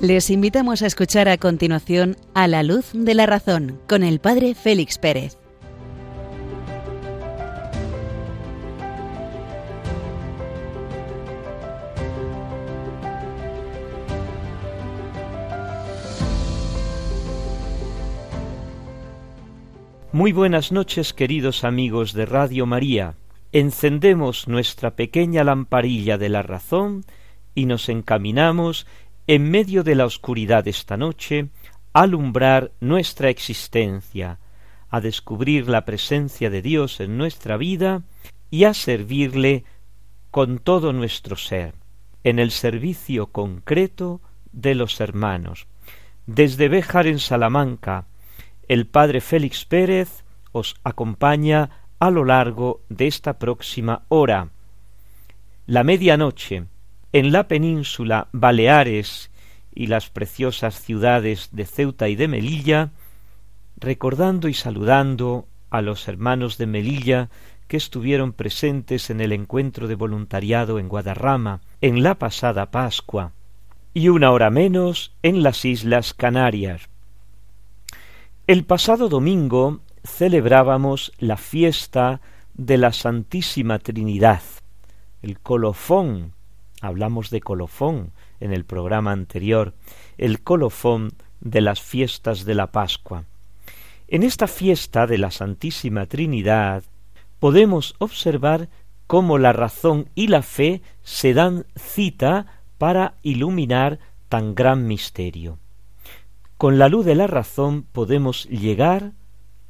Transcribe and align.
Les 0.00 0.30
invitamos 0.30 0.80
a 0.80 0.86
escuchar 0.86 1.28
a 1.28 1.36
continuación 1.36 2.16
A 2.32 2.48
la 2.48 2.62
luz 2.62 2.90
de 2.94 3.12
la 3.12 3.26
razón 3.26 3.78
con 3.86 4.02
el 4.02 4.18
Padre 4.18 4.54
Félix 4.54 4.96
Pérez. 4.96 5.36
Muy 20.12 20.32
buenas 20.32 20.72
noches 20.72 21.12
queridos 21.12 21.62
amigos 21.62 22.14
de 22.14 22.24
Radio 22.24 22.64
María. 22.64 23.16
Encendemos 23.52 24.48
nuestra 24.48 24.96
pequeña 24.96 25.44
lamparilla 25.44 26.16
de 26.16 26.30
la 26.30 26.40
razón 26.40 27.04
y 27.54 27.66
nos 27.66 27.90
encaminamos 27.90 28.86
en 29.26 29.50
medio 29.50 29.82
de 29.82 29.94
la 29.94 30.06
oscuridad 30.06 30.66
esta 30.68 30.96
noche, 30.96 31.48
alumbrar 31.92 32.72
nuestra 32.80 33.28
existencia, 33.30 34.38
a 34.88 35.00
descubrir 35.00 35.68
la 35.68 35.84
presencia 35.84 36.50
de 36.50 36.62
Dios 36.62 37.00
en 37.00 37.16
nuestra 37.16 37.56
vida 37.56 38.02
y 38.50 38.64
a 38.64 38.74
servirle 38.74 39.64
con 40.30 40.58
todo 40.58 40.92
nuestro 40.92 41.36
ser, 41.36 41.74
en 42.24 42.38
el 42.38 42.50
servicio 42.50 43.28
concreto 43.28 44.20
de 44.52 44.74
los 44.74 45.00
hermanos. 45.00 45.66
Desde 46.26 46.68
Béjar 46.68 47.06
en 47.06 47.18
Salamanca, 47.18 48.06
el 48.68 48.86
padre 48.86 49.20
Félix 49.20 49.64
Pérez 49.64 50.24
os 50.52 50.76
acompaña 50.84 51.70
a 51.98 52.10
lo 52.10 52.24
largo 52.24 52.82
de 52.88 53.06
esta 53.06 53.38
próxima 53.38 54.04
hora. 54.08 54.50
La 55.66 55.84
medianoche, 55.84 56.64
en 57.12 57.32
la 57.32 57.48
península 57.48 58.28
Baleares 58.32 59.30
y 59.74 59.86
las 59.86 60.10
preciosas 60.10 60.80
ciudades 60.80 61.48
de 61.52 61.64
Ceuta 61.64 62.08
y 62.08 62.16
de 62.16 62.28
Melilla, 62.28 62.90
recordando 63.76 64.48
y 64.48 64.54
saludando 64.54 65.46
a 65.70 65.82
los 65.82 66.08
hermanos 66.08 66.58
de 66.58 66.66
Melilla 66.66 67.30
que 67.68 67.76
estuvieron 67.76 68.32
presentes 68.32 69.10
en 69.10 69.20
el 69.20 69.32
encuentro 69.32 69.86
de 69.86 69.94
voluntariado 69.94 70.78
en 70.78 70.88
Guadarrama 70.88 71.60
en 71.80 72.02
la 72.02 72.16
pasada 72.16 72.70
Pascua, 72.70 73.32
y 73.94 74.08
una 74.08 74.30
hora 74.30 74.50
menos 74.50 75.14
en 75.22 75.42
las 75.42 75.64
Islas 75.64 76.14
Canarias. 76.14 76.88
El 78.46 78.64
pasado 78.64 79.08
domingo 79.08 79.80
celebrábamos 80.04 81.12
la 81.18 81.36
fiesta 81.36 82.20
de 82.54 82.78
la 82.78 82.92
Santísima 82.92 83.78
Trinidad, 83.78 84.42
el 85.22 85.38
colofón 85.38 86.34
Hablamos 86.80 87.30
de 87.30 87.40
colofón 87.40 88.12
en 88.40 88.52
el 88.52 88.64
programa 88.64 89.12
anterior, 89.12 89.74
el 90.18 90.42
colofón 90.42 91.12
de 91.40 91.60
las 91.60 91.80
fiestas 91.80 92.44
de 92.44 92.54
la 92.54 92.68
Pascua. 92.72 93.24
En 94.08 94.22
esta 94.22 94.46
fiesta 94.46 95.06
de 95.06 95.18
la 95.18 95.30
Santísima 95.30 96.06
Trinidad 96.06 96.82
podemos 97.38 97.94
observar 97.98 98.68
cómo 99.06 99.38
la 99.38 99.52
razón 99.52 100.08
y 100.14 100.28
la 100.28 100.42
fe 100.42 100.82
se 101.02 101.34
dan 101.34 101.66
cita 101.76 102.46
para 102.78 103.14
iluminar 103.22 103.98
tan 104.28 104.54
gran 104.54 104.86
misterio. 104.86 105.58
Con 106.56 106.78
la 106.78 106.88
luz 106.88 107.06
de 107.06 107.14
la 107.14 107.26
razón 107.26 107.82
podemos 107.82 108.44
llegar 108.46 109.12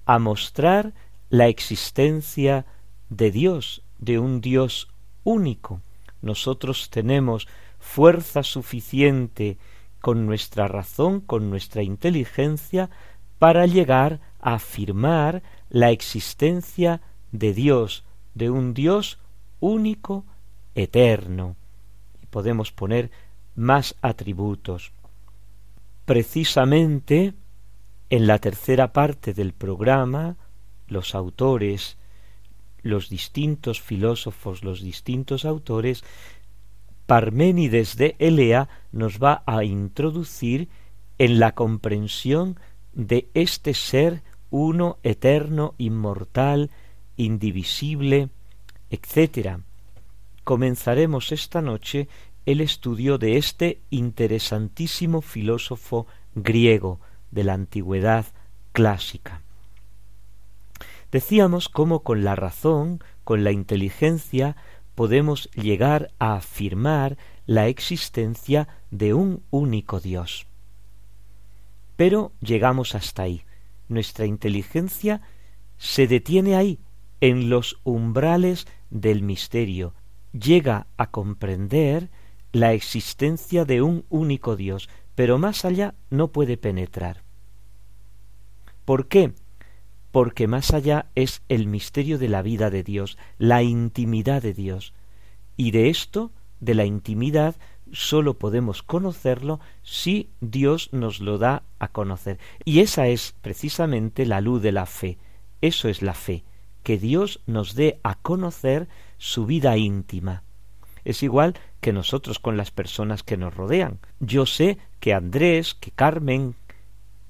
a 0.07 0.19
mostrar 0.19 0.93
la 1.29 1.49
existencia 1.49 2.67
de 3.09 3.31
Dios, 3.31 3.83
de 3.99 4.19
un 4.19 4.41
Dios 4.41 4.89
único, 5.23 5.81
nosotros 6.23 6.91
tenemos 6.91 7.49
fuerza 7.79 8.43
suficiente 8.43 9.59
con 10.01 10.27
nuestra 10.27 10.69
razón, 10.69 11.21
con 11.21 11.51
nuestra 11.51 11.83
inteligencia, 11.83 12.91
para 13.39 13.67
llegar 13.67 14.21
a 14.41 14.55
afirmar 14.55 15.43
la 15.69 15.91
existencia 15.91 17.01
de 17.33 17.55
Dios, 17.55 18.05
de 18.35 18.51
un 18.51 18.75
Dios 18.75 19.19
único, 19.61 20.25
eterno. 20.75 21.57
Y 22.23 22.27
podemos 22.27 22.73
poner 22.73 23.11
más 23.55 23.97
atributos. 24.03 24.93
Precisamente 26.05 27.35
en 28.11 28.27
la 28.27 28.39
tercera 28.39 28.93
parte 28.93 29.33
del 29.35 29.53
programa, 29.53 30.37
los 30.89 31.15
autores 31.15 31.97
los 32.83 33.09
distintos 33.09 33.81
filósofos, 33.81 34.65
los 34.65 34.81
distintos 34.81 35.45
autores, 35.45 36.05
Parménides 37.07 37.97
de 37.97 38.15
Elea 38.21 38.69
nos 38.93 39.19
va 39.19 39.43
a 39.45 39.65
introducir 39.65 40.69
en 41.19 41.41
la 41.41 41.57
comprensión 41.57 42.59
de 42.93 43.29
este 43.35 43.75
ser 43.75 44.23
uno, 44.51 44.99
eterno, 45.03 45.75
inmortal, 45.77 46.71
indivisible, 47.17 48.29
etc. 48.91 49.59
Comenzaremos 50.45 51.33
esta 51.33 51.61
noche 51.61 52.09
el 52.47 52.61
estudio 52.61 53.19
de 53.19 53.37
este 53.37 53.81
interesantísimo 53.91 55.21
filósofo 55.21 56.07
griego 56.35 57.01
de 57.31 57.45
la 57.45 57.55
antigüedad 57.55 58.27
clásica. 58.73 59.43
Decíamos 61.13 61.69
cómo 61.69 62.03
con 62.03 62.25
la 62.25 62.37
razón, 62.37 63.03
con 63.25 63.43
la 63.45 63.53
inteligencia, 63.53 64.57
podemos 64.95 65.51
llegar 65.53 66.13
a 66.19 66.35
afirmar 66.35 67.19
la 67.47 67.67
existencia 67.69 68.69
de 68.91 69.15
un 69.15 69.43
único 69.51 70.01
Dios. 70.01 70.47
Pero 71.97 72.33
llegamos 72.41 72.95
hasta 72.95 73.23
ahí. 73.23 73.45
Nuestra 73.89 74.27
inteligencia 74.27 75.23
se 75.79 76.07
detiene 76.07 76.55
ahí, 76.55 76.79
en 77.21 77.51
los 77.51 77.81
umbrales 77.85 78.67
del 78.91 79.23
misterio. 79.23 79.95
Llega 80.33 80.87
a 80.97 81.11
comprender 81.11 82.11
la 82.53 82.73
existencia 82.73 83.65
de 83.65 83.83
un 83.83 84.05
único 84.11 84.57
Dios, 84.57 84.89
pero 85.15 85.39
más 85.39 85.65
allá 85.65 85.95
no 86.09 86.29
puede 86.29 86.57
penetrar. 86.57 87.23
¿Por 88.85 89.09
qué? 89.09 89.33
Porque 90.11 90.47
más 90.49 90.73
allá 90.73 91.07
es 91.15 91.43
el 91.49 91.67
misterio 91.67 92.19
de 92.19 92.29
la 92.29 92.43
vida 92.43 92.71
de 92.71 92.83
Dios, 92.83 93.19
la 93.39 93.63
intimidad 93.63 94.43
de 94.43 94.55
Dios. 94.55 94.93
Y 95.57 95.71
de 95.71 95.89
esto, 95.89 96.33
de 96.61 96.75
la 96.75 96.85
intimidad, 96.85 97.57
sólo 97.93 98.35
podemos 98.35 98.83
conocerlo 98.83 99.61
si 99.83 100.31
Dios 100.41 100.91
nos 100.93 101.21
lo 101.21 101.39
da 101.39 101.63
a 101.79 101.89
conocer. 101.89 102.39
Y 102.65 102.81
esa 102.81 103.07
es 103.09 103.35
precisamente 103.41 104.27
la 104.27 104.41
luz 104.41 104.63
de 104.63 104.73
la 104.73 104.87
fe. 104.87 105.19
Eso 105.61 105.89
es 105.89 106.03
la 106.03 106.15
fe, 106.15 106.45
que 106.83 106.99
Dios 106.99 107.41
nos 107.47 107.75
dé 107.75 108.01
a 108.03 108.15
conocer 108.17 108.89
su 109.19 109.47
vida 109.47 109.77
íntima. 109.77 110.43
Es 111.05 111.23
igual 111.23 111.55
que 111.81 111.93
nosotros 111.93 112.39
con 112.39 112.57
las 112.57 112.71
personas 112.71 113.23
que 113.23 113.37
nos 113.37 113.55
rodean. 113.55 113.99
Yo 114.21 114.47
sé 114.47 114.79
que 115.01 115.15
Andrés, 115.15 115.75
que 115.75 115.91
Carmen, 115.91 116.55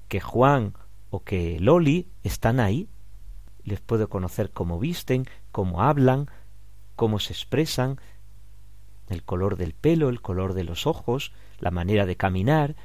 que 0.07 0.19
Juan 0.19 0.73
o 1.11 1.23
que 1.23 1.59
Loli 1.59 2.07
están 2.23 2.59
ahí. 2.59 2.87
Les 3.63 3.79
puedo 3.79 4.09
conocer 4.09 4.49
cómo 4.49 4.79
visten, 4.79 5.27
cómo 5.51 5.83
hablan, 5.83 6.27
cómo 6.95 7.19
se 7.19 7.33
expresan, 7.33 7.99
el 9.09 9.23
color 9.23 9.57
del 9.57 9.73
pelo, 9.73 10.09
el 10.09 10.21
color 10.21 10.53
de 10.53 10.63
los 10.63 10.87
ojos, 10.87 11.31
la 11.59 11.69
manera 11.69 12.05
de 12.05 12.15
caminar, 12.15 12.75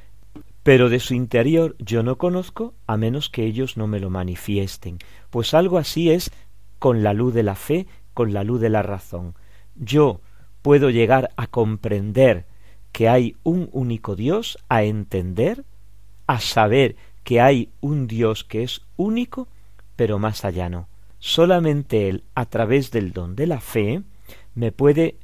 pero 0.62 0.88
de 0.88 0.98
su 0.98 1.14
interior 1.14 1.76
yo 1.78 2.02
no 2.02 2.18
conozco 2.18 2.74
a 2.86 2.96
menos 2.96 3.30
que 3.30 3.44
ellos 3.44 3.76
no 3.76 3.86
me 3.86 4.00
lo 4.00 4.10
manifiesten. 4.10 4.98
Pues 5.30 5.54
algo 5.54 5.78
así 5.78 6.10
es 6.10 6.32
con 6.78 7.02
la 7.02 7.14
luz 7.14 7.32
de 7.32 7.44
la 7.44 7.54
fe, 7.54 7.86
con 8.12 8.32
la 8.32 8.42
luz 8.42 8.60
de 8.60 8.68
la 8.68 8.82
razón. 8.82 9.34
Yo 9.76 10.20
puedo 10.62 10.90
llegar 10.90 11.30
a 11.36 11.46
comprender 11.46 12.46
que 12.90 13.08
hay 13.08 13.36
un 13.44 13.68
único 13.72 14.16
Dios, 14.16 14.58
a 14.68 14.82
entender, 14.82 15.64
a 16.26 16.40
saber 16.40 16.96
que 17.26 17.40
hay 17.40 17.70
un 17.80 18.06
Dios 18.06 18.44
que 18.44 18.62
es 18.62 18.82
único, 18.96 19.48
pero 19.96 20.20
más 20.20 20.44
allá 20.44 20.68
no. 20.68 20.86
Solamente 21.18 22.08
Él, 22.08 22.22
a 22.36 22.46
través 22.46 22.92
del 22.92 23.12
don 23.12 23.34
de 23.34 23.48
la 23.48 23.58
fe, 23.58 24.02
me 24.54 24.70
puede 24.70 25.16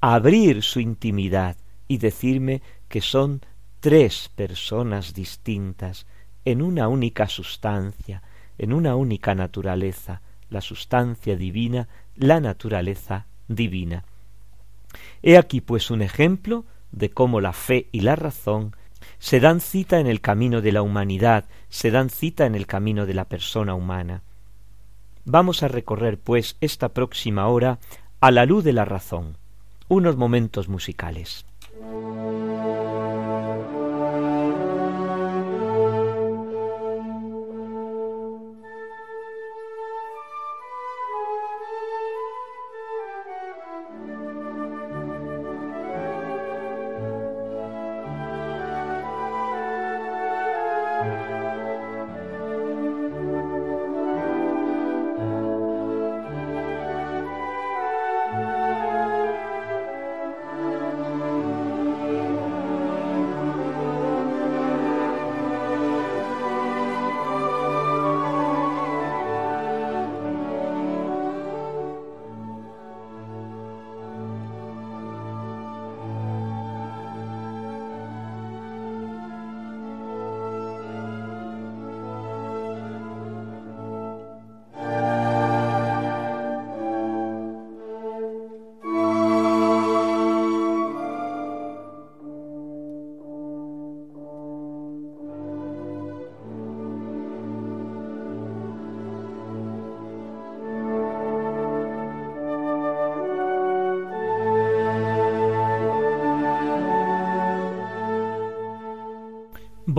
abrir 0.00 0.62
su 0.62 0.78
intimidad 0.78 1.56
y 1.88 1.98
decirme 1.98 2.62
que 2.88 3.00
son 3.00 3.40
tres 3.80 4.30
personas 4.36 5.12
distintas 5.12 6.06
en 6.44 6.62
una 6.62 6.86
única 6.86 7.26
sustancia, 7.26 8.22
en 8.56 8.72
una 8.72 8.94
única 8.94 9.34
naturaleza, 9.34 10.22
la 10.50 10.60
sustancia 10.60 11.34
divina, 11.34 11.88
la 12.14 12.38
naturaleza 12.38 13.26
divina. 13.48 14.04
He 15.20 15.36
aquí 15.36 15.60
pues 15.60 15.90
un 15.90 16.00
ejemplo 16.00 16.64
de 16.92 17.10
cómo 17.10 17.40
la 17.40 17.52
fe 17.52 17.88
y 17.90 18.02
la 18.02 18.14
razón 18.14 18.76
se 19.22 19.38
dan 19.38 19.60
cita 19.60 20.00
en 20.00 20.08
el 20.08 20.20
camino 20.20 20.62
de 20.62 20.72
la 20.72 20.82
humanidad, 20.82 21.44
se 21.68 21.92
dan 21.92 22.10
cita 22.10 22.44
en 22.44 22.56
el 22.56 22.66
camino 22.66 23.06
de 23.06 23.14
la 23.14 23.26
persona 23.26 23.72
humana. 23.72 24.24
Vamos 25.24 25.62
a 25.62 25.68
recorrer, 25.68 26.18
pues, 26.18 26.56
esta 26.60 26.88
próxima 26.88 27.46
hora 27.46 27.78
a 28.20 28.32
la 28.32 28.46
luz 28.46 28.64
de 28.64 28.72
la 28.72 28.84
razón, 28.84 29.36
unos 29.86 30.16
momentos 30.16 30.68
musicales. 30.68 31.46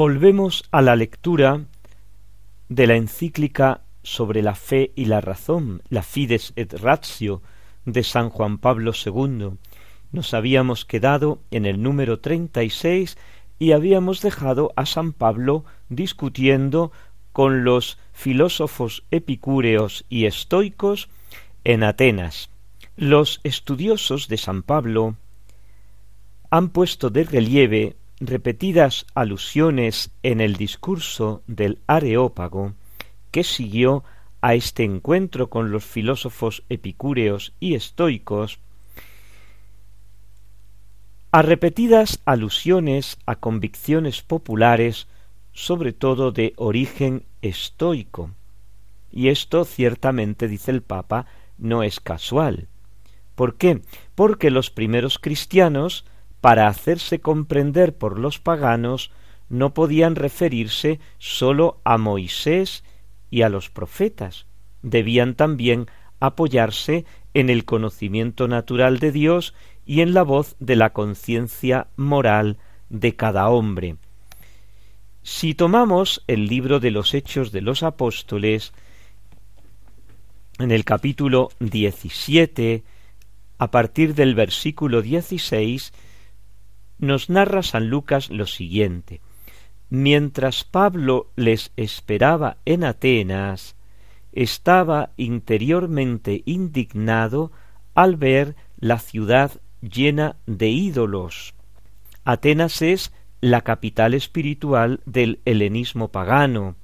Volvemos 0.06 0.66
a 0.72 0.82
la 0.82 0.98
lectura 0.98 1.62
de 2.68 2.88
la 2.88 2.98
encíclica 2.98 3.84
sobre 4.02 4.42
la 4.42 4.54
fe 4.54 4.92
y 4.98 5.06
la 5.06 5.22
razón, 5.22 5.82
la 5.88 6.04
Fides 6.04 6.52
et 6.58 6.74
Ratio, 6.74 7.42
de 7.86 8.04
San 8.04 8.30
Juan 8.30 8.58
Pablo 8.58 8.92
II. 8.92 9.52
Nos 10.12 10.34
habíamos 10.34 10.84
quedado 10.84 11.40
en 11.52 11.66
el 11.66 11.82
número 11.82 12.20
treinta 12.20 12.64
y 12.64 12.70
seis 12.70 13.18
y 13.60 13.72
habíamos 13.72 14.22
dejado 14.22 14.74
a 14.76 14.86
San 14.86 15.14
Pablo 15.14 15.64
discutiendo 15.88 16.92
con 17.32 17.64
los 17.64 17.98
filósofos 18.12 19.06
epicúreos 19.10 20.04
y 20.10 20.26
estoicos 20.26 21.08
en 21.64 21.82
Atenas. 21.82 22.50
Los 22.98 23.40
estudiosos 23.46 24.28
de 24.28 24.36
San 24.36 24.64
Pablo 24.64 25.16
han 26.50 26.68
puesto 26.72 27.10
de 27.10 27.24
relieve 27.24 27.96
repetidas 28.28 29.06
alusiones 29.14 30.12
en 30.24 30.42
el 30.42 30.56
discurso 30.56 31.42
del 31.48 31.80
Areópago 31.88 32.74
que 33.32 33.44
siguió 33.44 34.04
a 34.42 34.56
este 34.56 34.84
encuentro 34.84 35.50
con 35.50 35.72
los 35.72 35.86
filósofos 35.86 36.64
epicúreos 36.70 37.54
y 37.60 37.76
estoicos, 37.76 38.60
a 41.32 41.42
repetidas 41.42 42.22
alusiones 42.26 43.18
a 43.26 43.36
convicciones 43.38 44.22
populares, 44.22 45.08
sobre 45.52 45.94
todo 45.94 46.32
de 46.32 46.54
origen 46.58 47.24
estoico. 47.42 48.32
Y 49.12 49.30
esto 49.30 49.66
ciertamente, 49.66 50.48
dice 50.48 50.72
el 50.72 50.82
Papa, 50.82 51.26
no 51.58 51.82
es 51.82 52.00
casual. 52.00 52.68
¿Por 53.36 53.56
qué? 53.56 53.82
Porque 54.14 54.52
los 54.52 54.70
primeros 54.70 55.18
cristianos 55.18 56.06
para 56.44 56.68
hacerse 56.68 57.22
comprender 57.22 57.96
por 57.96 58.20
los 58.20 58.38
paganos, 58.38 59.12
no 59.48 59.74
podían 59.74 60.18
referirse 60.18 61.00
sólo 61.18 61.80
a 61.86 61.98
Moisés 61.98 62.84
y 63.32 63.44
a 63.44 63.50
los 63.50 63.70
profetas, 63.70 64.46
debían 64.82 65.36
también 65.36 65.88
apoyarse 66.20 67.06
en 67.34 67.50
el 67.50 67.64
conocimiento 67.64 68.50
natural 68.50 69.00
de 69.00 69.14
Dios 69.14 69.54
y 69.86 70.02
en 70.02 70.14
la 70.14 70.24
voz 70.24 70.58
de 70.60 70.76
la 70.76 70.92
conciencia 70.92 71.88
moral 71.96 72.58
de 72.90 73.16
cada 73.16 73.48
hombre. 73.48 73.96
Si 75.22 75.54
tomamos 75.54 76.26
el 76.28 76.48
libro 76.48 76.82
de 76.82 76.92
los 76.92 77.14
Hechos 77.14 77.54
de 77.54 77.62
los 77.62 77.84
Apóstoles, 77.84 78.74
en 80.60 80.72
el 80.72 80.84
capítulo 80.84 81.52
17, 81.62 82.84
a 83.60 83.72
partir 83.72 84.14
del 84.14 84.36
versículo 84.36 85.02
16, 85.02 85.94
nos 87.04 87.30
narra 87.30 87.64
San 87.64 87.90
Lucas 87.90 88.30
lo 88.30 88.48
siguiente. 88.48 89.22
Mientras 89.90 90.64
Pablo 90.64 91.28
les 91.36 91.72
esperaba 91.78 92.58
en 92.66 92.84
Atenas, 92.84 93.76
estaba 94.32 95.12
interiormente 95.18 96.42
indignado 96.46 97.52
al 97.94 98.16
ver 98.16 98.56
la 98.80 98.98
ciudad 99.00 99.52
llena 99.82 100.36
de 100.48 100.70
ídolos. 100.70 101.54
Atenas 102.26 102.82
es 102.82 103.14
la 103.42 103.62
capital 103.62 104.14
espiritual 104.14 105.02
del 105.06 105.40
helenismo 105.46 106.08
pagano. 106.08 106.76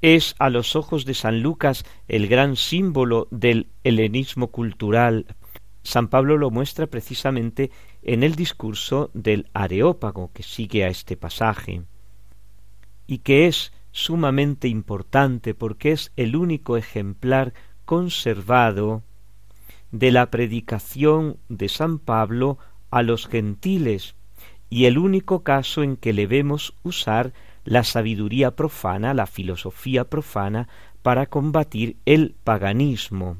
Es 0.00 0.34
a 0.38 0.50
los 0.50 0.74
ojos 0.74 1.04
de 1.04 1.14
San 1.14 1.42
Lucas 1.42 1.84
el 2.08 2.26
gran 2.26 2.56
símbolo 2.56 3.28
del 3.30 3.68
helenismo 3.84 4.48
cultural. 4.48 5.26
San 5.82 6.08
Pablo 6.08 6.36
lo 6.36 6.50
muestra 6.50 6.86
precisamente 6.86 7.70
en 8.06 8.22
el 8.22 8.36
discurso 8.36 9.10
del 9.14 9.48
Areópago 9.52 10.30
que 10.32 10.44
sigue 10.44 10.84
a 10.84 10.88
este 10.88 11.16
pasaje 11.16 11.82
y 13.08 13.18
que 13.18 13.48
es 13.48 13.72
sumamente 13.90 14.68
importante 14.68 15.54
porque 15.54 15.90
es 15.90 16.12
el 16.16 16.36
único 16.36 16.76
ejemplar 16.76 17.52
conservado 17.84 19.02
de 19.90 20.12
la 20.12 20.30
predicación 20.30 21.38
de 21.48 21.68
San 21.68 21.98
Pablo 21.98 22.58
a 22.92 23.02
los 23.02 23.26
gentiles 23.26 24.14
y 24.70 24.84
el 24.84 24.98
único 24.98 25.42
caso 25.42 25.82
en 25.82 25.96
que 25.96 26.12
le 26.12 26.28
vemos 26.28 26.74
usar 26.84 27.32
la 27.64 27.82
sabiduría 27.82 28.52
profana, 28.52 29.14
la 29.14 29.26
filosofía 29.26 30.04
profana, 30.04 30.68
para 31.02 31.26
combatir 31.26 31.96
el 32.04 32.36
paganismo, 32.44 33.38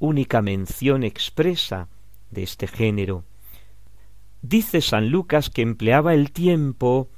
única 0.00 0.42
mención 0.42 1.04
expresa 1.04 1.86
de 2.32 2.42
este 2.42 2.66
género. 2.66 3.24
Dice 4.42 4.80
San 4.80 5.10
Lucas 5.10 5.50
que 5.50 5.62
empleaba 5.62 6.14
el 6.14 6.32
tiempo 6.32 7.08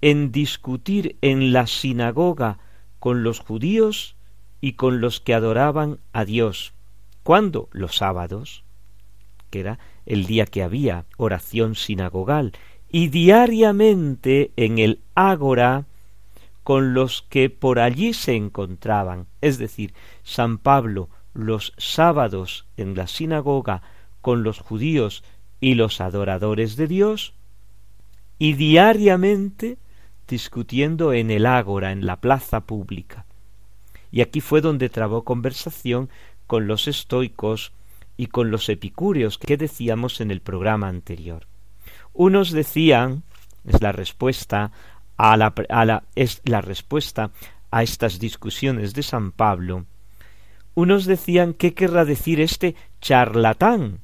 en 0.00 0.32
discutir 0.32 1.16
en 1.22 1.52
la 1.52 1.66
sinagoga 1.66 2.58
con 2.98 3.22
los 3.22 3.38
judíos 3.38 4.16
y 4.60 4.72
con 4.72 5.00
los 5.00 5.20
que 5.20 5.34
adoraban 5.34 5.98
a 6.12 6.24
Dios. 6.24 6.74
¿Cuándo? 7.22 7.68
Los 7.72 7.96
sábados, 7.96 8.64
que 9.50 9.60
era 9.60 9.78
el 10.04 10.26
día 10.26 10.46
que 10.46 10.62
había 10.62 11.06
oración 11.16 11.76
sinagogal, 11.76 12.52
y 12.90 13.08
diariamente 13.08 14.52
en 14.56 14.78
el 14.78 15.00
ágora 15.14 15.86
con 16.64 16.92
los 16.92 17.22
que 17.22 17.50
por 17.50 17.78
allí 17.78 18.14
se 18.14 18.34
encontraban. 18.34 19.26
Es 19.40 19.58
decir, 19.58 19.94
San 20.22 20.58
Pablo 20.58 21.08
los 21.34 21.72
sábados 21.76 22.66
en 22.76 22.94
la 22.94 23.06
sinagoga 23.06 23.82
con 24.22 24.42
los 24.42 24.60
judíos 24.60 25.22
y 25.64 25.76
los 25.76 26.02
adoradores 26.02 26.76
de 26.76 26.86
Dios, 26.86 27.32
y 28.38 28.52
diariamente 28.52 29.78
discutiendo 30.28 31.14
en 31.14 31.30
el 31.30 31.46
ágora, 31.46 31.90
en 31.90 32.04
la 32.04 32.20
plaza 32.20 32.60
pública. 32.60 33.24
Y 34.12 34.20
aquí 34.20 34.42
fue 34.42 34.60
donde 34.60 34.90
trabó 34.90 35.24
conversación 35.24 36.10
con 36.46 36.66
los 36.66 36.86
estoicos 36.86 37.72
y 38.18 38.26
con 38.26 38.50
los 38.50 38.68
epicúreos 38.68 39.38
que 39.38 39.56
decíamos 39.56 40.20
en 40.20 40.30
el 40.30 40.42
programa 40.42 40.88
anterior. 40.88 41.46
Unos 42.12 42.52
decían, 42.52 43.22
es 43.66 43.80
la 43.80 43.92
respuesta 43.92 44.70
a 45.16 45.34
la, 45.38 45.54
a 45.70 45.84
la, 45.86 46.04
es 46.14 46.42
la 46.44 46.60
respuesta 46.60 47.30
a 47.70 47.82
estas 47.82 48.18
discusiones 48.18 48.92
de 48.92 49.02
San 49.02 49.32
Pablo, 49.32 49.86
unos 50.74 51.06
decían 51.06 51.54
qué 51.54 51.72
querrá 51.72 52.04
decir 52.04 52.42
este 52.42 52.74
charlatán 53.00 54.03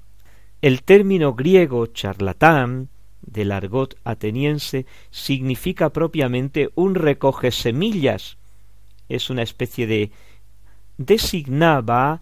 el 0.62 0.82
término 0.82 1.34
griego 1.34 1.86
charlatán 1.86 2.88
del 3.22 3.52
argot 3.52 3.96
ateniense 4.04 4.86
significa 5.10 5.90
propiamente 5.90 6.70
un 6.74 6.94
recoge 6.94 7.50
semillas. 7.50 8.36
Es 9.08 9.30
una 9.30 9.42
especie 9.42 9.86
de 9.86 10.10
designaba 10.98 12.20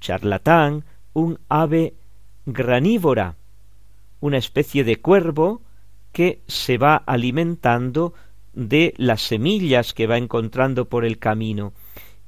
charlatán 0.00 0.84
un 1.12 1.38
ave 1.48 1.94
granívora, 2.46 3.36
una 4.20 4.38
especie 4.38 4.84
de 4.84 4.96
cuervo 4.96 5.62
que 6.12 6.40
se 6.46 6.78
va 6.78 6.96
alimentando 6.96 8.14
de 8.54 8.94
las 8.96 9.22
semillas 9.22 9.94
que 9.94 10.06
va 10.06 10.16
encontrando 10.16 10.88
por 10.88 11.04
el 11.04 11.18
camino, 11.18 11.72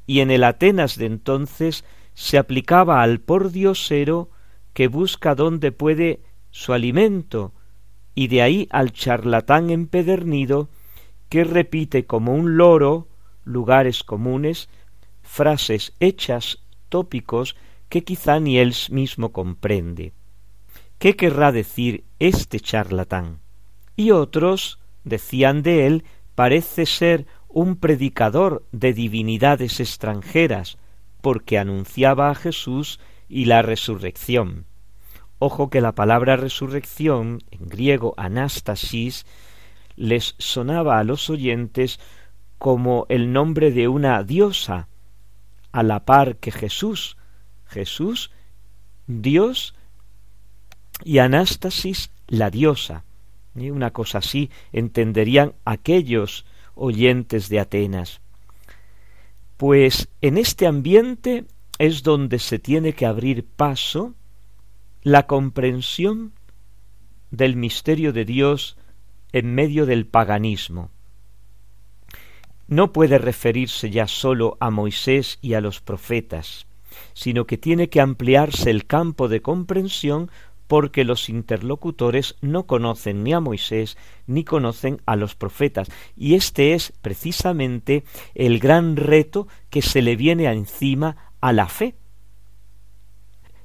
y 0.07 0.21
en 0.21 0.31
el 0.31 0.45
Atenas 0.45 0.97
de 0.97 1.07
entonces 1.07 1.85
se 2.15 2.39
aplicaba 2.39 3.03
al 3.03 3.21
pordiosero 3.21 4.31
que 4.73 4.89
busca 4.89 5.35
dónde 5.35 5.73
puede 5.73 6.21
su 6.51 6.73
alimento, 6.73 7.53
y 8.15 8.29
de 8.29 8.43
ahí 8.43 8.69
al 8.71 8.93
charlatán 8.93 9.71
empedernido 9.71 10.69
que 11.29 11.45
repite 11.45 12.07
como 12.07 12.35
un 12.35 12.57
loro 12.57 13.09
lugares 13.45 14.03
comunes, 14.05 14.69
frases 15.23 15.93
hechas, 16.01 16.59
tópicos 16.89 17.57
que 17.89 18.05
quizá 18.05 18.41
ni 18.41 18.59
él 18.59 18.75
mismo 18.91 19.33
comprende. 19.33 20.13
¿Qué 20.99 21.17
querrá 21.17 21.51
decir 21.51 22.05
este 22.19 22.61
charlatán? 22.61 23.41
Y 23.97 24.11
otros 24.11 24.79
decían 25.05 25.63
de 25.63 25.87
él 25.87 26.05
parece 26.35 26.87
ser 26.87 27.27
un 27.49 27.77
predicador 27.77 28.65
de 28.71 28.93
divinidades 28.93 29.81
extranjeras, 29.81 30.79
porque 31.21 31.59
anunciaba 31.59 32.31
a 32.31 32.35
Jesús 32.35 33.01
y 33.31 33.45
la 33.45 33.63
resurrección. 33.63 34.67
Ojo 35.39 35.71
que 35.71 35.81
la 35.81 35.93
palabra 35.93 36.37
resurrección, 36.37 37.43
en 37.51 37.69
griego 37.69 38.13
anástasis, 38.19 39.25
les 39.97 40.35
sonaba 40.39 40.99
a 40.99 41.05
los 41.05 41.31
oyentes 41.31 42.01
como 42.59 43.07
el 43.09 43.33
nombre 43.33 43.71
de 43.71 43.89
una 43.89 44.23
diosa, 44.23 44.89
a 45.73 45.83
la 45.83 46.05
par 46.05 46.37
que 46.37 46.51
Jesús. 46.51 47.17
Jesús, 47.67 48.33
Dios, 49.07 49.75
y 51.05 51.19
anástasis, 51.19 52.11
la 52.27 52.51
diosa. 52.51 53.05
Y 53.55 53.71
una 53.71 53.93
cosa 53.93 54.19
así 54.19 54.51
entenderían 54.73 55.55
aquellos 55.65 56.45
oyentes 56.75 57.49
de 57.49 57.61
Atenas. 57.61 58.21
Pues 59.57 60.09
en 60.21 60.37
este 60.37 60.67
ambiente 60.67 61.47
es 61.81 62.03
donde 62.03 62.39
se 62.39 62.59
tiene 62.59 62.93
que 62.93 63.07
abrir 63.07 63.43
paso 63.43 64.13
la 65.03 65.27
comprensión 65.27 66.35
del 67.31 67.57
misterio 67.57 68.13
de 68.13 68.27
Dios 68.27 68.77
en 69.33 69.55
medio 69.55 69.87
del 69.87 70.07
paganismo. 70.07 70.91
no 72.69 72.93
puede 72.93 73.17
referirse 73.17 73.91
ya 73.91 74.07
sólo 74.07 74.59
a 74.61 74.71
Moisés 74.71 75.39
y 75.41 75.55
a 75.55 75.63
los 75.63 75.81
profetas, 75.81 76.67
sino 77.15 77.47
que 77.47 77.57
tiene 77.57 77.89
que 77.89 78.03
ampliarse 78.03 78.71
el 78.71 78.87
campo 78.87 79.29
de 79.29 79.41
comprensión 79.41 80.31
porque 80.67 81.03
los 81.03 81.29
interlocutores 81.29 82.37
no 82.43 82.67
conocen 82.67 83.25
ni 83.25 83.33
a 83.33 83.41
Moisés 83.41 83.97
ni 84.29 84.45
conocen 84.45 85.01
a 85.05 85.17
los 85.17 85.35
profetas. 85.35 85.91
Y 86.17 86.35
este 86.35 86.75
es 86.75 86.93
precisamente 87.03 88.05
el 88.35 88.61
gran 88.61 88.95
reto 88.95 89.49
que 89.69 89.83
se 89.83 90.03
le 90.03 90.15
viene 90.15 90.45
encima 90.45 91.30
a 91.41 91.53
la 91.53 91.69
fe. 91.69 91.95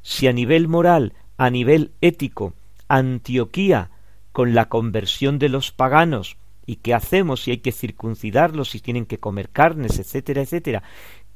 Si 0.01 0.27
a 0.27 0.33
nivel 0.33 0.67
moral, 0.67 1.13
a 1.37 1.49
nivel 1.49 1.93
ético, 2.01 2.53
Antioquía, 2.87 3.89
con 4.31 4.53
la 4.53 4.69
conversión 4.69 5.39
de 5.39 5.49
los 5.49 5.71
paganos, 5.71 6.37
y 6.65 6.77
qué 6.77 6.93
hacemos 6.93 7.43
si 7.43 7.51
hay 7.51 7.57
que 7.59 7.71
circuncidarlos, 7.71 8.71
si 8.71 8.79
tienen 8.79 9.05
que 9.05 9.19
comer 9.19 9.49
carnes, 9.49 9.99
etcétera, 9.99 10.41
etcétera, 10.41 10.83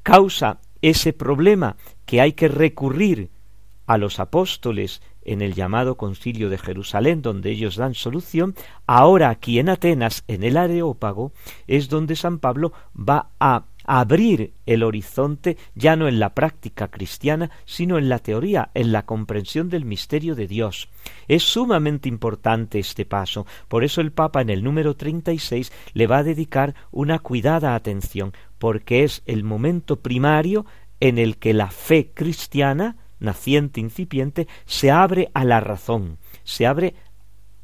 causa 0.03 0.59
ese 0.81 1.13
problema 1.13 1.75
que 2.05 2.21
hay 2.21 2.33
que 2.33 2.47
recurrir 2.47 3.29
a 3.85 3.97
los 3.97 4.19
apóstoles 4.19 5.01
en 5.23 5.41
el 5.41 5.53
llamado 5.53 5.97
concilio 5.97 6.49
de 6.49 6.57
Jerusalén, 6.57 7.21
donde 7.21 7.51
ellos 7.51 7.75
dan 7.75 7.95
solución, 7.95 8.55
ahora 8.85 9.29
aquí 9.29 9.59
en 9.59 9.69
Atenas, 9.69 10.23
en 10.27 10.43
el 10.43 10.57
Areópago, 10.57 11.31
es 11.67 11.89
donde 11.89 12.15
San 12.15 12.39
Pablo 12.39 12.71
va 12.95 13.31
a 13.39 13.65
abrir 13.91 14.53
el 14.67 14.83
horizonte 14.83 15.57
ya 15.73 15.95
no 15.95 16.07
en 16.07 16.19
la 16.19 16.35
práctica 16.35 16.89
cristiana, 16.89 17.49
sino 17.65 17.97
en 17.97 18.07
la 18.07 18.19
teoría, 18.19 18.69
en 18.75 18.91
la 18.91 19.07
comprensión 19.07 19.67
del 19.67 19.83
misterio 19.83 20.35
de 20.35 20.45
Dios. 20.45 20.89
Es 21.27 21.41
sumamente 21.41 22.07
importante 22.07 22.77
este 22.77 23.05
paso, 23.05 23.47
por 23.67 23.83
eso 23.83 24.01
el 24.01 24.11
Papa 24.11 24.41
en 24.41 24.51
el 24.51 24.63
número 24.63 24.95
36 24.95 25.71
le 25.93 26.05
va 26.05 26.19
a 26.19 26.23
dedicar 26.23 26.75
una 26.91 27.17
cuidada 27.17 27.73
atención, 27.73 28.33
porque 28.59 29.03
es 29.03 29.23
el 29.25 29.43
momento 29.43 29.95
primario 29.95 30.67
en 30.99 31.17
el 31.17 31.37
que 31.37 31.55
la 31.55 31.71
fe 31.71 32.11
cristiana, 32.13 32.95
naciente, 33.19 33.79
incipiente, 33.79 34.47
se 34.67 34.91
abre 34.91 35.31
a 35.33 35.43
la 35.43 35.61
razón, 35.61 36.19
se 36.43 36.67
abre 36.67 36.93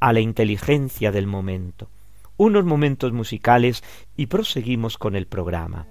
a 0.00 0.12
la 0.12 0.18
inteligencia 0.18 1.12
del 1.12 1.28
momento. 1.28 1.88
Unos 2.36 2.64
momentos 2.64 3.12
musicales 3.12 3.84
y 4.16 4.26
proseguimos 4.26 4.98
con 4.98 5.14
el 5.14 5.28
programa. 5.28 5.86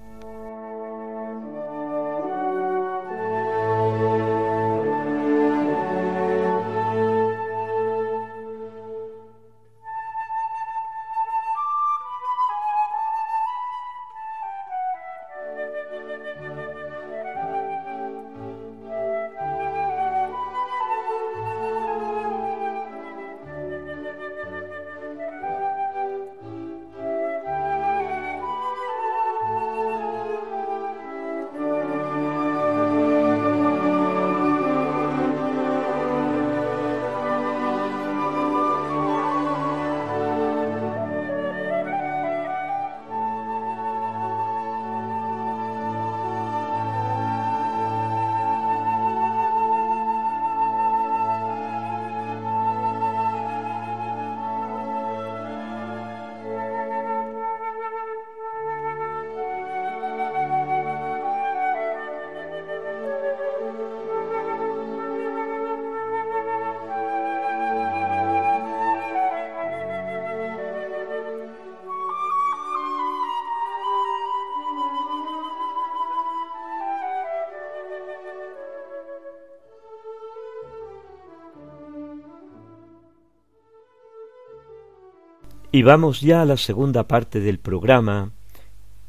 Y 85.75 85.83
vamos 85.83 86.21
ya 86.21 86.41
a 86.41 86.45
la 86.45 86.55
segunda 86.55 87.05
parte 87.05 87.41
del 87.41 87.59
programa, 87.59 88.31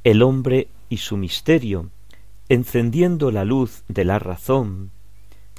El 0.02 0.20
hombre 0.20 0.66
y 0.88 0.96
su 0.96 1.16
misterio, 1.16 1.90
encendiendo 2.49 3.30
la 3.30 3.44
luz 3.44 3.85
de 3.87 4.04
la 4.04 4.18
razón, 4.18 4.90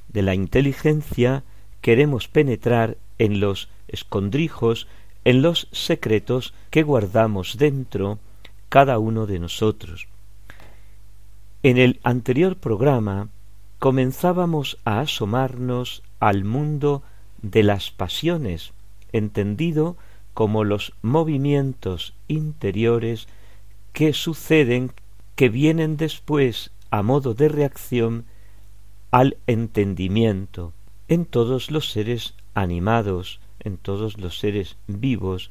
de 0.10 0.22
la 0.22 0.36
inteligencia, 0.36 1.46
queremos 1.80 2.28
penetrar 2.28 2.98
en 3.20 3.40
los 3.40 3.70
escondrijos, 3.88 4.90
en 5.24 5.42
los 5.42 5.70
secretos 5.72 6.54
que 6.72 6.84
guardamos 6.84 7.56
dentro 7.58 8.20
cada 8.68 9.00
uno 9.00 9.28
de 9.28 9.40
nosotros. 9.40 10.10
En 11.64 11.78
el 11.78 12.02
anterior 12.04 12.58
programa 12.58 13.30
comenzábamos 13.80 14.78
a 14.84 15.00
asomarnos 15.00 16.04
al 16.20 16.44
mundo 16.44 17.02
de 17.42 17.64
las 17.64 17.92
pasiones, 17.92 18.74
entendido 19.14 19.96
como 20.38 20.63
los 20.63 20.94
movimientos 21.01 22.13
interiores 22.27 23.27
que 23.91 24.13
suceden, 24.13 24.91
que 25.36 25.50
vienen 25.50 25.98
después 25.98 26.70
a 26.91 27.01
modo 27.01 27.34
de 27.34 27.50
reacción 27.50 28.24
al 29.10 29.38
entendimiento 29.48 30.74
en 31.08 31.25
todos 31.25 31.72
los 31.72 31.89
seres 31.89 32.36
animados, 32.53 33.39
en 33.62 33.77
todos 33.77 34.20
los 34.20 34.38
seres 34.38 34.77
vivos, 34.86 35.50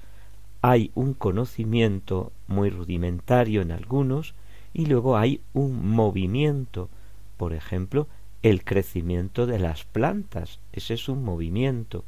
hay 0.63 0.93
un 0.95 1.15
conocimiento 1.15 2.31
muy 2.47 2.71
rudimentario 2.71 3.63
en 3.63 3.73
algunos 3.73 4.35
y 4.73 4.87
luego 4.87 5.17
hay 5.17 5.41
un 5.53 5.85
movimiento, 5.91 6.89
por 7.37 7.55
ejemplo, 7.55 8.07
el 8.45 8.63
crecimiento 8.63 9.47
de 9.47 9.59
las 9.59 9.83
plantas, 9.83 10.61
ese 10.73 10.95
es 10.95 11.09
un 11.09 11.25
movimiento. 11.25 12.05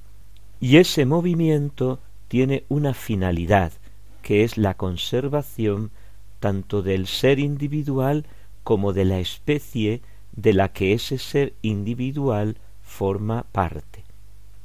Y 0.61 0.77
ese 0.77 1.07
movimiento 1.07 1.99
tiene 2.29 2.65
una 2.69 2.95
finalidad, 2.95 3.73
que 4.23 4.45
es 4.45 4.57
la 4.57 4.75
conservación 4.75 5.91
tanto 6.41 6.83
del 6.83 7.07
ser 7.07 7.39
individual 7.39 8.27
como 8.63 8.93
de 8.93 9.05
la 9.05 9.19
especie 9.19 10.03
de 10.33 10.53
la 10.53 10.73
que 10.73 10.93
ese 10.93 11.19
ser 11.19 11.55
individual 11.63 12.57
forma 12.83 13.45
parte. 13.51 14.05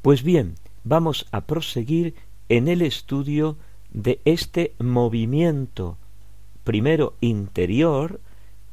Pues 0.01 0.24
bien, 0.24 0.55
vamos 0.84 1.25
a 1.32 1.41
proseguir 1.41 2.13
en 2.50 2.67
el 2.67 2.82
estudio 2.82 3.58
de 3.91 4.20
este 4.25 4.74
movimiento, 4.79 5.98
primero 6.63 7.15
interior 7.22 8.20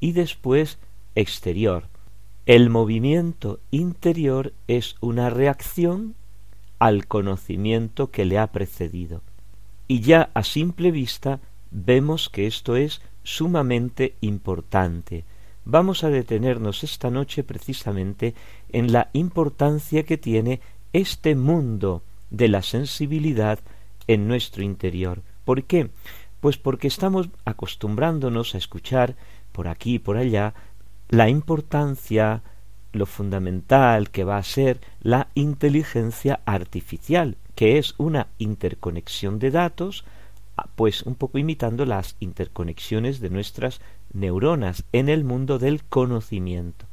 y 0.00 0.12
después 0.12 0.78
exterior. 1.14 1.84
El 2.46 2.70
movimiento 2.70 3.60
interior 3.70 4.52
es 4.66 4.96
una 5.00 5.30
reacción 5.30 6.14
al 6.80 7.06
conocimiento 7.06 8.10
que 8.10 8.24
le 8.24 8.38
ha 8.38 8.48
precedido. 8.48 9.22
Y 9.86 10.00
ya 10.00 10.30
a 10.34 10.42
simple 10.42 10.90
vista 10.90 11.38
vemos 11.70 12.28
que 12.28 12.48
esto 12.48 12.74
es 12.74 13.02
sumamente 13.22 14.16
importante. 14.20 15.24
Vamos 15.64 16.02
a 16.02 16.08
detenernos 16.08 16.82
esta 16.82 17.10
noche 17.10 17.44
precisamente 17.44 18.34
en 18.70 18.92
la 18.92 19.10
importancia 19.12 20.04
que 20.04 20.16
tiene 20.16 20.60
este 20.92 21.36
mundo 21.36 22.02
de 22.30 22.48
la 22.48 22.62
sensibilidad 22.62 23.60
en 24.06 24.26
nuestro 24.26 24.62
interior. 24.62 25.22
¿Por 25.44 25.64
qué? 25.64 25.90
Pues 26.40 26.56
porque 26.56 26.88
estamos 26.88 27.28
acostumbrándonos 27.44 28.54
a 28.54 28.58
escuchar 28.58 29.16
por 29.52 29.68
aquí 29.68 29.94
y 29.94 29.98
por 29.98 30.16
allá 30.16 30.54
la 31.10 31.28
importancia 31.28 32.42
lo 32.92 33.06
fundamental 33.06 34.10
que 34.10 34.24
va 34.24 34.36
a 34.38 34.42
ser 34.42 34.80
la 35.00 35.28
inteligencia 35.34 36.40
artificial, 36.44 37.36
que 37.54 37.78
es 37.78 37.94
una 37.98 38.28
interconexión 38.38 39.38
de 39.38 39.50
datos, 39.50 40.04
ah, 40.56 40.68
pues 40.76 41.02
un 41.02 41.14
poco 41.14 41.38
imitando 41.38 41.86
las 41.86 42.16
interconexiones 42.20 43.20
de 43.20 43.30
nuestras 43.30 43.80
neuronas 44.12 44.84
en 44.92 45.08
el 45.08 45.24
mundo 45.24 45.58
del 45.58 45.84
conocimiento. 45.84 46.86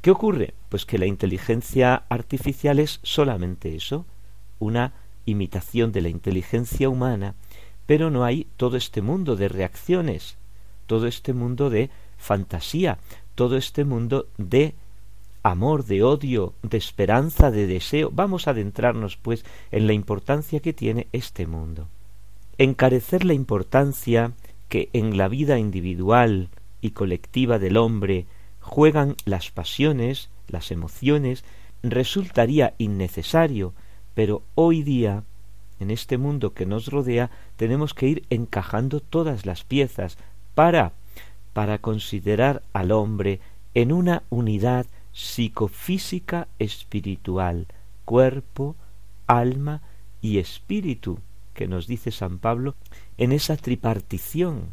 ¿Qué 0.00 0.10
ocurre? 0.10 0.54
Pues 0.68 0.86
que 0.86 0.98
la 0.98 1.06
inteligencia 1.06 2.04
artificial 2.08 2.78
es 2.78 3.00
solamente 3.02 3.74
eso, 3.74 4.06
una 4.58 4.92
imitación 5.26 5.92
de 5.92 6.02
la 6.02 6.08
inteligencia 6.08 6.88
humana, 6.88 7.34
pero 7.86 8.10
no 8.10 8.24
hay 8.24 8.46
todo 8.56 8.76
este 8.76 9.02
mundo 9.02 9.36
de 9.36 9.48
reacciones, 9.48 10.36
todo 10.86 11.06
este 11.06 11.32
mundo 11.32 11.68
de 11.68 11.90
fantasía, 12.16 12.98
todo 13.38 13.56
este 13.56 13.84
mundo 13.84 14.26
de 14.36 14.74
amor, 15.44 15.84
de 15.84 16.02
odio, 16.02 16.54
de 16.64 16.76
esperanza, 16.76 17.52
de 17.52 17.68
deseo. 17.68 18.10
Vamos 18.12 18.48
a 18.48 18.50
adentrarnos, 18.50 19.16
pues, 19.16 19.44
en 19.70 19.86
la 19.86 19.92
importancia 19.92 20.58
que 20.58 20.72
tiene 20.72 21.06
este 21.12 21.46
mundo. 21.46 21.86
Encarecer 22.58 23.24
la 23.24 23.34
importancia 23.34 24.32
que 24.68 24.88
en 24.92 25.16
la 25.16 25.28
vida 25.28 25.56
individual 25.56 26.48
y 26.80 26.90
colectiva 26.90 27.60
del 27.60 27.76
hombre 27.76 28.26
juegan 28.58 29.14
las 29.24 29.52
pasiones, 29.52 30.30
las 30.48 30.72
emociones, 30.72 31.44
resultaría 31.84 32.74
innecesario, 32.76 33.72
pero 34.14 34.42
hoy 34.56 34.82
día, 34.82 35.22
en 35.78 35.92
este 35.92 36.18
mundo 36.18 36.54
que 36.54 36.66
nos 36.66 36.88
rodea, 36.88 37.30
tenemos 37.54 37.94
que 37.94 38.08
ir 38.08 38.24
encajando 38.30 38.98
todas 38.98 39.46
las 39.46 39.62
piezas 39.62 40.18
para 40.56 40.92
para 41.58 41.78
considerar 41.78 42.62
al 42.72 42.92
hombre 42.92 43.40
en 43.74 43.90
una 43.90 44.22
unidad 44.30 44.86
psicofísica 45.12 46.46
espiritual, 46.60 47.66
cuerpo, 48.04 48.76
alma 49.26 49.82
y 50.22 50.38
espíritu, 50.38 51.18
que 51.54 51.66
nos 51.66 51.88
dice 51.88 52.12
San 52.12 52.38
Pablo 52.38 52.76
en 53.16 53.32
esa 53.32 53.56
tripartición 53.56 54.68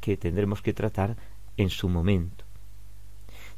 que 0.00 0.16
tendremos 0.16 0.60
que 0.60 0.74
tratar 0.74 1.14
en 1.56 1.70
su 1.70 1.88
momento. 1.88 2.44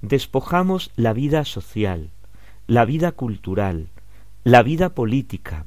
Despojamos 0.03 0.91
la 0.97 1.15
vida 1.15 1.47
social, 1.47 2.11
la 2.67 2.85
vida 2.85 3.12
cultural, 3.12 3.89
la 4.45 4.62
vida 4.62 4.91
política, 4.91 5.65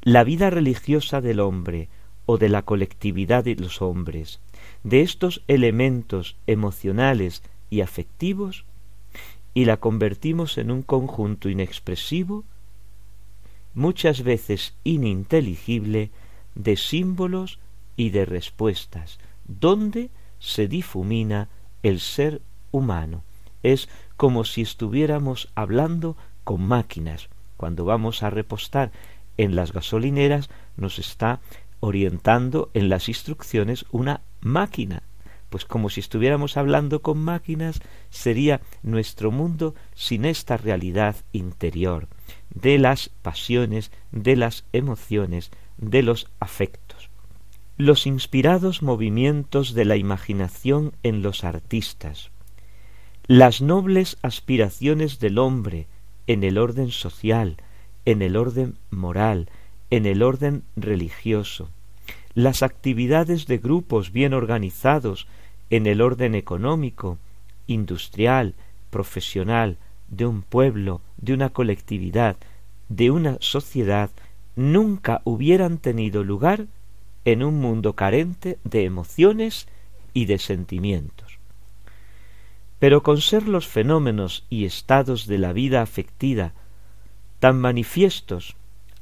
la 0.00 0.22
vida 0.22 0.48
religiosa 0.48 1.20
del 1.20 1.40
hombre 1.40 1.88
o 2.24 2.38
de 2.38 2.48
la 2.48 2.62
colectividad 2.62 3.42
de 3.42 3.56
los 3.56 3.82
hombres, 3.82 4.38
de 4.84 5.02
estos 5.02 5.42
elementos 5.48 6.36
emocionales 6.46 7.42
y 7.70 7.80
afectivos 7.80 8.64
y 9.54 9.64
la 9.64 9.78
convertimos 9.78 10.58
en 10.58 10.70
un 10.70 10.82
conjunto 10.82 11.48
inexpresivo, 11.48 12.44
muchas 13.74 14.22
veces 14.22 14.74
ininteligible, 14.84 16.10
de 16.54 16.76
símbolos 16.76 17.58
y 17.96 18.10
de 18.10 18.24
respuestas, 18.24 19.18
donde 19.46 20.10
se 20.38 20.68
difumina 20.68 21.48
el 21.82 22.00
ser 22.00 22.42
humano. 22.70 23.22
Es 23.62 23.88
como 24.16 24.44
si 24.44 24.62
estuviéramos 24.62 25.48
hablando 25.54 26.16
con 26.44 26.62
máquinas. 26.62 27.28
Cuando 27.56 27.84
vamos 27.84 28.22
a 28.22 28.30
repostar 28.30 28.90
en 29.36 29.54
las 29.54 29.72
gasolineras 29.72 30.50
nos 30.76 30.98
está 30.98 31.40
orientando 31.80 32.70
en 32.74 32.88
las 32.88 33.08
instrucciones 33.08 33.86
una 33.90 34.20
máquina. 34.42 35.02
Pues 35.48 35.64
como 35.64 35.90
si 35.90 36.00
estuviéramos 36.00 36.56
hablando 36.56 37.02
con 37.02 37.18
máquinas, 37.18 37.80
sería 38.10 38.60
nuestro 38.82 39.30
mundo 39.30 39.74
sin 39.94 40.24
esta 40.24 40.56
realidad 40.56 41.16
interior, 41.32 42.08
de 42.54 42.78
las 42.78 43.08
pasiones, 43.08 43.90
de 44.10 44.36
las 44.36 44.64
emociones, 44.72 45.50
de 45.76 46.02
los 46.02 46.28
afectos. 46.40 47.10
Los 47.76 48.06
inspirados 48.06 48.82
movimientos 48.82 49.74
de 49.74 49.84
la 49.84 49.96
imaginación 49.96 50.92
en 51.02 51.22
los 51.22 51.44
artistas, 51.44 52.30
las 53.26 53.62
nobles 53.62 54.18
aspiraciones 54.22 55.18
del 55.20 55.38
hombre 55.38 55.86
en 56.26 56.44
el 56.44 56.58
orden 56.58 56.90
social, 56.90 57.56
en 58.04 58.22
el 58.22 58.36
orden 58.36 58.78
moral, 58.90 59.48
en 59.90 60.06
el 60.06 60.22
orden 60.22 60.64
religioso, 60.76 61.70
las 62.34 62.62
actividades 62.62 63.46
de 63.46 63.58
grupos 63.58 64.12
bien 64.12 64.32
organizados 64.32 65.26
en 65.70 65.86
el 65.86 66.00
orden 66.00 66.34
económico, 66.34 67.18
industrial, 67.66 68.54
profesional, 68.90 69.76
de 70.08 70.26
un 70.26 70.42
pueblo, 70.42 71.00
de 71.16 71.34
una 71.34 71.50
colectividad, 71.50 72.36
de 72.88 73.10
una 73.10 73.36
sociedad, 73.40 74.10
nunca 74.56 75.22
hubieran 75.24 75.78
tenido 75.78 76.24
lugar 76.24 76.66
en 77.24 77.42
un 77.42 77.60
mundo 77.60 77.94
carente 77.94 78.58
de 78.64 78.84
emociones 78.84 79.66
y 80.12 80.26
de 80.26 80.38
sentimientos. 80.38 81.38
Pero 82.78 83.02
con 83.02 83.20
ser 83.20 83.48
los 83.48 83.66
fenómenos 83.66 84.44
y 84.50 84.64
estados 84.64 85.26
de 85.26 85.38
la 85.38 85.52
vida 85.52 85.82
afectiva 85.82 86.52
tan 87.38 87.60
manifiestos 87.60 88.56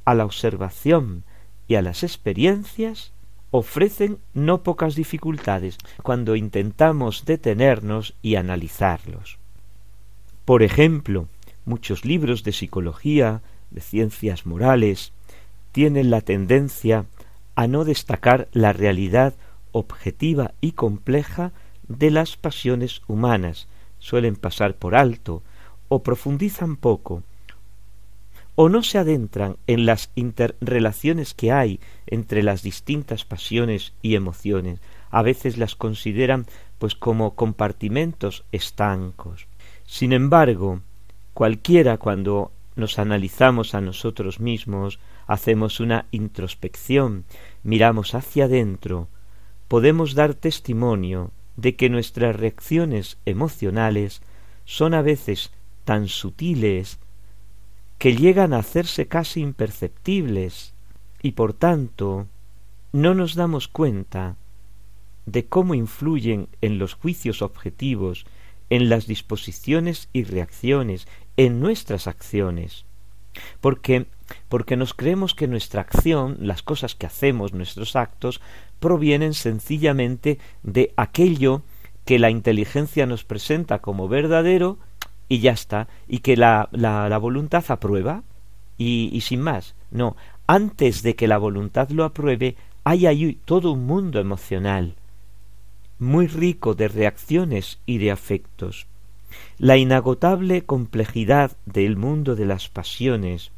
a 0.05 0.13
la 0.13 0.25
observación 0.25 1.23
y 1.67 1.75
a 1.75 1.81
las 1.81 2.03
experiencias 2.03 3.11
ofrecen 3.51 4.17
no 4.33 4.63
pocas 4.63 4.95
dificultades 4.95 5.77
cuando 6.01 6.35
intentamos 6.35 7.25
detenernos 7.25 8.15
y 8.21 8.35
analizarlos. 8.35 9.37
Por 10.45 10.63
ejemplo, 10.63 11.27
muchos 11.65 12.05
libros 12.05 12.43
de 12.43 12.53
psicología, 12.53 13.41
de 13.69 13.81
ciencias 13.81 14.45
morales, 14.45 15.11
tienen 15.71 16.09
la 16.09 16.21
tendencia 16.21 17.05
a 17.55 17.67
no 17.67 17.83
destacar 17.85 18.47
la 18.53 18.73
realidad 18.73 19.33
objetiva 19.71 20.53
y 20.61 20.71
compleja 20.71 21.51
de 21.87 22.11
las 22.11 22.37
pasiones 22.37 23.01
humanas, 23.07 23.67
suelen 23.99 24.35
pasar 24.35 24.75
por 24.75 24.95
alto 24.95 25.43
o 25.89 26.03
profundizan 26.03 26.77
poco 26.77 27.23
o 28.55 28.69
no 28.69 28.83
se 28.83 28.97
adentran 28.97 29.57
en 29.67 29.85
las 29.85 30.11
interrelaciones 30.15 31.33
que 31.33 31.51
hay 31.51 31.79
entre 32.07 32.43
las 32.43 32.63
distintas 32.63 33.25
pasiones 33.25 33.93
y 34.01 34.15
emociones, 34.15 34.79
a 35.09 35.21
veces 35.21 35.57
las 35.57 35.75
consideran 35.75 36.45
pues 36.77 36.95
como 36.95 37.35
compartimentos 37.35 38.43
estancos. 38.51 39.47
Sin 39.85 40.13
embargo, 40.13 40.81
cualquiera 41.33 41.97
cuando 41.97 42.51
nos 42.75 42.99
analizamos 42.99 43.75
a 43.75 43.81
nosotros 43.81 44.39
mismos, 44.39 44.99
hacemos 45.27 45.79
una 45.79 46.05
introspección, 46.11 47.25
miramos 47.63 48.15
hacia 48.15 48.45
adentro, 48.45 49.07
podemos 49.67 50.15
dar 50.15 50.33
testimonio 50.33 51.31
de 51.55 51.75
que 51.75 51.89
nuestras 51.89 52.35
reacciones 52.35 53.17
emocionales 53.25 54.21
son 54.65 54.93
a 54.93 55.01
veces 55.01 55.51
tan 55.85 56.07
sutiles 56.07 56.99
que 58.01 58.15
llegan 58.15 58.51
a 58.51 58.57
hacerse 58.57 59.07
casi 59.07 59.41
imperceptibles 59.41 60.73
y 61.21 61.33
por 61.33 61.53
tanto 61.53 62.25
no 62.93 63.13
nos 63.13 63.35
damos 63.35 63.67
cuenta 63.67 64.37
de 65.27 65.45
cómo 65.45 65.75
influyen 65.75 66.47
en 66.61 66.79
los 66.79 66.95
juicios 66.95 67.43
objetivos, 67.43 68.25
en 68.71 68.89
las 68.89 69.05
disposiciones 69.05 70.09
y 70.13 70.23
reacciones, 70.23 71.07
en 71.37 71.59
nuestras 71.59 72.07
acciones. 72.07 72.85
Porque 73.59 74.07
porque 74.49 74.77
nos 74.77 74.95
creemos 74.95 75.35
que 75.35 75.47
nuestra 75.47 75.81
acción, 75.81 76.37
las 76.39 76.63
cosas 76.63 76.95
que 76.95 77.05
hacemos, 77.05 77.53
nuestros 77.53 77.95
actos, 77.95 78.41
provienen 78.79 79.35
sencillamente 79.35 80.39
de 80.63 80.91
aquello 80.97 81.61
que 82.05 82.17
la 82.17 82.31
inteligencia 82.31 83.05
nos 83.05 83.25
presenta 83.25 83.77
como 83.77 84.07
verdadero 84.07 84.79
y 85.31 85.39
ya 85.39 85.53
está, 85.53 85.87
y 86.09 86.19
que 86.19 86.35
la, 86.35 86.67
la, 86.73 87.17
voluntad 87.17 87.63
aprueba 87.69 88.23
y, 88.77 89.09
y, 89.13 89.21
sin 89.21 89.39
más. 89.39 89.75
No, 89.89 90.17
antes 90.45 91.03
de 91.03 91.15
que 91.15 91.25
la 91.25 91.37
voluntad 91.37 91.89
lo 91.89 92.03
apruebe, 92.03 92.57
hay 92.83 93.05
ahí 93.05 93.39
todo 93.45 93.71
un 93.71 93.85
mundo 93.85 94.19
emocional, 94.19 94.95
muy 95.99 96.27
rico 96.27 96.73
de 96.73 96.89
reacciones 96.89 97.79
y 97.85 97.99
de 97.99 98.11
afectos. 98.11 98.87
La 99.57 99.77
inagotable 99.77 100.63
complejidad 100.63 101.55
del 101.65 101.95
mundo 101.95 102.35
de 102.35 102.45
las 102.45 102.67
pasiones 102.67 103.51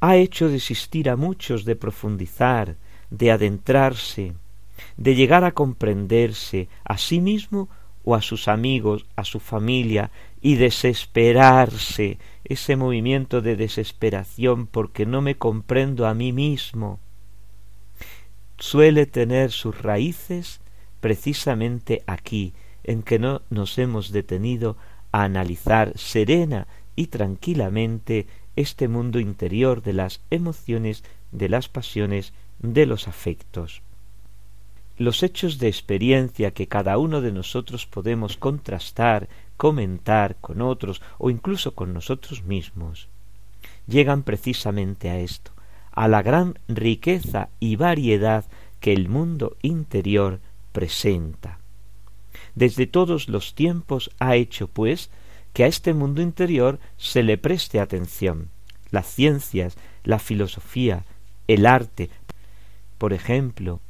ha 0.00 0.16
hecho 0.16 0.50
desistir 0.50 1.08
a 1.08 1.16
muchos 1.16 1.64
de 1.64 1.76
profundizar, 1.76 2.76
de 3.08 3.30
adentrarse, 3.30 4.34
de 4.98 5.14
llegar 5.14 5.44
a 5.44 5.52
comprenderse 5.52 6.68
a 6.84 6.98
sí 6.98 7.20
mismo 7.20 7.70
o 8.04 8.14
a 8.14 8.22
sus 8.22 8.48
amigos, 8.48 9.04
a 9.16 9.24
su 9.24 9.38
familia, 9.38 10.10
y 10.40 10.56
desesperarse, 10.56 12.18
ese 12.44 12.76
movimiento 12.76 13.40
de 13.42 13.56
desesperación 13.56 14.66
porque 14.66 15.04
no 15.04 15.20
me 15.20 15.36
comprendo 15.36 16.06
a 16.06 16.14
mí 16.14 16.32
mismo, 16.32 17.00
suele 18.58 19.06
tener 19.06 19.50
sus 19.52 19.80
raíces 19.82 20.60
precisamente 21.00 22.02
aquí, 22.06 22.54
en 22.84 23.02
que 23.02 23.18
no 23.18 23.42
nos 23.50 23.78
hemos 23.78 24.12
detenido 24.12 24.76
a 25.12 25.24
analizar 25.24 25.92
serena 25.96 26.66
y 26.96 27.08
tranquilamente 27.08 28.26
este 28.56 28.88
mundo 28.88 29.20
interior 29.20 29.82
de 29.82 29.92
las 29.92 30.20
emociones, 30.30 31.04
de 31.30 31.48
las 31.48 31.68
pasiones, 31.68 32.32
de 32.58 32.86
los 32.86 33.06
afectos. 33.06 33.82
Los 34.96 35.22
hechos 35.22 35.58
de 35.58 35.68
experiencia 35.68 36.50
que 36.50 36.66
cada 36.66 36.98
uno 36.98 37.20
de 37.20 37.30
nosotros 37.30 37.86
podemos 37.86 38.36
contrastar, 38.36 39.28
comentar 39.58 40.36
con 40.40 40.62
otros 40.62 41.02
o 41.18 41.28
incluso 41.28 41.74
con 41.74 41.92
nosotros 41.92 42.44
mismos, 42.44 43.08
llegan 43.86 44.22
precisamente 44.22 45.10
a 45.10 45.18
esto, 45.18 45.50
a 45.92 46.08
la 46.08 46.22
gran 46.22 46.58
riqueza 46.68 47.50
y 47.60 47.76
variedad 47.76 48.46
que 48.80 48.94
el 48.94 49.10
mundo 49.10 49.56
interior 49.60 50.40
presenta. 50.72 51.58
Desde 52.54 52.86
todos 52.86 53.28
los 53.28 53.54
tiempos 53.54 54.10
ha 54.20 54.36
hecho, 54.36 54.68
pues, 54.68 55.10
que 55.52 55.64
a 55.64 55.66
este 55.66 55.92
mundo 55.92 56.22
interior 56.22 56.78
se 56.96 57.22
le 57.22 57.36
preste 57.36 57.80
atención. 57.80 58.48
Las 58.90 59.06
ciencias, 59.06 59.76
la 60.04 60.18
filosofía, 60.18 61.04
el 61.48 61.66
arte. 61.66 62.10
Por 62.96 63.12
ejemplo, 63.12 63.80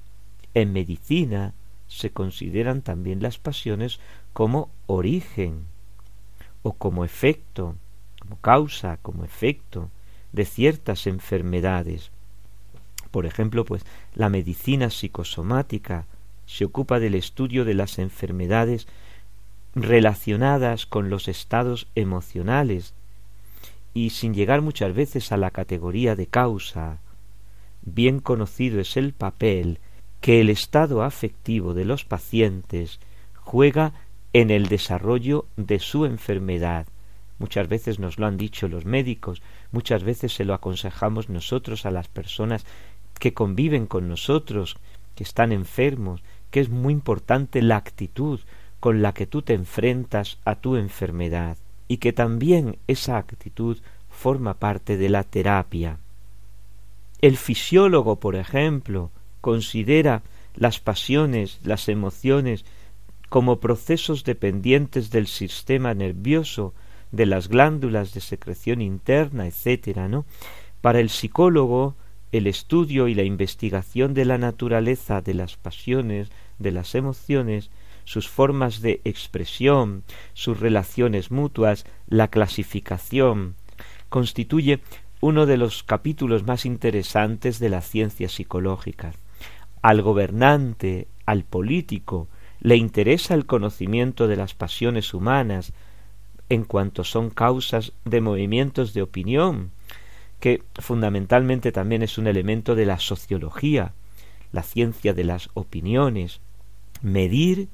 en 0.54 0.72
medicina 0.72 1.52
se 1.88 2.11
consideran 2.11 2.83
también 2.83 3.22
las 3.22 3.38
pasiones 3.38 4.00
como 4.38 4.70
origen 4.87 5.64
o 6.62 6.72
como 6.74 7.05
efecto, 7.05 7.74
como 8.20 8.37
causa, 8.37 8.96
como 9.03 9.24
efecto 9.24 9.90
de 10.31 10.44
ciertas 10.44 11.09
enfermedades. 11.09 12.12
Por 13.11 13.27
ejemplo, 13.27 13.64
pues 13.64 13.85
la 14.14 14.29
medicina 14.29 14.90
psicosomática 14.90 16.07
se 16.46 16.64
ocupa 16.64 17.01
del 17.01 17.16
estudio 17.16 17.64
de 17.64 17.74
las 17.74 17.98
enfermedades 17.98 18.87
relacionadas 19.74 20.87
con 20.87 21.11
los 21.11 21.27
estados 21.27 21.88
emocionales 21.96 22.94
y 23.92 24.11
sin 24.11 24.35
llegar 24.35 24.62
muchas 24.62 24.94
veces 24.94 25.33
a 25.33 25.37
la 25.37 25.51
categoría 25.51 26.14
de 26.14 26.29
causa. 26.29 27.01
Bien 27.83 28.20
conocido 28.20 28.79
es 28.79 28.96
el 28.96 29.14
papel 29.14 29.81
que 30.20 30.40
el 30.40 30.48
estado 30.48 31.03
afectivo 31.03 31.74
de 31.74 31.85
los 31.85 32.05
pacientes 32.05 33.01
juega 33.35 33.94
en 34.33 34.51
el 34.51 34.69
desarrollo 34.69 35.47
de 35.57 35.79
su 35.79 36.05
enfermedad. 36.05 36.87
Muchas 37.38 37.69
veces 37.69 37.99
nos 37.99 38.19
lo 38.19 38.27
han 38.27 38.37
dicho 38.37 38.69
los 38.69 38.85
médicos, 38.85 39.43
muchas 39.71 40.03
veces 40.03 40.33
se 40.33 40.45
lo 40.45 40.55
aconsejamos 40.55 41.29
nosotros 41.29 41.87
a 41.87 41.91
las 41.91 42.09
personas 42.09 42.67
que 43.19 43.35
conviven 43.35 43.87
con 43.87 44.09
nosotros, 44.09 44.77
que 45.14 45.25
están 45.25 45.53
enfermos, 45.53 46.23
que 46.51 46.61
es 46.61 46.69
muy 46.69 46.93
importante 46.93 47.62
la 47.62 47.77
actitud 47.77 48.41
con 48.81 49.03
la 49.03 49.12
que 49.12 49.27
tú 49.27 49.43
te 49.43 49.55
enfrentas 49.55 50.38
a 50.45 50.57
tu 50.57 50.77
enfermedad 50.77 51.57
y 51.88 51.99
que 51.99 52.12
también 52.12 52.79
esa 52.87 53.19
actitud 53.19 53.79
forma 54.11 54.55
parte 54.55 54.97
de 54.97 55.09
la 55.09 55.25
terapia. 55.25 55.99
El 57.21 57.37
fisiólogo, 57.37 58.17
por 58.21 58.37
ejemplo, 58.37 59.11
considera 59.41 60.23
las 60.55 60.81
pasiones, 60.81 61.61
las 61.64 61.88
emociones, 61.88 62.64
como 63.29 63.61
procesos 63.61 64.25
dependientes 64.25 65.11
del 65.11 65.27
sistema 65.27 65.95
nervioso, 65.95 66.75
de 67.12 67.27
las 67.27 67.49
glándulas 67.49 68.14
de 68.14 68.21
secreción 68.21 68.81
interna, 68.83 69.47
etcétera, 69.47 70.09
¿no? 70.09 70.27
Para 70.81 71.01
el 71.01 71.11
psicólogo, 71.11 71.97
el 72.33 72.47
estudio 72.47 73.09
y 73.09 73.14
la 73.14 73.23
investigación 73.23 74.14
de 74.14 74.25
la 74.25 74.38
naturaleza 74.38 75.23
de 75.23 75.35
las 75.35 75.57
pasiones, 75.57 76.31
de 76.59 76.73
las 76.73 76.95
emociones, 76.95 77.71
sus 78.05 78.29
formas 78.29 78.81
de 78.81 79.01
expresión, 79.05 80.03
sus 80.35 80.61
relaciones 80.61 81.31
mutuas, 81.31 81.85
la 82.09 82.29
clasificación, 82.29 83.55
constituye 84.09 84.81
uno 85.21 85.47
de 85.47 85.57
los 85.57 85.83
capítulos 85.83 86.47
más 86.47 86.64
interesantes 86.64 87.59
de 87.59 87.69
la 87.69 87.83
ciencia 87.83 88.29
psicológica. 88.29 89.12
Al 89.83 90.03
gobernante, 90.03 91.09
al 91.27 91.45
político, 91.45 92.29
le 92.61 92.77
interesa 92.77 93.35
el 93.35 93.47
conocimiento 93.47 94.27
de 94.27 94.37
las 94.37 94.55
pasiones 94.55 95.14
humanas 95.14 95.73
en 96.49 96.64
cuanto 96.64 97.05
son 97.05 97.31
causas 97.31 97.92
de 98.05 98.21
movimientos 98.21 98.94
de 98.94 99.03
opinión, 99.03 99.71
que 100.40 100.62
fundamentalmente 100.79 101.73
también 101.73 102.03
es 102.03 102.18
un 102.18 102.27
elemento 102.27 102.75
de 102.75 102.87
la 102.87 102.99
sociología, 102.99 103.92
la 104.53 104.62
ciencia 104.62 105.12
de 105.12 105.25
las 105.25 105.51
opiniones, 105.55 106.40
medir, 107.03 107.68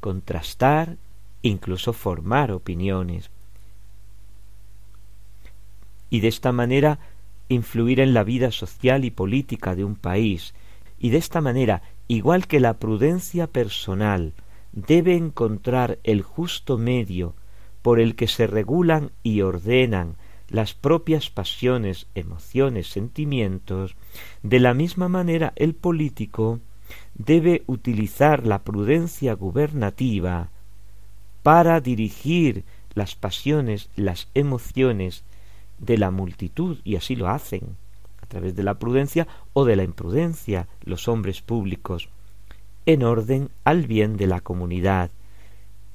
contrastar, 0.00 0.96
incluso 1.42 1.92
formar 1.92 2.52
opiniones. 2.52 3.30
Y 6.08 6.20
de 6.20 6.28
esta 6.28 6.52
manera 6.52 6.98
influir 7.48 8.00
en 8.00 8.14
la 8.14 8.24
vida 8.24 8.50
social 8.52 9.04
y 9.04 9.10
política 9.10 9.74
de 9.74 9.84
un 9.84 9.96
país, 9.96 10.54
y 10.98 11.10
de 11.10 11.18
esta 11.18 11.40
manera, 11.40 11.82
igual 12.08 12.46
que 12.46 12.60
la 12.60 12.78
prudencia 12.78 13.46
personal 13.46 14.32
debe 14.72 15.16
encontrar 15.16 15.98
el 16.04 16.22
justo 16.22 16.78
medio 16.78 17.34
por 17.82 18.00
el 18.00 18.16
que 18.16 18.28
se 18.28 18.46
regulan 18.46 19.10
y 19.22 19.42
ordenan 19.42 20.16
las 20.48 20.74
propias 20.74 21.30
pasiones, 21.30 22.06
emociones, 22.14 22.88
sentimientos, 22.88 23.96
de 24.42 24.60
la 24.60 24.74
misma 24.74 25.08
manera 25.08 25.52
el 25.56 25.74
político 25.74 26.60
debe 27.14 27.62
utilizar 27.66 28.46
la 28.46 28.62
prudencia 28.62 29.34
gubernativa 29.34 30.50
para 31.42 31.80
dirigir 31.80 32.64
las 32.94 33.14
pasiones, 33.14 33.88
las 33.96 34.28
emociones 34.34 35.24
de 35.78 35.98
la 35.98 36.10
multitud, 36.10 36.78
y 36.84 36.96
así 36.96 37.16
lo 37.16 37.28
hacen, 37.28 37.76
través 38.34 38.56
de 38.56 38.64
la 38.64 38.80
prudencia 38.80 39.28
o 39.52 39.64
de 39.64 39.76
la 39.76 39.84
imprudencia, 39.84 40.66
los 40.82 41.06
hombres 41.06 41.40
públicos, 41.40 42.08
en 42.84 43.04
orden 43.04 43.48
al 43.62 43.86
bien 43.86 44.16
de 44.16 44.26
la 44.26 44.40
comunidad, 44.40 45.10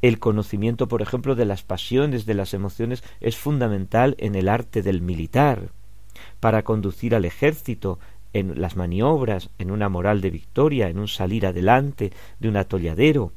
el 0.02 0.20
conocimiento, 0.20 0.88
por 0.88 1.02
ejemplo, 1.02 1.36
de 1.36 1.44
las 1.44 1.64
pasiones, 1.64 2.26
de 2.26 2.34
las 2.34 2.54
emociones, 2.54 3.04
es 3.20 3.36
fundamental 3.36 4.16
en 4.20 4.36
el 4.36 4.48
arte 4.48 4.82
del 4.82 5.02
militar, 5.02 5.70
para 6.40 6.64
conducir 6.64 7.14
al 7.14 7.26
ejército 7.26 8.00
en 8.32 8.62
las 8.62 8.78
maniobras, 8.78 9.50
en 9.58 9.70
una 9.70 9.90
moral 9.90 10.22
de 10.22 10.30
victoria, 10.30 10.88
en 10.88 10.98
un 10.98 11.10
salir 11.10 11.46
adelante 11.46 12.14
de 12.40 12.48
un 12.48 12.56
atolladero, 12.56 13.34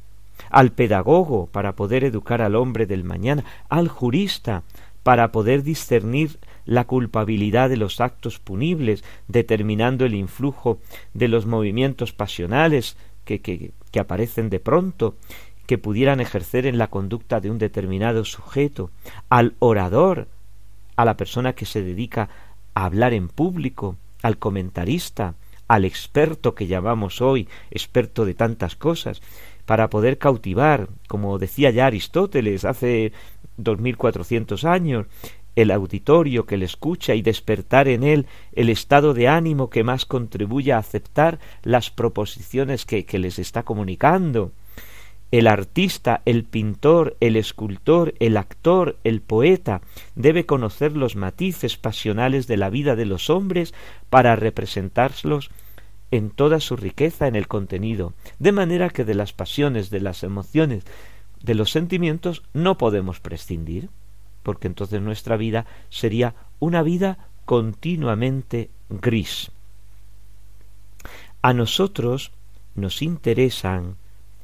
al 0.49 0.71
pedagogo 0.71 1.47
para 1.47 1.75
poder 1.75 2.05
educar 2.05 2.41
al 2.41 2.55
hombre 2.55 2.85
del 2.85 3.03
mañana, 3.03 3.43
al 3.67 3.89
jurista 3.89 4.63
para 5.03 5.33
poder 5.33 5.63
discernir 5.63 6.39
la 6.65 6.85
culpabilidad 6.85 7.69
de 7.69 7.77
los 7.77 8.01
actos 8.01 8.39
punibles, 8.39 9.03
determinando 9.27 10.05
el 10.05 10.15
influjo 10.15 10.79
de 11.13 11.27
los 11.27 11.45
movimientos 11.45 12.13
pasionales 12.13 12.97
que, 13.25 13.41
que, 13.41 13.71
que 13.91 13.99
aparecen 13.99 14.49
de 14.49 14.59
pronto, 14.59 15.15
que 15.65 15.77
pudieran 15.77 16.19
ejercer 16.19 16.65
en 16.65 16.77
la 16.77 16.87
conducta 16.87 17.39
de 17.39 17.49
un 17.49 17.57
determinado 17.57 18.25
sujeto, 18.25 18.91
al 19.29 19.55
orador, 19.59 20.27
a 20.95 21.05
la 21.05 21.17
persona 21.17 21.53
que 21.53 21.65
se 21.65 21.81
dedica 21.81 22.29
a 22.73 22.85
hablar 22.85 23.13
en 23.13 23.29
público, 23.29 23.97
al 24.21 24.37
comentarista, 24.37 25.35
al 25.67 25.85
experto 25.85 26.53
que 26.55 26.67
llamamos 26.67 27.21
hoy, 27.21 27.47
experto 27.71 28.25
de 28.25 28.33
tantas 28.33 28.75
cosas, 28.75 29.21
para 29.65 29.89
poder 29.89 30.17
cautivar, 30.17 30.89
como 31.07 31.39
decía 31.39 31.71
ya 31.71 31.85
Aristóteles 31.85 32.65
hace 32.65 33.13
dos 33.55 33.79
mil 33.79 33.97
cuatrocientos 33.97 34.65
años, 34.65 35.07
el 35.55 35.71
auditorio 35.71 36.45
que 36.45 36.57
le 36.57 36.65
escucha 36.65 37.15
y 37.15 37.21
despertar 37.21 37.87
en 37.87 38.03
él 38.03 38.25
el 38.53 38.69
estado 38.69 39.13
de 39.13 39.27
ánimo 39.27 39.69
que 39.69 39.83
más 39.83 40.05
contribuya 40.05 40.75
a 40.75 40.79
aceptar 40.79 41.39
las 41.63 41.89
proposiciones 41.89 42.85
que, 42.85 43.05
les 43.19 43.39
está 43.39 43.63
comunicando. 43.63 44.51
El 45.31 45.47
artista, 45.47 46.21
el 46.25 46.43
pintor, 46.43 47.17
el 47.19 47.35
escultor, 47.35 48.13
el 48.19 48.37
actor, 48.37 48.97
el 49.03 49.21
poeta 49.21 49.81
debe 50.15 50.45
conocer 50.45 50.95
los 50.95 51.15
matices 51.15 51.77
pasionales 51.77 52.45
de 52.47 52.57
la 52.57 52.69
vida 52.69 52.95
de 52.95 53.05
los 53.05 53.29
hombres 53.29 53.73
para 54.09 54.35
representarlos 54.35 55.49
en 56.11 56.29
toda 56.29 56.59
su 56.59 56.75
riqueza 56.75 57.27
en 57.27 57.35
el 57.35 57.47
contenido, 57.47 58.13
de 58.37 58.51
manera 58.51 58.89
que 58.89 59.05
de 59.05 59.15
las 59.15 59.33
pasiones, 59.33 59.89
de 59.89 60.01
las 60.01 60.21
emociones, 60.21 60.83
de 61.41 61.55
los 61.55 61.71
sentimientos 61.71 62.43
no 62.53 62.77
podemos 62.77 63.19
prescindir, 63.19 63.89
porque 64.43 64.67
entonces 64.67 65.01
nuestra 65.01 65.37
vida 65.37 65.65
sería 65.89 66.35
una 66.59 66.83
vida 66.83 67.17
continuamente 67.45 68.69
gris. 68.89 69.51
A 71.41 71.53
nosotros 71.53 72.31
nos 72.75 73.01
interesan 73.01 73.97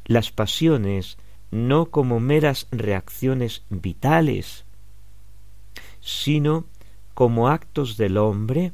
las 0.05 0.31
pasiones 0.31 1.17
no 1.51 1.85
como 1.87 2.19
meras 2.19 2.67
reacciones 2.71 3.63
vitales, 3.69 4.65
sino 6.01 6.65
como 7.13 7.49
actos 7.49 7.97
del 7.97 8.17
hombre 8.17 8.71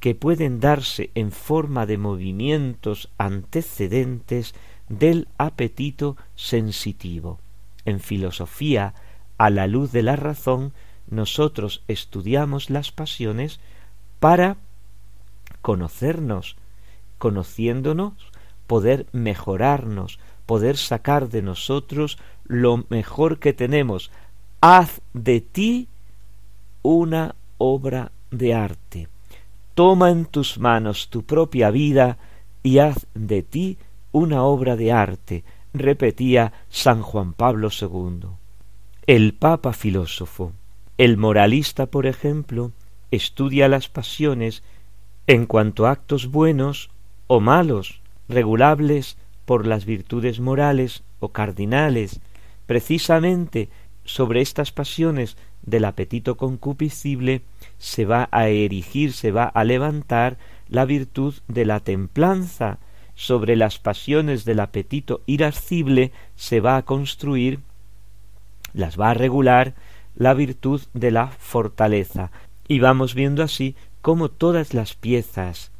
que 0.00 0.14
pueden 0.14 0.60
darse 0.60 1.10
en 1.14 1.30
forma 1.30 1.86
de 1.86 1.98
movimientos 1.98 3.10
antecedentes 3.18 4.54
del 4.88 5.28
apetito 5.38 6.16
sensitivo. 6.34 7.38
En 7.84 8.00
filosofía, 8.00 8.94
a 9.40 9.48
la 9.48 9.66
luz 9.66 9.90
de 9.90 10.02
la 10.02 10.16
razón, 10.16 10.74
nosotros 11.08 11.82
estudiamos 11.88 12.68
las 12.68 12.92
pasiones 12.92 13.58
para 14.18 14.58
conocernos, 15.62 16.56
conociéndonos, 17.16 18.12
poder 18.66 19.06
mejorarnos, 19.12 20.18
poder 20.44 20.76
sacar 20.76 21.30
de 21.30 21.40
nosotros 21.40 22.18
lo 22.44 22.84
mejor 22.90 23.38
que 23.38 23.54
tenemos. 23.54 24.10
Haz 24.60 25.00
de 25.14 25.40
ti 25.40 25.88
una 26.82 27.34
obra 27.56 28.12
de 28.30 28.52
arte. 28.52 29.08
Toma 29.74 30.10
en 30.10 30.26
tus 30.26 30.58
manos 30.58 31.08
tu 31.08 31.22
propia 31.22 31.70
vida 31.70 32.18
y 32.62 32.76
haz 32.76 33.06
de 33.14 33.42
ti 33.42 33.78
una 34.12 34.42
obra 34.42 34.76
de 34.76 34.92
arte, 34.92 35.44
repetía 35.72 36.52
San 36.68 37.00
Juan 37.00 37.32
Pablo 37.32 37.70
II. 37.70 38.39
El 39.06 39.32
Papa 39.32 39.72
filósofo, 39.72 40.52
el 40.98 41.16
moralista, 41.16 41.86
por 41.86 42.06
ejemplo, 42.06 42.70
estudia 43.10 43.66
las 43.66 43.88
pasiones 43.88 44.62
en 45.26 45.46
cuanto 45.46 45.86
a 45.86 45.92
actos 45.92 46.30
buenos 46.30 46.90
o 47.26 47.40
malos, 47.40 48.02
regulables 48.28 49.16
por 49.46 49.66
las 49.66 49.86
virtudes 49.86 50.38
morales 50.38 51.02
o 51.18 51.30
cardinales, 51.30 52.20
precisamente 52.66 53.70
sobre 54.04 54.42
estas 54.42 54.70
pasiones 54.70 55.38
del 55.62 55.86
apetito 55.86 56.36
concupiscible 56.36 57.40
se 57.78 58.04
va 58.04 58.28
a 58.30 58.48
erigir, 58.48 59.14
se 59.14 59.32
va 59.32 59.44
a 59.44 59.64
levantar 59.64 60.36
la 60.68 60.84
virtud 60.84 61.34
de 61.48 61.64
la 61.64 61.80
templanza, 61.80 62.78
sobre 63.14 63.56
las 63.56 63.78
pasiones 63.78 64.44
del 64.44 64.60
apetito 64.60 65.22
irascible 65.26 66.12
se 66.36 66.60
va 66.60 66.76
a 66.76 66.82
construir, 66.82 67.60
las 68.72 68.98
va 68.98 69.10
a 69.10 69.14
regular 69.14 69.74
la 70.14 70.34
virtud 70.34 70.82
de 70.92 71.10
la 71.10 71.28
fortaleza. 71.28 72.30
Y 72.68 72.80
vamos 72.80 73.14
viendo 73.14 73.42
así 73.42 73.74
cómo 74.00 74.28
todas 74.28 74.74
las 74.74 74.94
piezas 74.94 75.72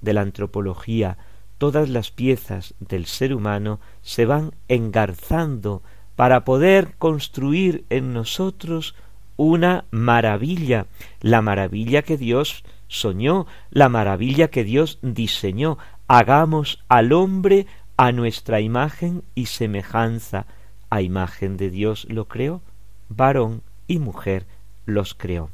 de 0.00 0.14
la 0.14 0.22
antropología, 0.22 1.18
todas 1.58 1.88
las 1.88 2.10
piezas 2.10 2.74
del 2.80 3.06
ser 3.06 3.34
humano 3.34 3.80
se 4.02 4.24
van 4.24 4.52
engarzando 4.68 5.82
para 6.16 6.44
poder 6.44 6.94
construir 6.98 7.84
en 7.90 8.12
nosotros 8.12 8.94
una 9.36 9.84
maravilla, 9.90 10.86
la 11.20 11.40
maravilla 11.40 12.02
que 12.02 12.18
Dios 12.18 12.64
soñó, 12.88 13.46
la 13.70 13.88
maravilla 13.88 14.48
que 14.48 14.64
Dios 14.64 14.98
diseñó. 15.00 15.78
Hagamos 16.08 16.82
al 16.88 17.12
hombre 17.12 17.66
a 17.96 18.12
nuestra 18.12 18.60
imagen 18.60 19.22
y 19.34 19.46
semejanza. 19.46 20.46
A 20.90 21.02
imagen 21.02 21.56
de 21.56 21.70
Dios 21.70 22.06
lo 22.10 22.26
creó, 22.26 22.60
varón 23.08 23.62
y 23.86 23.98
mujer 23.98 24.46
los 24.86 25.14
creó. 25.14 25.50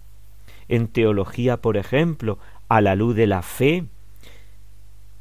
En 0.68 0.88
teología, 0.88 1.58
por 1.58 1.76
ejemplo, 1.76 2.38
a 2.68 2.80
la 2.80 2.96
luz 2.96 3.14
de 3.14 3.26
la 3.26 3.42
fe, 3.42 3.84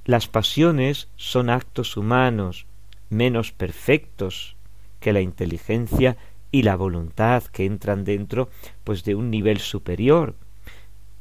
las 0.05 0.27
pasiones 0.27 1.09
son 1.15 1.49
actos 1.49 1.97
humanos 1.97 2.65
menos 3.09 3.51
perfectos 3.51 4.55
que 4.99 5.13
la 5.13 5.21
inteligencia 5.21 6.17
y 6.51 6.63
la 6.63 6.75
voluntad 6.75 7.43
que 7.43 7.65
entran 7.65 8.05
dentro 8.05 8.49
pues 8.83 9.03
de 9.03 9.13
un 9.13 9.29
nivel 9.29 9.59
superior 9.59 10.35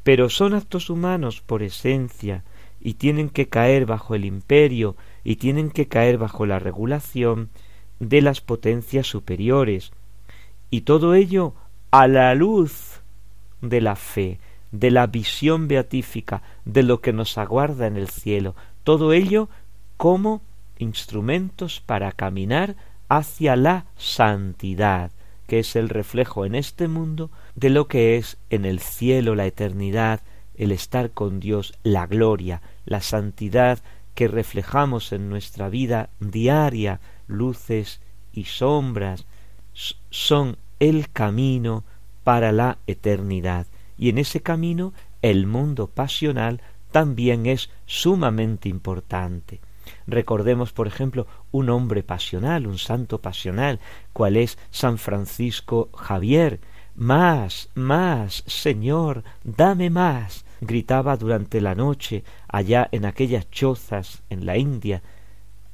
pero 0.04 0.28
son 0.28 0.54
actos 0.54 0.90
humanos 0.90 1.40
por 1.40 1.64
esencia 1.64 2.44
y 2.80 2.94
tienen 2.94 3.30
que 3.30 3.48
caer 3.48 3.86
bajo 3.86 4.14
el 4.14 4.24
imperio 4.24 4.96
y 5.24 5.36
tienen 5.36 5.70
que 5.70 5.88
caer 5.88 6.18
bajo 6.18 6.46
la 6.46 6.60
regulación 6.60 7.48
de 8.00 8.22
las 8.22 8.40
potencias 8.40 9.06
superiores. 9.06 9.92
Y 10.70 10.82
todo 10.82 11.14
ello 11.14 11.54
a 11.90 12.08
la 12.08 12.34
luz 12.34 13.00
de 13.60 13.80
la 13.80 13.96
fe, 13.96 14.38
de 14.72 14.90
la 14.90 15.06
visión 15.06 15.68
beatífica, 15.68 16.42
de 16.64 16.82
lo 16.82 17.00
que 17.00 17.12
nos 17.12 17.38
aguarda 17.38 17.86
en 17.86 17.96
el 17.96 18.08
cielo, 18.08 18.54
todo 18.82 19.12
ello 19.12 19.48
como 19.96 20.42
instrumentos 20.78 21.80
para 21.80 22.12
caminar 22.12 22.76
hacia 23.08 23.56
la 23.56 23.86
santidad, 23.96 25.12
que 25.46 25.60
es 25.60 25.76
el 25.76 25.88
reflejo 25.88 26.44
en 26.44 26.54
este 26.54 26.88
mundo 26.88 27.30
de 27.54 27.70
lo 27.70 27.86
que 27.86 28.16
es 28.16 28.36
en 28.50 28.64
el 28.64 28.80
cielo 28.80 29.34
la 29.34 29.46
eternidad, 29.46 30.20
el 30.56 30.72
estar 30.72 31.10
con 31.10 31.40
Dios, 31.40 31.74
la 31.82 32.06
gloria, 32.06 32.62
la 32.84 33.00
santidad 33.00 33.78
que 34.14 34.28
reflejamos 34.28 35.12
en 35.12 35.28
nuestra 35.28 35.68
vida 35.68 36.10
diaria, 36.20 37.00
luces 37.26 38.00
y 38.32 38.44
sombras, 38.44 39.26
son 40.10 40.56
el 40.80 41.10
camino 41.10 41.84
para 42.22 42.52
la 42.52 42.78
eternidad. 42.86 43.66
Y 43.96 44.08
en 44.08 44.18
ese 44.18 44.40
camino 44.40 44.92
el 45.22 45.46
mundo 45.46 45.86
pasional 45.86 46.60
también 46.90 47.46
es 47.46 47.70
sumamente 47.86 48.68
importante. 48.68 49.60
Recordemos, 50.06 50.72
por 50.72 50.86
ejemplo, 50.86 51.26
un 51.50 51.70
hombre 51.70 52.02
pasional, 52.02 52.66
un 52.66 52.78
santo 52.78 53.20
pasional, 53.20 53.80
cual 54.12 54.36
es 54.36 54.58
San 54.70 54.98
Francisco 54.98 55.90
Javier. 55.94 56.60
Más, 56.94 57.70
más, 57.74 58.44
Señor, 58.46 59.24
dame 59.42 59.90
más, 59.90 60.44
gritaba 60.60 61.16
durante 61.16 61.60
la 61.60 61.74
noche 61.74 62.22
allá 62.48 62.88
en 62.92 63.04
aquellas 63.04 63.50
chozas 63.50 64.22
en 64.30 64.46
la 64.46 64.56
India, 64.56 65.02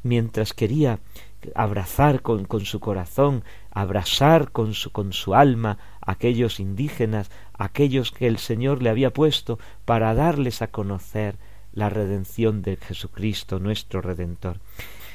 mientras 0.02 0.54
quería 0.54 0.98
abrazar 1.54 2.22
con, 2.22 2.44
con 2.44 2.64
su 2.64 2.80
corazón, 2.80 3.44
abrazar 3.70 4.50
con 4.50 4.74
su, 4.74 4.90
con 4.90 5.12
su 5.12 5.34
alma 5.34 5.78
aquellos 6.00 6.60
indígenas, 6.60 7.30
aquellos 7.54 8.12
que 8.12 8.26
el 8.26 8.38
Señor 8.38 8.82
le 8.82 8.90
había 8.90 9.12
puesto 9.12 9.58
para 9.84 10.14
darles 10.14 10.62
a 10.62 10.68
conocer 10.68 11.36
la 11.72 11.88
redención 11.88 12.62
de 12.62 12.76
Jesucristo 12.76 13.58
nuestro 13.58 14.00
Redentor. 14.00 14.58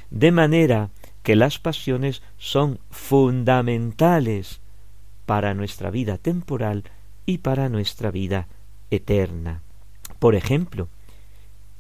De 0.09 0.31
manera 0.31 0.89
que 1.23 1.35
las 1.35 1.59
pasiones 1.59 2.21
son 2.37 2.79
fundamentales 2.91 4.61
para 5.25 5.53
nuestra 5.53 5.89
vida 5.89 6.17
temporal 6.17 6.83
y 7.25 7.39
para 7.39 7.67
nuestra 7.69 8.11
vida 8.11 8.47
eterna. 8.91 9.61
Por 10.19 10.35
ejemplo, 10.35 10.87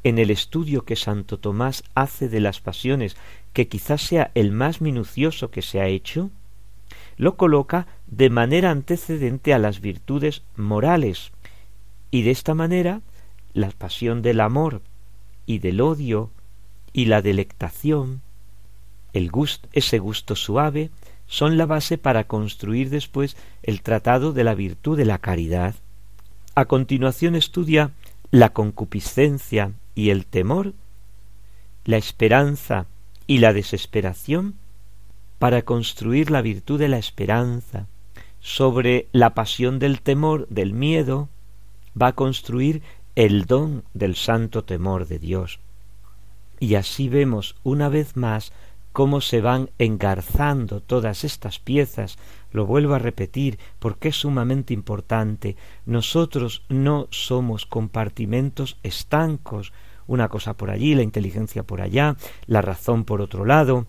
en 0.05 0.19
el 0.19 0.29
estudio 0.29 0.85
que 0.85 0.95
Santo 0.95 1.39
Tomás 1.39 1.83
hace 1.95 2.29
de 2.29 2.39
las 2.39 2.61
pasiones, 2.61 3.17
que 3.53 3.67
quizás 3.67 4.03
sea 4.03 4.29
el 4.35 4.51
más 4.51 4.79
minucioso 4.79 5.49
que 5.49 5.63
se 5.63 5.81
ha 5.81 5.87
hecho, 5.87 6.29
lo 7.17 7.37
coloca 7.37 7.87
de 8.05 8.29
manera 8.29 8.69
antecedente 8.69 9.51
a 9.51 9.57
las 9.57 9.81
virtudes 9.81 10.43
morales, 10.55 11.31
y 12.11 12.21
de 12.21 12.29
esta 12.29 12.53
manera 12.53 13.01
la 13.53 13.71
pasión 13.71 14.21
del 14.21 14.41
amor 14.41 14.83
y 15.47 15.57
del 15.57 15.81
odio 15.81 16.29
y 16.93 17.05
la 17.05 17.23
delectación, 17.23 18.21
el 19.11 19.31
gusto, 19.31 19.67
ese 19.73 19.97
gusto 19.97 20.35
suave, 20.35 20.91
son 21.25 21.57
la 21.57 21.65
base 21.65 21.97
para 21.97 22.25
construir 22.25 22.91
después 22.91 23.35
el 23.63 23.81
tratado 23.81 24.33
de 24.33 24.43
la 24.43 24.53
virtud 24.53 24.97
de 24.99 25.05
la 25.05 25.17
caridad. 25.17 25.73
A 26.53 26.65
continuación 26.65 27.35
estudia 27.35 27.89
la 28.29 28.53
concupiscencia 28.53 29.71
y 29.95 30.09
el 30.09 30.25
temor, 30.25 30.73
la 31.85 31.97
esperanza 31.97 32.85
y 33.25 33.39
la 33.39 33.53
desesperación, 33.53 34.55
para 35.39 35.63
construir 35.63 36.31
la 36.31 36.41
virtud 36.41 36.79
de 36.79 36.87
la 36.87 36.97
esperanza. 36.97 37.87
Sobre 38.39 39.07
la 39.11 39.33
pasión 39.33 39.79
del 39.79 40.01
temor, 40.01 40.47
del 40.49 40.73
miedo, 40.73 41.29
va 41.99 42.07
a 42.07 42.13
construir 42.13 42.83
el 43.15 43.45
don 43.45 43.83
del 43.93 44.15
santo 44.15 44.63
temor 44.63 45.07
de 45.07 45.19
Dios. 45.19 45.59
Y 46.59 46.75
así 46.75 47.09
vemos 47.09 47.55
una 47.63 47.89
vez 47.89 48.15
más 48.15 48.51
cómo 48.95 49.19
se 49.19 49.41
van 49.41 49.69
engarzando 49.77 50.79
todas 50.79 51.25
estas 51.25 51.59
piezas. 51.59 52.17
Lo 52.51 52.65
vuelvo 52.65 52.93
a 52.93 52.99
repetir 52.99 53.59
porque 53.79 54.09
es 54.09 54.15
sumamente 54.15 54.73
importante. 54.73 55.57
Nosotros 55.85 56.63
no 56.69 57.07
somos 57.11 57.65
compartimentos 57.65 58.77
estancos, 58.83 59.73
una 60.07 60.29
cosa 60.29 60.55
por 60.55 60.69
allí, 60.69 60.95
la 60.95 61.03
inteligencia 61.03 61.63
por 61.63 61.81
allá, 61.81 62.15
la 62.47 62.61
razón 62.61 63.05
por 63.05 63.21
otro 63.21 63.45
lado, 63.45 63.87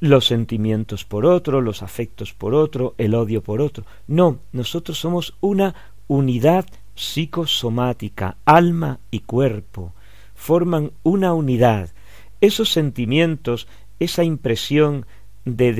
los 0.00 0.26
sentimientos 0.26 1.04
por 1.04 1.26
otro, 1.26 1.60
los 1.60 1.82
afectos 1.82 2.32
por 2.34 2.54
otro, 2.54 2.94
el 2.98 3.14
odio 3.14 3.42
por 3.42 3.60
otro. 3.60 3.84
No, 4.08 4.40
nosotros 4.50 4.98
somos 4.98 5.36
una 5.40 5.74
unidad 6.08 6.66
psicosomática, 6.94 8.36
alma 8.44 8.98
y 9.10 9.20
cuerpo, 9.20 9.94
forman 10.34 10.90
una 11.04 11.34
unidad. 11.34 11.90
Esos 12.40 12.72
sentimientos, 12.72 13.68
esa 14.00 14.24
impresión 14.24 15.06
de, 15.44 15.72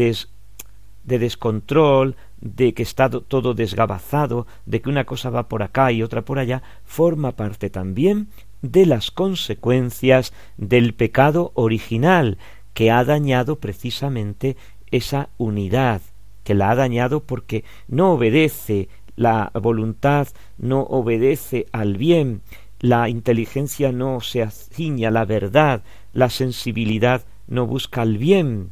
de 1.03 1.19
descontrol, 1.19 2.17
de 2.41 2.75
que 2.75 2.85
está 2.85 3.11
todo 3.11 3.55
desgabazado, 3.55 4.47
de 4.67 4.81
que 4.81 4.89
una 4.89 5.05
cosa 5.05 5.31
va 5.31 5.49
por 5.49 5.65
acá 5.65 5.91
y 5.91 6.03
otra 6.03 6.23
por 6.23 6.39
allá, 6.39 6.63
forma 6.85 7.33
parte 7.33 7.71
también 7.71 8.29
de 8.63 8.87
las 8.87 9.11
consecuencias 9.11 10.33
del 10.57 10.95
pecado 10.95 11.53
original, 11.55 12.39
que 12.75 12.91
ha 12.91 13.05
dañado 13.05 13.57
precisamente 13.57 14.57
esa 14.91 15.29
unidad, 15.37 16.01
que 16.45 16.55
la 16.55 16.71
ha 16.71 16.75
dañado 16.75 17.21
porque 17.21 17.65
no 17.89 18.13
obedece 18.13 18.89
la 19.17 19.51
voluntad 19.55 20.29
no 20.59 20.83
obedece 20.83 21.67
al 21.73 21.97
bien, 21.97 22.43
la 22.81 23.09
inteligencia 23.09 23.93
no 23.93 24.21
se 24.21 24.43
aciña 24.43 25.09
a 25.09 25.13
la 25.13 25.25
verdad, 25.25 25.83
la 26.13 26.31
sensibilidad 26.31 27.23
no 27.47 27.67
busca 27.67 28.03
el 28.03 28.19
bien. 28.19 28.71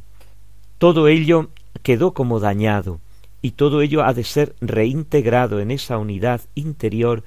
Todo 0.77 1.07
ello 1.07 1.49
quedó 1.83 2.13
como 2.13 2.39
dañado, 2.39 2.99
y 3.41 3.51
todo 3.51 3.81
ello 3.81 4.03
ha 4.03 4.13
de 4.13 4.23
ser 4.23 4.55
reintegrado 4.61 5.59
en 5.59 5.71
esa 5.71 5.97
unidad 5.97 6.41
interior, 6.55 7.23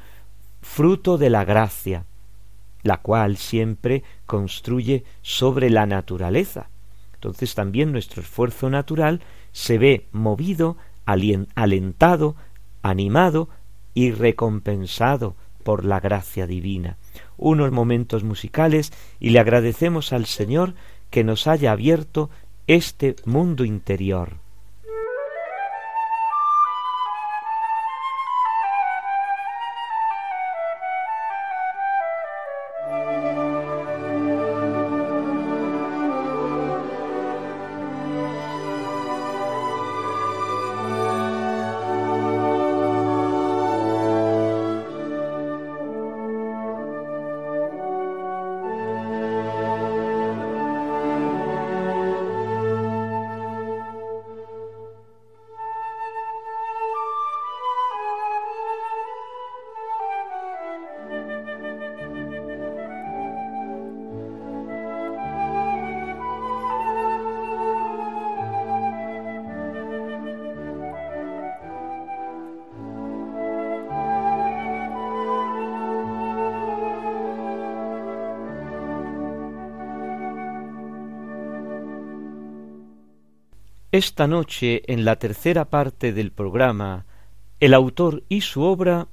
fruto 0.61 1.19
de 1.19 1.31
la 1.31 1.45
gracia. 1.45 2.05
La 2.85 2.99
cual 2.99 3.37
siempre 3.37 4.05
construye 4.27 5.05
sobre 5.23 5.71
la 5.71 5.87
naturaleza. 5.87 6.69
Entonces 7.15 7.55
también 7.57 7.91
nuestro 7.91 8.23
esfuerzo 8.23 8.71
natural 8.71 9.21
se 9.51 9.79
ve 9.79 10.07
movido, 10.13 10.77
alentado, 11.07 12.37
animado 12.83 13.49
y 13.95 14.13
recompensado 14.13 15.35
por 15.65 15.85
la 15.85 15.99
gracia 15.99 16.47
divina. 16.47 16.99
Unos 17.39 17.73
momentos 17.73 18.23
musicales 18.23 18.93
y 19.19 19.31
le 19.31 19.41
agradecemos 19.41 20.13
al 20.13 20.27
Señor 20.27 20.75
que 21.11 21.25
nos 21.25 21.47
haya 21.47 21.73
abierto 21.73 22.29
este 22.67 23.17
mundo 23.25 23.65
interior. 23.65 24.44
Esta 83.95 84.27
noche, 84.27 84.83
en 84.93 85.05
la 85.05 85.21
tercera 85.21 85.67
parte 85.67 86.13
del 86.13 86.33
programa, 86.33 87.07
el 87.61 87.75
autor 87.75 88.25
y 88.29 88.41
su 88.41 88.63
obra, 88.63 89.07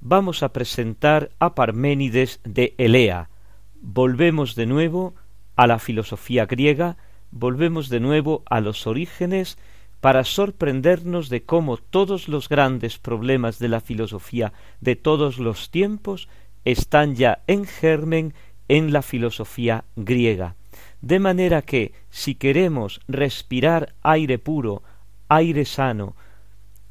vamos 0.00 0.42
a 0.42 0.54
presentar 0.54 1.30
a 1.38 1.54
Parménides 1.54 2.40
de 2.42 2.74
Elea. 2.78 3.28
Volvemos 3.82 4.54
de 4.54 4.64
nuevo 4.64 5.14
a 5.56 5.66
la 5.66 5.78
filosofía 5.78 6.46
griega, 6.46 6.96
volvemos 7.32 7.90
de 7.90 8.00
nuevo 8.00 8.42
a 8.46 8.62
los 8.62 8.86
orígenes 8.86 9.58
para 10.00 10.24
sorprendernos 10.24 11.28
de 11.28 11.42
cómo 11.42 11.76
todos 11.76 12.28
los 12.28 12.48
grandes 12.48 12.96
problemas 12.96 13.58
de 13.58 13.68
la 13.68 13.82
filosofía 13.82 14.54
de 14.80 14.96
todos 14.96 15.36
los 15.36 15.70
tiempos 15.70 16.30
están 16.64 17.14
ya 17.14 17.42
en 17.46 17.66
germen 17.66 18.32
en 18.68 18.90
la 18.90 19.02
filosofía 19.02 19.84
griega. 19.96 20.56
De 21.02 21.18
manera 21.18 21.62
que 21.62 21.92
si 22.10 22.36
queremos 22.36 23.00
respirar 23.08 23.94
aire 24.02 24.38
puro, 24.38 24.82
aire 25.28 25.64
sano, 25.64 26.14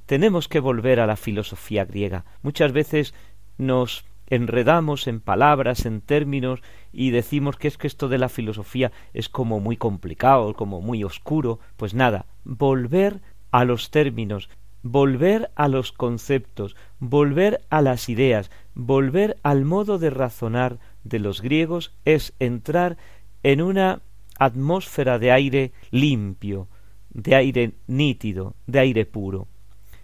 tenemos 0.05 0.49
que 0.49 0.59
volver 0.59 0.99
a 0.99 1.07
la 1.07 1.15
filosofía 1.15 1.85
griega. 1.85 2.25
Muchas 2.43 2.73
veces 2.73 3.13
nos 3.57 4.05
enredamos 4.27 5.07
en 5.07 5.21
palabras, 5.21 5.85
en 5.85 6.01
términos, 6.01 6.61
y 6.91 7.11
decimos 7.11 7.55
que 7.55 7.69
es 7.69 7.77
que 7.77 7.87
esto 7.87 8.09
de 8.09 8.17
la 8.17 8.27
filosofía 8.27 8.91
es 9.13 9.29
como 9.29 9.61
muy 9.61 9.77
complicado, 9.77 10.53
como 10.55 10.81
muy 10.81 11.05
oscuro. 11.05 11.59
Pues 11.77 11.93
nada, 11.93 12.25
volver 12.43 13.21
a 13.51 13.63
los 13.63 13.91
términos, 13.91 14.49
volver 14.83 15.51
a 15.55 15.69
los 15.69 15.93
conceptos, 15.93 16.75
volver 16.99 17.61
a 17.69 17.81
las 17.81 18.09
ideas, 18.09 18.51
volver 18.75 19.37
al 19.43 19.63
modo 19.63 19.99
de 19.99 20.09
razonar 20.09 20.79
de 21.05 21.19
los 21.19 21.41
griegos 21.41 21.93
es 22.03 22.33
entrar 22.39 22.97
en 23.43 23.61
una 23.61 24.01
atmósfera 24.37 25.19
de 25.19 25.31
aire 25.31 25.71
limpio, 25.91 26.67
de 27.09 27.35
aire 27.35 27.73
nítido, 27.87 28.55
de 28.67 28.79
aire 28.79 29.05
puro. 29.05 29.47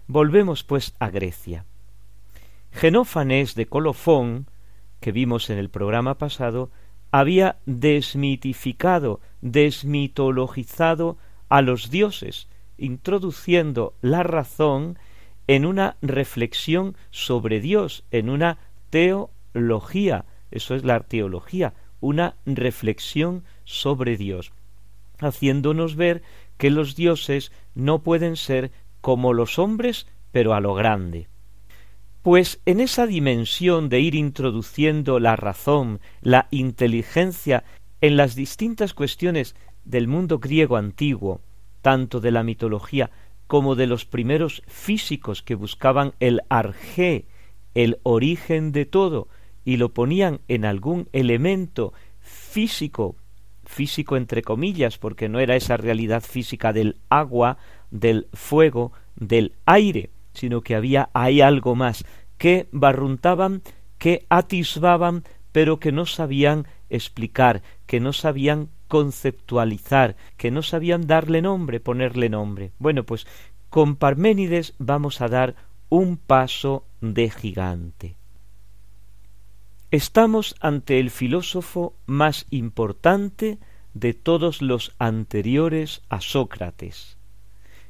Volvemos 0.06 0.64
pues 0.64 0.94
a 0.98 1.10
Grecia. 1.10 1.64
Genófanes 2.70 3.54
de 3.54 3.66
Colofón, 3.66 4.46
que 5.00 5.12
vimos 5.12 5.50
en 5.50 5.58
el 5.58 5.70
programa 5.70 6.18
pasado, 6.18 6.70
había 7.10 7.56
desmitificado, 7.66 9.20
desmitologizado 9.40 11.16
a 11.48 11.62
los 11.62 11.90
dioses, 11.90 12.48
introduciendo 12.76 13.94
la 14.02 14.22
razón 14.22 14.98
en 15.46 15.64
una 15.64 15.96
reflexión 16.02 16.96
sobre 17.10 17.60
Dios, 17.60 18.04
en 18.10 18.28
una 18.28 18.58
teología, 18.90 20.26
eso 20.50 20.74
es 20.74 20.84
la 20.84 21.00
teología, 21.00 21.74
una 22.00 22.36
reflexión 22.46 23.44
sobre 23.64 24.16
Dios, 24.16 24.52
haciéndonos 25.18 25.96
ver 25.96 26.22
que 26.56 26.70
los 26.70 26.96
dioses 26.96 27.52
no 27.74 28.02
pueden 28.02 28.36
ser 28.36 28.70
como 29.00 29.32
los 29.32 29.58
hombres, 29.58 30.06
pero 30.32 30.54
a 30.54 30.60
lo 30.60 30.74
grande. 30.74 31.28
Pues 32.22 32.60
en 32.66 32.80
esa 32.80 33.06
dimensión 33.06 33.88
de 33.88 34.00
ir 34.00 34.14
introduciendo 34.14 35.18
la 35.20 35.36
razón, 35.36 36.00
la 36.20 36.48
inteligencia 36.50 37.64
en 38.00 38.16
las 38.16 38.34
distintas 38.34 38.92
cuestiones 38.92 39.54
del 39.84 40.08
mundo 40.08 40.38
griego 40.38 40.76
antiguo, 40.76 41.40
tanto 41.80 42.20
de 42.20 42.30
la 42.30 42.42
mitología 42.42 43.10
como 43.46 43.76
de 43.76 43.86
los 43.86 44.04
primeros 44.04 44.62
físicos 44.66 45.42
que 45.42 45.54
buscaban 45.54 46.12
el 46.20 46.42
arjé, 46.50 47.26
el 47.74 47.98
origen 48.02 48.72
de 48.72 48.84
todo, 48.84 49.28
y 49.68 49.76
lo 49.76 49.90
ponían 49.90 50.40
en 50.48 50.64
algún 50.64 51.10
elemento 51.12 51.92
físico, 52.20 53.16
físico 53.66 54.16
entre 54.16 54.40
comillas, 54.40 54.96
porque 54.96 55.28
no 55.28 55.40
era 55.40 55.56
esa 55.56 55.76
realidad 55.76 56.22
física 56.22 56.72
del 56.72 56.96
agua, 57.10 57.58
del 57.90 58.28
fuego, 58.32 58.92
del 59.14 59.52
aire, 59.66 60.08
sino 60.32 60.62
que 60.62 60.74
había 60.74 61.10
ahí 61.12 61.42
algo 61.42 61.74
más, 61.74 62.06
que 62.38 62.66
barruntaban, 62.72 63.60
que 63.98 64.24
atisbaban, 64.30 65.24
pero 65.52 65.78
que 65.78 65.92
no 65.92 66.06
sabían 66.06 66.66
explicar, 66.88 67.60
que 67.84 68.00
no 68.00 68.14
sabían 68.14 68.70
conceptualizar, 68.88 70.16
que 70.38 70.50
no 70.50 70.62
sabían 70.62 71.06
darle 71.06 71.42
nombre, 71.42 71.78
ponerle 71.78 72.30
nombre. 72.30 72.72
Bueno, 72.78 73.04
pues 73.04 73.26
con 73.68 73.96
Parménides 73.96 74.72
vamos 74.78 75.20
a 75.20 75.28
dar 75.28 75.56
un 75.90 76.16
paso 76.16 76.86
de 77.02 77.28
gigante. 77.28 78.16
Estamos 79.90 80.54
ante 80.60 81.00
el 81.00 81.08
filósofo 81.08 81.94
más 82.04 82.44
importante 82.50 83.56
de 83.94 84.12
todos 84.12 84.60
los 84.60 84.94
anteriores 84.98 86.02
a 86.10 86.20
Sócrates. 86.20 87.16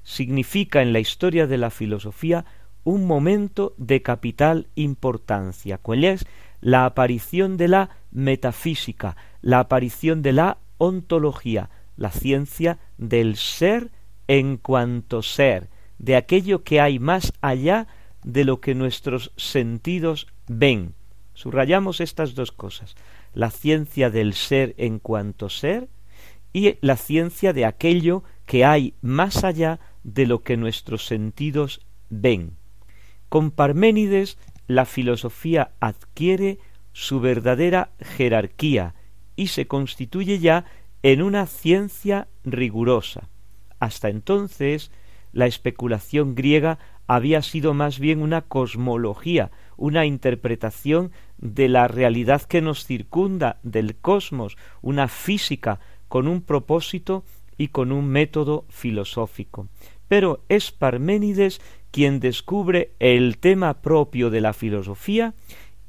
Significa 0.05 0.81
en 0.81 0.93
la 0.93 1.01
historia 1.01 1.49
de 1.49 1.59
la 1.59 1.71
filosofía 1.71 2.45
un 2.85 3.05
momento 3.05 3.75
de 3.79 4.01
capital 4.01 4.69
importancia, 4.77 5.79
cuál 5.79 6.05
es 6.05 6.25
la 6.61 6.85
aparición 6.85 7.57
de 7.57 7.67
la 7.67 7.91
metafísica, 8.13 9.17
la 9.43 9.59
aparición 9.59 10.23
de 10.23 10.35
la 10.35 10.59
ontología, 10.79 11.69
la 11.97 12.13
ciencia 12.13 12.79
del 12.97 13.35
ser 13.35 13.91
en 14.29 14.57
cuanto 14.57 15.21
ser, 15.23 15.69
de 15.99 16.15
aquello 16.15 16.63
que 16.63 16.81
hay 16.81 17.01
más 17.01 17.33
allá 17.41 17.89
de 18.23 18.45
lo 18.45 18.61
que 18.61 18.77
nuestros 18.77 19.33
sentidos 19.37 20.29
ven, 20.47 20.95
Subrayamos 21.39 22.01
estas 22.01 22.35
dos 22.35 22.51
cosas, 22.51 22.97
la 23.33 23.53
ciencia 23.53 24.11
del 24.11 24.35
ser 24.35 24.75
en 24.77 24.99
cuanto 24.99 25.49
ser 25.49 25.89
y 26.53 26.79
la 26.81 26.97
ciencia 26.97 27.53
de 27.53 27.65
aquello 27.65 28.25
que 28.45 28.65
hay 28.65 28.95
más 29.03 29.45
allá 29.45 29.79
de 30.03 30.27
lo 30.27 30.43
que 30.43 30.57
nuestros 30.57 31.07
sentidos 31.07 31.87
ven. 32.11 32.57
Con 33.29 33.53
Parménides 33.53 34.37
la 34.67 34.85
filosofía 34.85 35.71
adquiere 35.79 36.59
su 36.93 37.21
verdadera 37.21 37.93
jerarquía 38.01 38.97
y 39.37 39.47
se 39.47 39.69
constituye 39.69 40.41
ya 40.41 40.65
en 41.05 41.23
una 41.23 41.47
ciencia 41.47 42.27
rigurosa. 42.43 43.29
Hasta 43.79 44.09
entonces 44.09 44.91
la 45.33 45.47
especulación 45.47 46.35
griega 46.35 46.81
había 47.07 47.43
sido 47.43 47.75
más 47.75 48.01
bien 48.01 48.23
una 48.23 48.43
cosmología, 48.43 49.53
una 49.77 50.05
interpretación 50.05 51.13
de 51.39 51.69
la 51.69 51.89
realidad 51.89 52.43
que 52.43 52.61
nos 52.61 52.85
circunda, 52.85 53.59
del 53.63 53.97
cosmos, 53.97 54.57
una 54.83 55.09
física 55.09 55.81
con 56.09 56.29
un 56.29 56.43
propósito 56.43 57.25
y 57.57 57.69
con 57.69 57.93
un 57.93 58.09
método 58.09 58.65
filosófico. 58.69 59.69
Pero 60.09 60.45
es 60.49 60.73
Parménides 60.73 61.61
quien 61.91 62.21
descubre 62.21 62.93
el 62.99 63.39
tema 63.39 63.81
propio 63.81 64.31
de 64.31 64.41
la 64.41 64.53
filosofía 64.53 65.35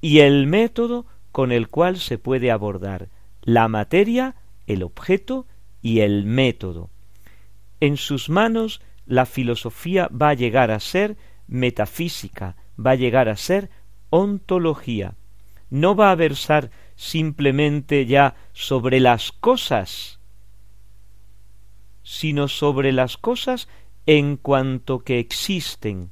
y 0.01 0.19
el 0.19 0.47
método 0.47 1.05
con 1.31 1.51
el 1.51 1.67
cual 1.67 1.97
se 1.97 2.17
puede 2.17 2.51
abordar 2.51 3.09
la 3.41 3.67
materia, 3.67 4.35
el 4.67 4.83
objeto 4.83 5.45
y 5.81 5.99
el 5.99 6.25
método. 6.25 6.89
En 7.79 7.97
sus 7.97 8.29
manos 8.29 8.81
la 9.05 9.25
filosofía 9.25 10.09
va 10.09 10.29
a 10.29 10.33
llegar 10.33 10.71
a 10.71 10.79
ser 10.79 11.17
metafísica, 11.47 12.55
va 12.83 12.91
a 12.91 12.95
llegar 12.95 13.29
a 13.29 13.37
ser 13.37 13.69
ontología. 14.09 15.15
No 15.69 15.95
va 15.95 16.11
a 16.11 16.15
versar 16.15 16.71
simplemente 16.95 18.05
ya 18.05 18.35
sobre 18.53 18.99
las 18.99 19.31
cosas, 19.31 20.19
sino 22.03 22.47
sobre 22.47 22.91
las 22.91 23.17
cosas 23.17 23.67
en 24.05 24.37
cuanto 24.37 24.99
que 24.99 25.19
existen, 25.19 26.11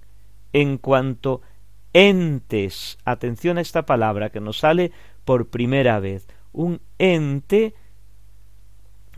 en 0.54 0.78
cuanto 0.78 1.42
entes. 1.94 3.00
Atención 3.06 3.58
a 3.58 3.62
esta 3.62 3.86
palabra 3.86 4.30
que 4.30 4.40
nos 4.40 4.60
sale 4.60 4.92
por 5.26 5.48
primera 5.48 6.00
vez. 6.00 6.28
Un 6.54 6.82
ente 7.00 7.74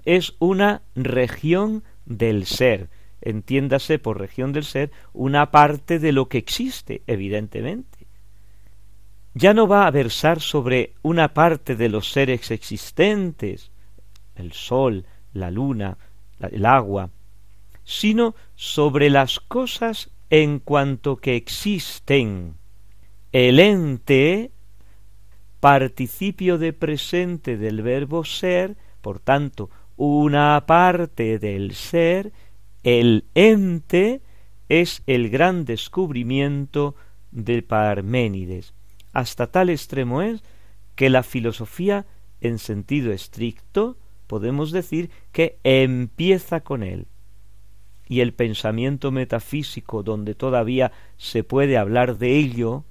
es 0.05 0.35
una 0.39 0.81
región 0.95 1.83
del 2.05 2.45
ser. 2.45 2.89
Entiéndase 3.21 3.99
por 3.99 4.17
región 4.17 4.53
del 4.53 4.63
ser 4.63 4.91
una 5.11 5.51
parte 5.51 5.99
de 5.99 6.13
lo 6.13 6.29
que 6.29 6.37
existe, 6.37 7.01
evidentemente. 7.05 7.88
Ya 9.33 9.53
no 9.53 9.67
va 9.67 9.85
a 9.85 9.91
versar 9.91 10.41
sobre 10.41 10.93
una 11.01 11.33
parte 11.33 11.75
de 11.75 11.89
los 11.89 12.11
seres 12.11 12.51
existentes, 12.51 13.71
el 14.35 14.53
sol, 14.53 15.05
la 15.33 15.51
luna, 15.51 15.97
el 16.39 16.65
agua, 16.65 17.09
sino 17.83 18.35
sobre 18.55 19.09
las 19.09 19.39
cosas 19.39 20.09
en 20.29 20.59
cuanto 20.59 21.17
que 21.17 21.35
existen. 21.35 22.55
El 23.31 23.59
ente, 23.59 24.51
participio 25.59 26.57
de 26.57 26.73
presente 26.73 27.57
del 27.57 27.81
verbo 27.81 28.25
ser, 28.25 28.77
por 29.01 29.19
tanto, 29.19 29.69
una 29.97 30.63
parte 30.65 31.39
del 31.39 31.75
ser, 31.75 32.31
el 32.83 33.25
ente 33.35 34.21
es 34.69 35.03
el 35.05 35.29
gran 35.29 35.65
descubrimiento 35.65 36.95
de 37.31 37.61
Parménides. 37.61 38.73
Hasta 39.13 39.47
tal 39.47 39.69
extremo 39.69 40.21
es 40.21 40.43
que 40.95 41.09
la 41.09 41.23
filosofía, 41.23 42.05
en 42.41 42.59
sentido 42.59 43.11
estricto, 43.11 43.97
podemos 44.27 44.71
decir 44.71 45.09
que 45.31 45.57
empieza 45.63 46.61
con 46.61 46.83
él. 46.83 47.07
Y 48.07 48.21
el 48.21 48.33
pensamiento 48.33 49.11
metafísico, 49.11 50.03
donde 50.03 50.35
todavía 50.35 50.91
se 51.17 51.43
puede 51.43 51.77
hablar 51.77 52.17
de 52.17 52.37
ello, 52.37 52.85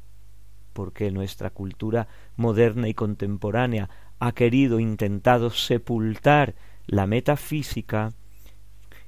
porque 0.73 1.11
nuestra 1.11 1.51
cultura 1.51 2.09
moderna 2.37 2.89
y 2.89 2.95
contemporánea 2.95 3.91
ha 4.21 4.33
querido, 4.33 4.81
intentado 4.81 5.51
sepultar 5.51 6.55
la 6.87 7.07
metafísica, 7.07 8.13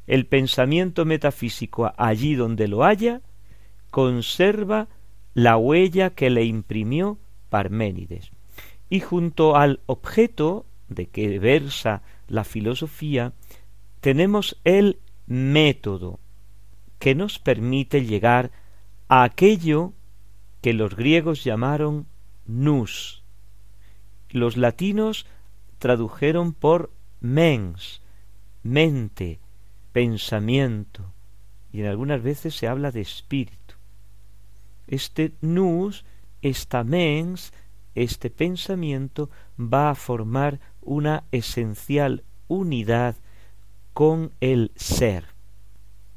el 0.07 0.27
pensamiento 0.27 1.05
metafísico 1.05 1.93
allí 1.97 2.35
donde 2.35 2.69
lo 2.69 2.85
haya, 2.85 3.23
conserva 3.91 4.89
la 5.35 5.57
huella 5.57 6.11
que 6.11 6.31
le 6.31 6.45
imprimió 6.45 7.19
Parménides. 7.49 8.31
Y 8.89 9.01
junto 9.01 9.57
al 9.57 9.81
objeto 9.87 10.67
de 10.89 11.07
que 11.07 11.39
versa 11.39 12.03
la 12.29 12.45
filosofía, 12.45 13.33
tenemos 14.01 14.61
el 14.65 14.99
método 15.27 16.19
que 16.99 17.15
nos 17.15 17.39
permite 17.39 18.05
llegar 18.05 18.51
a 19.09 19.23
aquello 19.25 19.93
que 20.61 20.73
los 20.73 20.95
griegos 20.95 21.45
llamaron 21.45 22.07
nous. 22.47 23.23
Los 24.29 24.57
latinos 24.57 25.27
tradujeron 25.79 26.53
por 26.53 26.93
mens, 27.21 28.03
mente, 28.63 29.41
pensamiento, 29.93 31.13
y 31.73 31.81
en 31.81 31.87
algunas 31.87 32.23
veces 32.23 32.55
se 32.55 32.69
habla 32.69 32.91
de 32.91 33.01
espíritu. 33.01 33.60
Este 34.91 35.33
nous, 35.41 36.05
esta 36.43 36.83
mens, 36.83 37.53
este 37.95 38.29
pensamiento 38.29 39.31
va 39.57 39.91
a 39.91 39.95
formar 39.95 40.59
una 40.83 41.25
esencial 41.31 42.25
unidad 42.49 43.15
con 43.93 44.33
el 44.41 44.73
ser. 44.75 45.27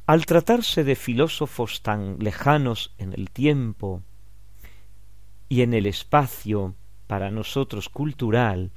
Al 0.07 0.25
tratarse 0.25 0.83
de 0.83 0.95
filósofos 0.95 1.83
tan 1.83 2.17
lejanos 2.17 2.93
en 2.97 3.13
el 3.13 3.29
tiempo 3.29 4.01
y 5.49 5.61
en 5.61 5.75
el 5.75 5.85
espacio 5.85 6.73
para 7.05 7.29
nosotros 7.29 7.89
cultural, 7.89 8.71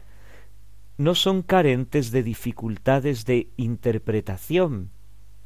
no 0.98 1.14
son 1.14 1.42
carentes 1.42 2.10
de 2.10 2.22
dificultades 2.22 3.24
de 3.24 3.48
interpretación. 3.56 4.90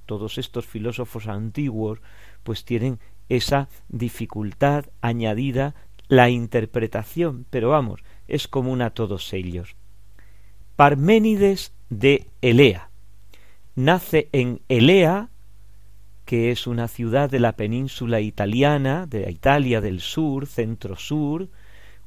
Todos 0.06 0.38
estos 0.38 0.66
filósofos 0.66 1.28
antiguos 1.28 2.00
pues 2.42 2.64
tienen 2.64 2.98
esa 3.30 3.68
dificultad 3.88 4.86
añadida 5.00 5.74
la 6.08 6.28
interpretación, 6.28 7.46
pero 7.48 7.70
vamos, 7.70 8.02
es 8.28 8.48
común 8.48 8.82
a 8.82 8.90
todos 8.90 9.32
ellos. 9.32 9.76
Parménides 10.76 11.72
de 11.88 12.26
Elea. 12.42 12.90
Nace 13.76 14.28
en 14.32 14.60
Elea, 14.68 15.30
que 16.24 16.50
es 16.50 16.66
una 16.66 16.88
ciudad 16.88 17.30
de 17.30 17.38
la 17.40 17.52
península 17.52 18.20
italiana, 18.20 19.06
de 19.06 19.30
Italia 19.30 19.80
del 19.80 20.00
sur, 20.00 20.46
centro-sur, 20.46 21.48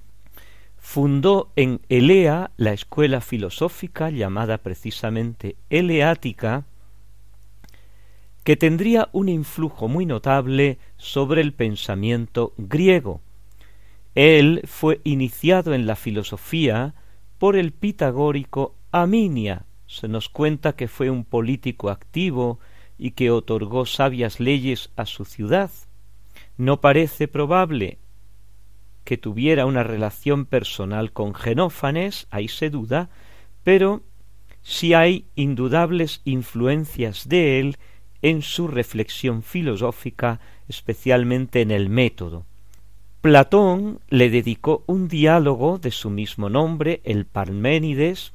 Fundó 0.83 1.53
en 1.57 1.81
Elea 1.89 2.51
la 2.59 2.73
escuela 2.73 3.21
filosófica 3.23 4.11
llamada 4.11 4.59
precisamente 4.59 5.57
Eleática, 5.71 6.67
que 8.43 8.57
tendría 8.57 9.09
un 9.13 9.29
influjo 9.31 9.89
muy 9.89 10.05
notable 10.05 10.79
sobre 10.99 11.41
el 11.41 11.55
pensamiento 11.55 12.53
griego. 12.59 13.23
Él 14.17 14.61
fue 14.67 15.01
iniciado 15.05 15.73
en 15.73 15.87
la 15.87 15.97
filosofía 15.97 16.95
por 17.39 17.57
el 17.57 17.73
pitagórico 17.73 18.75
Aminia. 18.91 19.65
Se 19.87 20.09
nos 20.09 20.29
cuenta 20.29 20.75
que 20.75 20.89
fue 20.89 21.09
un 21.09 21.25
político 21.25 21.91
activo 21.91 22.59
y 22.99 23.13
que 23.13 23.31
otorgó 23.31 23.87
sabias 23.87 24.41
leyes 24.41 24.91
a 24.97 25.07
su 25.07 25.25
ciudad. 25.25 25.71
No 26.59 26.81
parece 26.81 27.29
probable 27.29 27.99
que 29.05 29.19
tuviera 29.19 29.67
una 29.67 29.83
relación 29.83 30.47
personal 30.47 31.13
con 31.13 31.35
Genófanes, 31.35 32.27
ahí 32.31 32.49
se 32.49 32.71
duda, 32.71 33.11
pero 33.65 34.03
sí 34.63 34.95
hay 34.95 35.27
indudables 35.35 36.21
influencias 36.25 37.29
de 37.29 37.61
él 37.61 37.77
en 38.23 38.43
su 38.43 38.69
reflexión 38.69 39.43
filosófica, 39.43 40.41
especialmente 40.69 41.61
en 41.61 41.71
el 41.71 41.89
método. 41.89 42.47
Platón 43.21 44.01
le 44.09 44.31
dedicó 44.31 44.85
un 44.87 45.09
diálogo 45.09 45.79
de 45.79 45.91
su 45.91 46.11
mismo 46.11 46.49
nombre, 46.49 47.01
el 47.05 47.25
Parménides, 47.27 48.33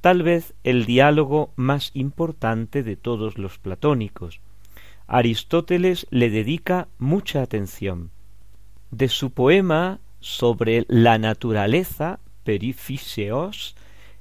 tal 0.00 0.22
vez 0.22 0.54
el 0.64 0.84
diálogo 0.84 1.52
más 1.56 1.90
importante 1.94 2.82
de 2.82 2.96
todos 2.96 3.38
los 3.38 3.58
platónicos. 3.58 4.40
Aristóteles 5.06 6.06
le 6.10 6.30
dedica 6.30 6.88
mucha 6.98 7.42
atención. 7.42 8.10
De 8.96 9.10
su 9.10 9.30
poema 9.30 10.00
sobre 10.20 10.86
la 10.88 11.18
naturaleza, 11.18 12.18
Perifiseos, 12.44 13.76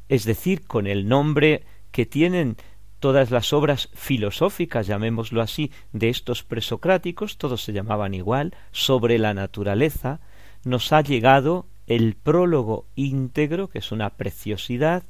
es 0.09 0.25
decir, 0.25 0.67
con 0.67 0.85
el 0.85 1.07
nombre 1.07 1.63
que 1.93 2.05
tienen 2.05 2.57
todas 2.99 3.31
las 3.31 3.53
obras 3.53 3.87
filosóficas, 3.93 4.85
llamémoslo 4.85 5.41
así, 5.41 5.71
de 5.93 6.09
estos 6.09 6.43
presocráticos, 6.43 7.37
todos 7.37 7.63
se 7.63 7.71
llamaban 7.71 8.13
igual, 8.13 8.53
sobre 8.73 9.17
la 9.17 9.33
naturaleza, 9.33 10.19
nos 10.65 10.91
ha 10.91 10.99
llegado 10.99 11.67
el 11.87 12.15
prólogo 12.15 12.85
íntegro, 12.95 13.69
que 13.69 13.79
es 13.79 13.93
una 13.93 14.09
preciosidad, 14.09 15.03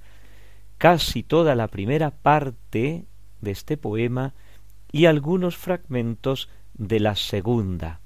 casi 0.78 1.24
toda 1.24 1.56
la 1.56 1.70
primera 1.70 2.12
parte 2.12 3.06
de 3.42 3.52
este 3.52 3.78
poema 3.78 4.36
y 4.92 5.08
algunos 5.08 5.58
fragmentos 5.58 6.50
de 6.76 7.00
la 7.00 7.16
segunda, 7.16 8.00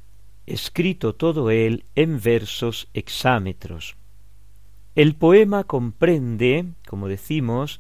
escrito 0.49 1.13
todo 1.15 1.51
él 1.51 1.85
en 1.95 2.19
versos 2.19 2.89
hexámetros. 2.93 3.95
El 4.95 5.15
poema 5.15 5.63
comprende, 5.63 6.65
como 6.87 7.07
decimos, 7.07 7.79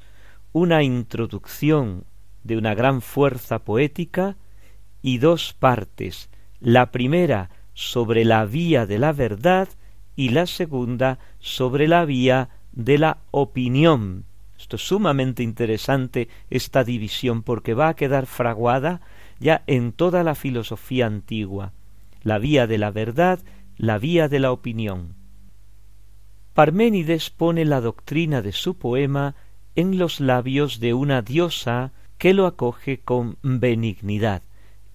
una 0.53 0.83
introducción 0.83 2.05
de 2.43 2.57
una 2.57 2.73
gran 2.73 3.01
fuerza 3.01 3.59
poética 3.59 4.37
y 5.01 5.17
dos 5.17 5.53
partes, 5.53 6.29
la 6.59 6.91
primera 6.91 7.49
sobre 7.73 8.25
la 8.25 8.45
vía 8.45 8.85
de 8.85 8.99
la 8.99 9.11
verdad 9.13 9.69
y 10.15 10.29
la 10.29 10.45
segunda 10.45 11.19
sobre 11.39 11.87
la 11.87 12.05
vía 12.05 12.49
de 12.71 12.97
la 12.97 13.17
opinión. 13.31 14.25
Esto 14.57 14.75
es 14.75 14.81
sumamente 14.81 15.43
interesante, 15.43 16.27
esta 16.49 16.83
división, 16.83 17.43
porque 17.43 17.73
va 17.73 17.87
a 17.87 17.95
quedar 17.95 18.25
fraguada 18.25 19.01
ya 19.39 19.63
en 19.67 19.93
toda 19.93 20.23
la 20.23 20.35
filosofía 20.35 21.05
antigua, 21.05 21.71
la 22.21 22.37
vía 22.37 22.67
de 22.67 22.77
la 22.77 22.91
verdad, 22.91 23.39
la 23.77 23.97
vía 23.97 24.27
de 24.27 24.39
la 24.39 24.51
opinión. 24.51 25.15
Parménides 26.53 27.29
pone 27.29 27.65
la 27.65 27.81
doctrina 27.81 28.41
de 28.41 28.51
su 28.51 28.77
poema 28.77 29.35
en 29.75 29.97
los 29.97 30.19
labios 30.19 30.79
de 30.79 30.93
una 30.93 31.21
diosa 31.21 31.93
que 32.17 32.33
lo 32.33 32.45
acoge 32.45 32.99
con 32.99 33.37
benignidad. 33.41 34.43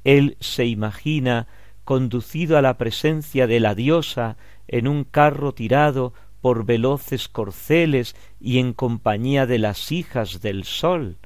Él 0.05 0.37
se 0.41 0.67
imagina 0.67 1.47
conducido 1.85 2.59
a 2.59 2.63
la 2.63 2.77
presencia 2.77 3.47
de 3.47 3.61
la 3.61 3.75
diosa 3.75 4.37
en 4.69 4.89
un 4.89 5.05
carro 5.05 5.55
tirado 5.55 6.13
por 6.41 6.67
veloces 6.67 7.29
corceles 7.29 8.15
y 8.39 8.59
en 8.59 8.75
compañía 8.75 9.47
de 9.47 9.59
las 9.59 9.91
hijas 9.93 10.43
del 10.43 10.65
sol, 10.65 11.17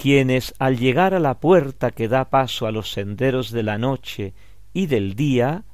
quienes 0.00 0.54
al 0.60 0.78
llegar 0.78 1.12
a 1.12 1.18
la 1.18 1.40
puerta 1.40 1.90
que 1.90 2.06
da 2.06 2.30
paso 2.30 2.68
a 2.68 2.70
los 2.70 2.92
senderos 2.92 3.50
de 3.50 3.64
la 3.64 3.78
noche 3.78 4.32
y 4.72 4.86
del 4.86 5.16
día, 5.16 5.64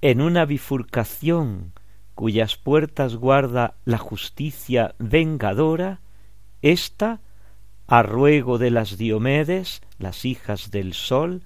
en 0.00 0.22
una 0.22 0.46
bifurcación 0.46 1.74
cuyas 2.14 2.56
puertas 2.56 3.16
guarda 3.16 3.74
la 3.84 3.98
justicia 3.98 4.94
vengadora, 4.98 6.00
ésta 6.62 7.20
a 7.86 8.02
ruego 8.02 8.56
de 8.56 8.70
las 8.70 8.96
Diomedes, 8.96 9.82
las 9.98 10.24
hijas 10.24 10.70
del 10.70 10.94
sol, 10.94 11.42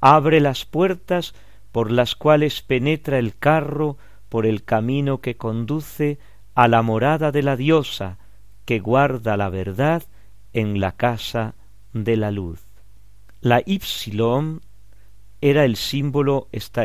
abre 0.00 0.40
las 0.40 0.64
puertas 0.64 1.34
por 1.72 1.90
las 1.90 2.14
cuales 2.14 2.62
penetra 2.62 3.18
el 3.18 3.36
carro 3.36 3.98
por 4.28 4.46
el 4.46 4.62
camino 4.62 5.20
que 5.20 5.36
conduce 5.36 6.20
a 6.54 6.68
la 6.68 6.82
morada 6.82 7.32
de 7.32 7.42
la 7.42 7.56
diosa 7.56 8.18
que 8.64 8.78
guarda 8.78 9.36
la 9.36 9.48
verdad 9.48 10.04
en 10.52 10.80
la 10.80 10.92
casa 10.92 11.54
de 11.92 12.16
la 12.16 12.30
luz. 12.30 12.60
La 13.40 13.62
Ypsilon 13.64 14.62
era 15.40 15.64
el 15.64 15.76
símbolo, 15.76 16.48
esta 16.52 16.84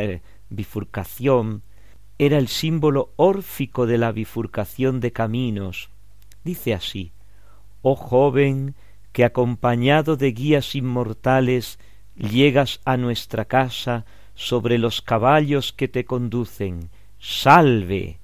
bifurcación, 0.50 1.62
era 2.18 2.38
el 2.38 2.48
símbolo 2.48 3.12
órfico 3.16 3.86
de 3.86 3.98
la 3.98 4.10
bifurcación 4.10 5.00
de 5.00 5.12
caminos. 5.12 5.90
Dice 6.42 6.74
así, 6.74 7.12
Oh 7.82 7.94
joven, 7.94 8.74
que 9.12 9.24
acompañado 9.24 10.16
de 10.16 10.32
guías 10.32 10.74
inmortales 10.74 11.78
llegas 12.16 12.80
a 12.84 12.96
nuestra 12.96 13.44
casa 13.44 14.04
sobre 14.34 14.78
los 14.78 15.00
caballos 15.02 15.72
que 15.72 15.88
te 15.88 16.04
conducen, 16.04 16.90
salve, 17.18 18.18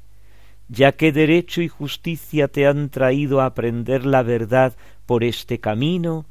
ya 0.69 0.93
que 0.93 1.13
derecho 1.13 1.63
y 1.63 1.69
justicia 1.69 2.49
te 2.49 2.67
han 2.67 2.91
traído 2.91 3.41
a 3.41 3.47
aprender 3.47 4.07
la 4.07 4.23
verdad 4.23 4.77
por 5.07 5.25
este 5.25 5.61
camino, 5.61 6.27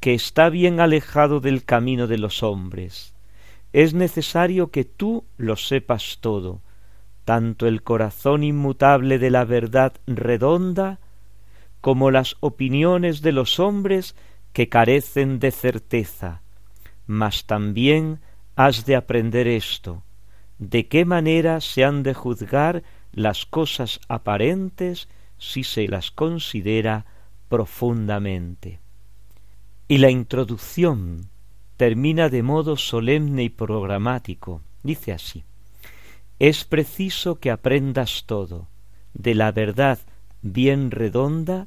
que 0.00 0.14
está 0.14 0.48
bien 0.48 0.80
alejado 0.80 1.40
del 1.40 1.64
camino 1.64 2.06
de 2.06 2.18
los 2.18 2.42
hombres. 2.42 3.14
Es 3.72 3.94
necesario 3.94 4.70
que 4.70 4.84
tú 4.84 5.24
lo 5.36 5.56
sepas 5.56 6.18
todo, 6.20 6.62
tanto 7.24 7.66
el 7.66 7.82
corazón 7.82 8.42
inmutable 8.42 9.18
de 9.18 9.30
la 9.30 9.44
verdad 9.44 9.92
redonda, 10.06 10.98
como 11.80 12.10
las 12.10 12.36
opiniones 12.40 13.20
de 13.20 13.32
los 13.32 13.60
hombres 13.60 14.14
que 14.52 14.68
carecen 14.68 15.38
de 15.38 15.50
certeza, 15.50 16.42
mas 17.06 17.44
también 17.44 18.20
has 18.56 18.86
de 18.86 18.96
aprender 18.96 19.46
esto, 19.46 20.02
de 20.58 20.88
qué 20.88 21.04
manera 21.04 21.60
se 21.60 21.84
han 21.84 22.02
de 22.02 22.14
juzgar 22.14 22.82
las 23.12 23.46
cosas 23.46 24.00
aparentes 24.08 25.08
si 25.38 25.62
se 25.64 25.86
las 25.86 26.10
considera 26.10 27.06
profundamente. 27.48 28.80
Y 29.88 29.98
la 29.98 30.10
introducción 30.10 31.30
termina 31.76 32.28
de 32.28 32.42
modo 32.42 32.76
solemne 32.76 33.44
y 33.44 33.48
programático. 33.48 34.62
Dice 34.82 35.12
así, 35.12 35.44
es 36.38 36.64
preciso 36.64 37.40
que 37.40 37.50
aprendas 37.50 38.24
todo, 38.26 38.68
de 39.14 39.34
la 39.34 39.50
verdad 39.50 39.98
bien 40.42 40.90
redonda 40.90 41.66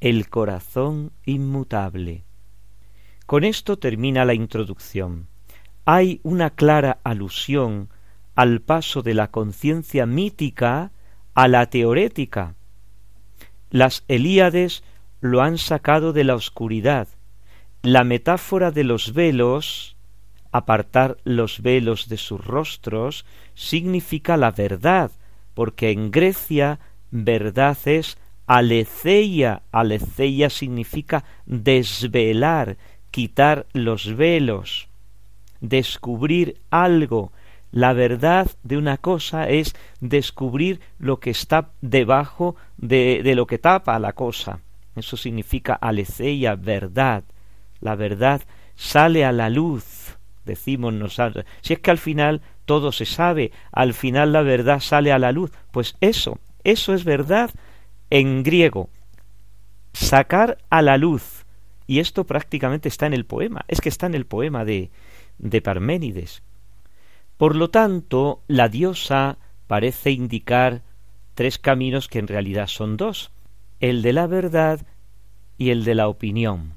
el 0.00 0.28
corazón 0.28 1.12
inmutable. 1.24 2.24
Con 3.26 3.44
esto 3.44 3.76
termina 3.78 4.24
la 4.24 4.34
introducción. 4.34 5.26
Hay 5.84 6.20
una 6.22 6.50
clara 6.50 7.00
alusión 7.02 7.88
al 8.34 8.60
paso 8.60 9.02
de 9.02 9.14
la 9.14 9.30
conciencia 9.30 10.06
mítica 10.06 10.92
a 11.34 11.48
la 11.48 11.66
teorética. 11.66 12.54
Las 13.70 14.04
Elíades 14.08 14.84
lo 15.20 15.42
han 15.42 15.58
sacado 15.58 16.12
de 16.12 16.24
la 16.24 16.34
oscuridad. 16.34 17.08
La 17.82 18.04
metáfora 18.04 18.70
de 18.70 18.84
los 18.84 19.14
velos, 19.14 19.96
apartar 20.52 21.18
los 21.24 21.62
velos 21.62 22.08
de 22.08 22.16
sus 22.16 22.44
rostros, 22.44 23.24
significa 23.54 24.36
la 24.36 24.50
verdad, 24.50 25.10
porque 25.54 25.90
en 25.90 26.10
Grecia 26.10 26.78
verdad 27.10 27.78
es 27.84 28.18
aletheia, 28.46 29.62
aletheia 29.72 30.50
significa 30.50 31.24
desvelar, 31.46 32.76
quitar 33.10 33.66
los 33.72 34.16
velos, 34.16 34.88
descubrir 35.60 36.56
algo. 36.70 37.32
La 37.72 37.92
verdad 37.92 38.50
de 38.62 38.78
una 38.78 38.96
cosa 38.96 39.48
es 39.48 39.74
descubrir 40.00 40.80
lo 40.98 41.18
que 41.18 41.30
está 41.30 41.70
debajo 41.80 42.56
de, 42.76 43.22
de 43.22 43.34
lo 43.34 43.46
que 43.46 43.58
tapa 43.58 43.98
la 43.98 44.12
cosa. 44.12 44.60
Eso 44.96 45.16
significa 45.16 45.74
aletheia, 45.74 46.56
verdad. 46.56 47.24
La 47.80 47.94
verdad 47.94 48.42
sale 48.74 49.24
a 49.24 49.32
la 49.32 49.50
luz, 49.50 50.16
decimos 50.44 50.94
nosotros. 50.94 51.44
Si 51.60 51.74
es 51.74 51.80
que 51.80 51.90
al 51.90 51.98
final 51.98 52.42
todo 52.64 52.92
se 52.92 53.04
sabe, 53.04 53.52
al 53.72 53.94
final 53.94 54.32
la 54.32 54.42
verdad 54.42 54.80
sale 54.80 55.12
a 55.12 55.18
la 55.18 55.32
luz, 55.32 55.52
pues 55.70 55.96
eso, 56.00 56.38
eso 56.64 56.94
es 56.94 57.04
verdad 57.04 57.50
en 58.10 58.42
griego. 58.42 58.88
Sacar 59.92 60.58
a 60.70 60.82
la 60.82 60.96
luz. 60.96 61.44
Y 61.86 62.00
esto 62.00 62.24
prácticamente 62.24 62.88
está 62.88 63.06
en 63.06 63.14
el 63.14 63.26
poema, 63.26 63.64
es 63.68 63.80
que 63.80 63.88
está 63.88 64.06
en 64.06 64.14
el 64.14 64.26
poema 64.26 64.64
de, 64.64 64.90
de 65.38 65.62
Parménides. 65.62 66.42
Por 67.36 67.54
lo 67.54 67.70
tanto, 67.70 68.42
la 68.48 68.68
diosa 68.68 69.38
parece 69.66 70.10
indicar 70.10 70.82
tres 71.34 71.58
caminos 71.58 72.08
que 72.08 72.18
en 72.18 72.26
realidad 72.26 72.66
son 72.66 72.96
dos, 72.96 73.30
el 73.80 74.02
de 74.02 74.12
la 74.12 74.26
verdad 74.26 74.86
y 75.58 75.70
el 75.70 75.84
de 75.84 75.94
la 75.94 76.08
opinión. 76.08 76.74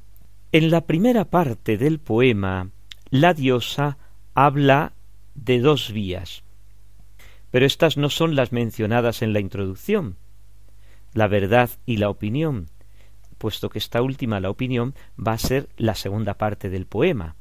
En 0.52 0.72
la 0.72 0.82
primera 0.82 1.26
parte 1.26 1.78
del 1.78 2.00
poema, 2.00 2.72
la 3.10 3.34
diosa 3.34 3.98
habla 4.34 4.94
de 5.36 5.60
dos 5.60 5.92
vías. 5.92 6.44
Pero 7.52 7.66
estas 7.66 7.98
no 7.98 8.10
son 8.10 8.36
las 8.36 8.52
mencionadas 8.52 9.22
en 9.22 9.34
la 9.34 9.40
introducción, 9.40 10.18
la 11.14 11.28
verdad 11.28 11.70
y 11.86 11.98
la 11.98 12.10
opinión, 12.10 12.68
puesto 13.38 13.70
que 13.70 13.80
esta 13.80 14.02
última, 14.02 14.40
la 14.40 14.50
opinión, 14.50 14.94
va 15.18 15.34
a 15.34 15.40
ser 15.40 15.70
la 15.78 15.96
segunda 15.96 16.36
parte 16.36 16.70
del 16.70 16.86
poema. 16.86 17.36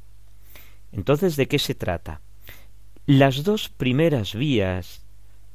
Entonces, 0.91 1.35
¿de 1.35 1.47
qué 1.47 1.59
se 1.59 1.75
trata? 1.75 2.21
Las 3.05 3.43
dos 3.43 3.69
primeras 3.69 4.33
vías 4.33 5.05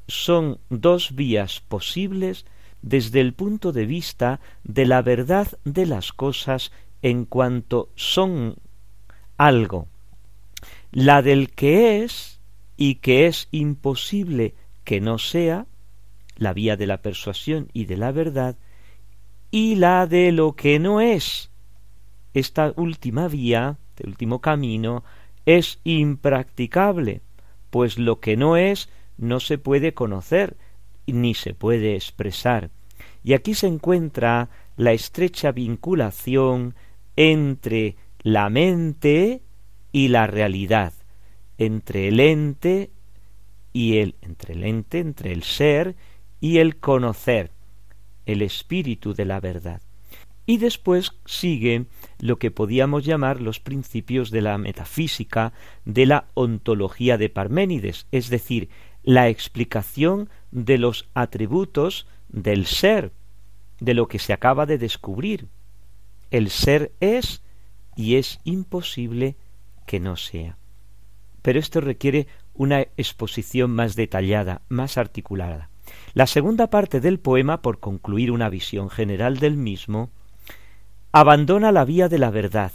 son 0.06 0.58
dos 0.70 1.14
vías 1.14 1.60
posibles 1.60 2.46
desde 2.84 3.22
el 3.22 3.32
punto 3.32 3.72
de 3.72 3.86
vista 3.86 4.40
de 4.62 4.84
la 4.84 5.00
verdad 5.00 5.48
de 5.64 5.86
las 5.86 6.12
cosas 6.12 6.70
en 7.00 7.24
cuanto 7.24 7.88
son 7.94 8.56
algo. 9.38 9.88
La 10.92 11.22
del 11.22 11.50
que 11.50 12.04
es 12.04 12.40
y 12.76 12.96
que 12.96 13.26
es 13.26 13.48
imposible 13.52 14.54
que 14.84 15.00
no 15.00 15.16
sea 15.16 15.66
la 16.36 16.52
vía 16.52 16.76
de 16.76 16.86
la 16.86 16.98
persuasión 16.98 17.68
y 17.72 17.86
de 17.86 17.96
la 17.96 18.12
verdad, 18.12 18.56
y 19.50 19.76
la 19.76 20.06
de 20.06 20.30
lo 20.30 20.54
que 20.54 20.78
no 20.78 21.00
es. 21.00 21.50
Esta 22.34 22.74
última 22.76 23.28
vía, 23.28 23.78
el 23.96 24.10
último 24.10 24.42
camino, 24.42 25.04
es 25.46 25.78
impracticable, 25.84 27.22
pues 27.70 27.98
lo 27.98 28.20
que 28.20 28.36
no 28.36 28.58
es 28.58 28.90
no 29.16 29.40
se 29.40 29.56
puede 29.56 29.94
conocer 29.94 30.58
ni 31.12 31.34
se 31.34 31.54
puede 31.54 31.94
expresar. 31.94 32.70
Y 33.22 33.32
aquí 33.32 33.54
se 33.54 33.66
encuentra 33.66 34.50
la 34.76 34.92
estrecha 34.92 35.52
vinculación 35.52 36.74
entre 37.16 37.96
la 38.22 38.48
mente 38.50 39.42
y 39.92 40.08
la 40.08 40.26
realidad, 40.26 40.92
entre 41.58 42.08
el 42.08 42.20
ente 42.20 42.90
y 43.72 43.98
el 43.98 44.16
entre 44.22 44.54
el 44.54 44.64
ente, 44.64 44.98
entre 44.98 45.32
el 45.32 45.42
ser 45.42 45.94
y 46.40 46.58
el 46.58 46.76
conocer, 46.76 47.52
el 48.26 48.42
espíritu 48.42 49.14
de 49.14 49.24
la 49.24 49.40
verdad. 49.40 49.80
Y 50.46 50.58
después 50.58 51.12
sigue 51.24 51.86
lo 52.18 52.38
que 52.38 52.50
podíamos 52.50 53.04
llamar 53.04 53.40
los 53.40 53.60
principios 53.60 54.30
de 54.30 54.42
la 54.42 54.58
metafísica, 54.58 55.54
de 55.84 56.06
la 56.06 56.26
ontología 56.34 57.16
de 57.16 57.30
Parménides, 57.30 58.06
es 58.12 58.28
decir, 58.28 58.68
la 59.04 59.28
explicación 59.28 60.28
de 60.50 60.78
los 60.78 61.08
atributos 61.14 62.06
del 62.28 62.66
ser, 62.66 63.12
de 63.80 63.94
lo 63.94 64.08
que 64.08 64.18
se 64.18 64.32
acaba 64.32 64.66
de 64.66 64.78
descubrir. 64.78 65.48
El 66.30 66.50
ser 66.50 66.92
es 67.00 67.42
y 67.96 68.16
es 68.16 68.40
imposible 68.44 69.36
que 69.86 70.00
no 70.00 70.16
sea. 70.16 70.56
Pero 71.42 71.58
esto 71.58 71.80
requiere 71.80 72.26
una 72.54 72.80
exposición 72.96 73.70
más 73.70 73.94
detallada, 73.94 74.62
más 74.68 74.96
articulada. 74.96 75.68
La 76.14 76.26
segunda 76.26 76.68
parte 76.70 77.00
del 77.00 77.18
poema, 77.18 77.60
por 77.60 77.80
concluir 77.80 78.30
una 78.30 78.48
visión 78.48 78.88
general 78.88 79.38
del 79.38 79.56
mismo, 79.56 80.10
abandona 81.12 81.72
la 81.72 81.84
vía 81.84 82.08
de 82.08 82.18
la 82.18 82.30
verdad 82.30 82.72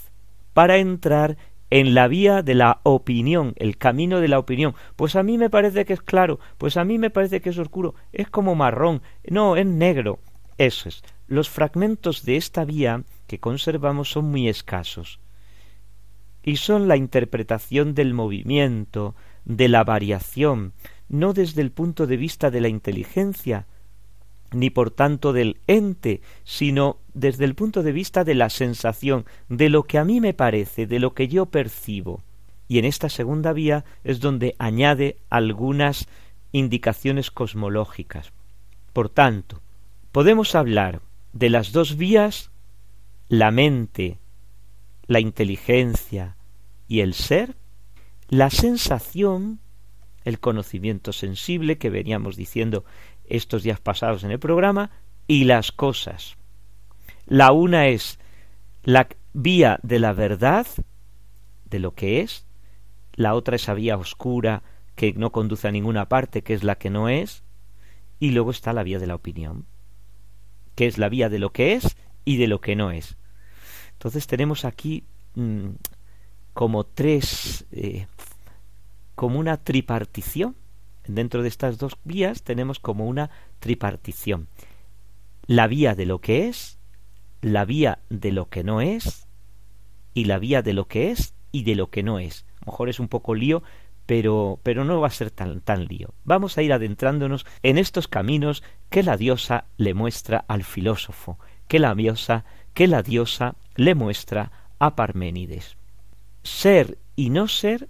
para 0.53 0.77
entrar 0.77 1.37
en 1.69 1.93
la 1.93 2.07
vía 2.07 2.41
de 2.41 2.55
la 2.55 2.79
opinión, 2.83 3.53
el 3.57 3.77
camino 3.77 4.19
de 4.19 4.27
la 4.27 4.39
opinión. 4.39 4.75
Pues 4.95 5.15
a 5.15 5.23
mí 5.23 5.37
me 5.37 5.49
parece 5.49 5.85
que 5.85 5.93
es 5.93 6.01
claro, 6.01 6.39
pues 6.57 6.77
a 6.77 6.83
mí 6.83 6.97
me 6.97 7.09
parece 7.09 7.41
que 7.41 7.49
es 7.49 7.57
oscuro, 7.57 7.95
es 8.11 8.29
como 8.29 8.55
marrón, 8.55 9.01
no, 9.27 9.55
es 9.55 9.65
negro. 9.65 10.19
Eso 10.57 10.89
es. 10.89 11.03
Los 11.27 11.49
fragmentos 11.49 12.25
de 12.25 12.35
esta 12.35 12.65
vía 12.65 13.03
que 13.27 13.39
conservamos 13.39 14.11
son 14.11 14.25
muy 14.25 14.49
escasos 14.49 15.19
y 16.43 16.57
son 16.57 16.87
la 16.87 16.97
interpretación 16.97 17.93
del 17.93 18.13
movimiento, 18.13 19.15
de 19.45 19.69
la 19.69 19.83
variación, 19.83 20.73
no 21.07 21.33
desde 21.33 21.61
el 21.61 21.71
punto 21.71 22.07
de 22.07 22.17
vista 22.17 22.51
de 22.51 22.61
la 22.61 22.67
inteligencia, 22.67 23.67
ni 24.51 24.69
por 24.69 24.91
tanto 24.91 25.33
del 25.33 25.57
ente, 25.67 26.21
sino 26.43 26.97
desde 27.13 27.45
el 27.45 27.55
punto 27.55 27.83
de 27.83 27.91
vista 27.91 28.23
de 28.23 28.35
la 28.35 28.49
sensación, 28.49 29.25
de 29.47 29.69
lo 29.69 29.83
que 29.83 29.97
a 29.97 30.05
mí 30.05 30.21
me 30.21 30.33
parece, 30.33 30.87
de 30.87 30.99
lo 30.99 31.13
que 31.13 31.27
yo 31.27 31.47
percibo. 31.47 32.23
Y 32.67 32.79
en 32.79 32.85
esta 32.85 33.09
segunda 33.09 33.53
vía 33.53 33.85
es 34.03 34.19
donde 34.19 34.55
añade 34.59 35.17
algunas 35.29 36.07
indicaciones 36.51 37.31
cosmológicas. 37.31 38.31
Por 38.93 39.09
tanto, 39.09 39.61
podemos 40.11 40.55
hablar 40.55 41.01
de 41.33 41.49
las 41.49 41.71
dos 41.71 41.97
vías, 41.97 42.51
la 43.27 43.51
mente, 43.51 44.17
la 45.07 45.19
inteligencia 45.19 46.35
y 46.87 47.01
el 47.01 47.13
ser, 47.13 47.55
la 48.29 48.49
sensación, 48.49 49.59
el 50.23 50.39
conocimiento 50.39 51.13
sensible 51.13 51.77
que 51.77 51.89
veníamos 51.89 52.35
diciendo 52.35 52.85
estos 53.29 53.63
días 53.63 53.79
pasados 53.79 54.23
en 54.23 54.31
el 54.31 54.39
programa, 54.39 54.91
y 55.27 55.43
las 55.43 55.71
cosas. 55.71 56.35
La 57.27 57.51
una 57.51 57.87
es 57.87 58.19
la 58.83 59.07
vía 59.33 59.79
de 59.83 59.99
la 59.99 60.13
verdad, 60.13 60.65
de 61.69 61.79
lo 61.79 61.93
que 61.93 62.21
es, 62.21 62.45
la 63.13 63.35
otra 63.35 63.55
esa 63.55 63.73
vía 63.73 63.97
oscura 63.97 64.63
que 64.95 65.13
no 65.13 65.31
conduce 65.31 65.67
a 65.67 65.71
ninguna 65.71 66.09
parte, 66.09 66.41
que 66.41 66.53
es 66.53 66.63
la 66.63 66.75
que 66.75 66.89
no 66.89 67.09
es, 67.09 67.43
y 68.19 68.31
luego 68.31 68.51
está 68.51 68.73
la 68.73 68.83
vía 68.83 68.99
de 68.99 69.07
la 69.07 69.15
opinión, 69.15 69.65
que 70.75 70.87
es 70.87 70.97
la 70.97 71.09
vía 71.09 71.29
de 71.29 71.39
lo 71.39 71.51
que 71.51 71.73
es 71.73 71.95
y 72.25 72.37
de 72.37 72.47
lo 72.47 72.59
que 72.59 72.75
no 72.75 72.91
es. 72.91 73.17
Entonces 73.93 74.27
tenemos 74.27 74.65
aquí 74.65 75.03
mm, 75.35 75.69
como 76.53 76.85
tres, 76.85 77.65
eh, 77.71 78.07
como 79.15 79.39
una 79.39 79.57
tripartición. 79.57 80.55
Dentro 81.09 81.41
de 81.41 81.47
estas 81.47 81.79
dos 81.79 81.97
vías 82.03 82.43
tenemos 82.43 82.79
como 82.79 83.07
una 83.07 83.31
tripartición. 83.59 84.47
La 85.47 85.65
vía 85.65 85.95
de 85.95 86.05
lo 86.05 86.19
que 86.21 86.47
es, 86.47 86.77
la 87.41 87.65
vía 87.65 87.97
de 88.11 88.31
lo 88.31 88.47
que 88.49 88.63
no 88.63 88.79
es 88.79 89.27
y 90.13 90.25
la 90.25 90.37
vía 90.37 90.61
de 90.61 90.73
lo 90.73 90.87
que 90.87 91.09
es 91.09 91.33
y 91.51 91.63
de 91.63 91.73
lo 91.73 91.89
que 91.89 92.03
no 92.03 92.19
es. 92.19 92.45
A 92.61 92.65
lo 92.65 92.73
mejor 92.73 92.89
es 92.89 92.99
un 92.99 93.07
poco 93.07 93.33
lío, 93.33 93.63
pero, 94.05 94.59
pero 94.61 94.85
no 94.85 95.01
va 95.01 95.07
a 95.07 95.11
ser 95.11 95.31
tan, 95.31 95.61
tan 95.61 95.85
lío. 95.85 96.13
Vamos 96.25 96.59
a 96.59 96.61
ir 96.61 96.71
adentrándonos 96.73 97.47
en 97.63 97.79
estos 97.79 98.07
caminos 98.07 98.61
que 98.91 99.01
la 99.01 99.17
diosa 99.17 99.65
le 99.77 99.95
muestra 99.95 100.45
al 100.47 100.63
filósofo, 100.63 101.39
que 101.67 101.79
la 101.79 101.95
diosa, 101.95 102.45
que 102.75 102.85
la 102.85 103.01
diosa 103.01 103.55
le 103.75 103.95
muestra 103.95 104.51
a 104.77 104.95
Parménides. 104.95 105.75
Ser 106.43 106.99
y 107.15 107.31
no 107.31 107.47
ser 107.47 107.89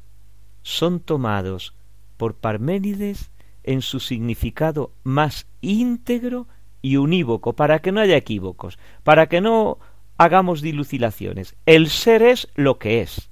son 0.63 1.01
tomados 1.01 1.73
por 2.19 2.35
Parménides 2.35 3.31
en 3.63 3.81
su 3.81 4.01
significado 4.01 4.91
más 5.03 5.47
íntegro 5.61 6.47
y 6.81 6.97
unívoco, 6.97 7.53
para 7.53 7.79
que 7.79 7.93
no 7.93 8.01
haya 8.01 8.17
equívocos, 8.17 8.77
para 9.03 9.29
que 9.29 9.39
no 9.39 9.79
hagamos 10.17 10.61
dilucilaciones. 10.61 11.55
El 11.65 11.89
ser 11.89 12.21
es 12.21 12.49
lo 12.55 12.77
que 12.77 12.99
es 12.99 13.29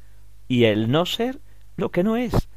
y 0.47 0.63
el 0.63 0.89
no 0.89 1.05
ser 1.05 1.41
lo 1.75 1.91
que 1.91 2.01
no 2.03 2.15
es. 2.15 2.47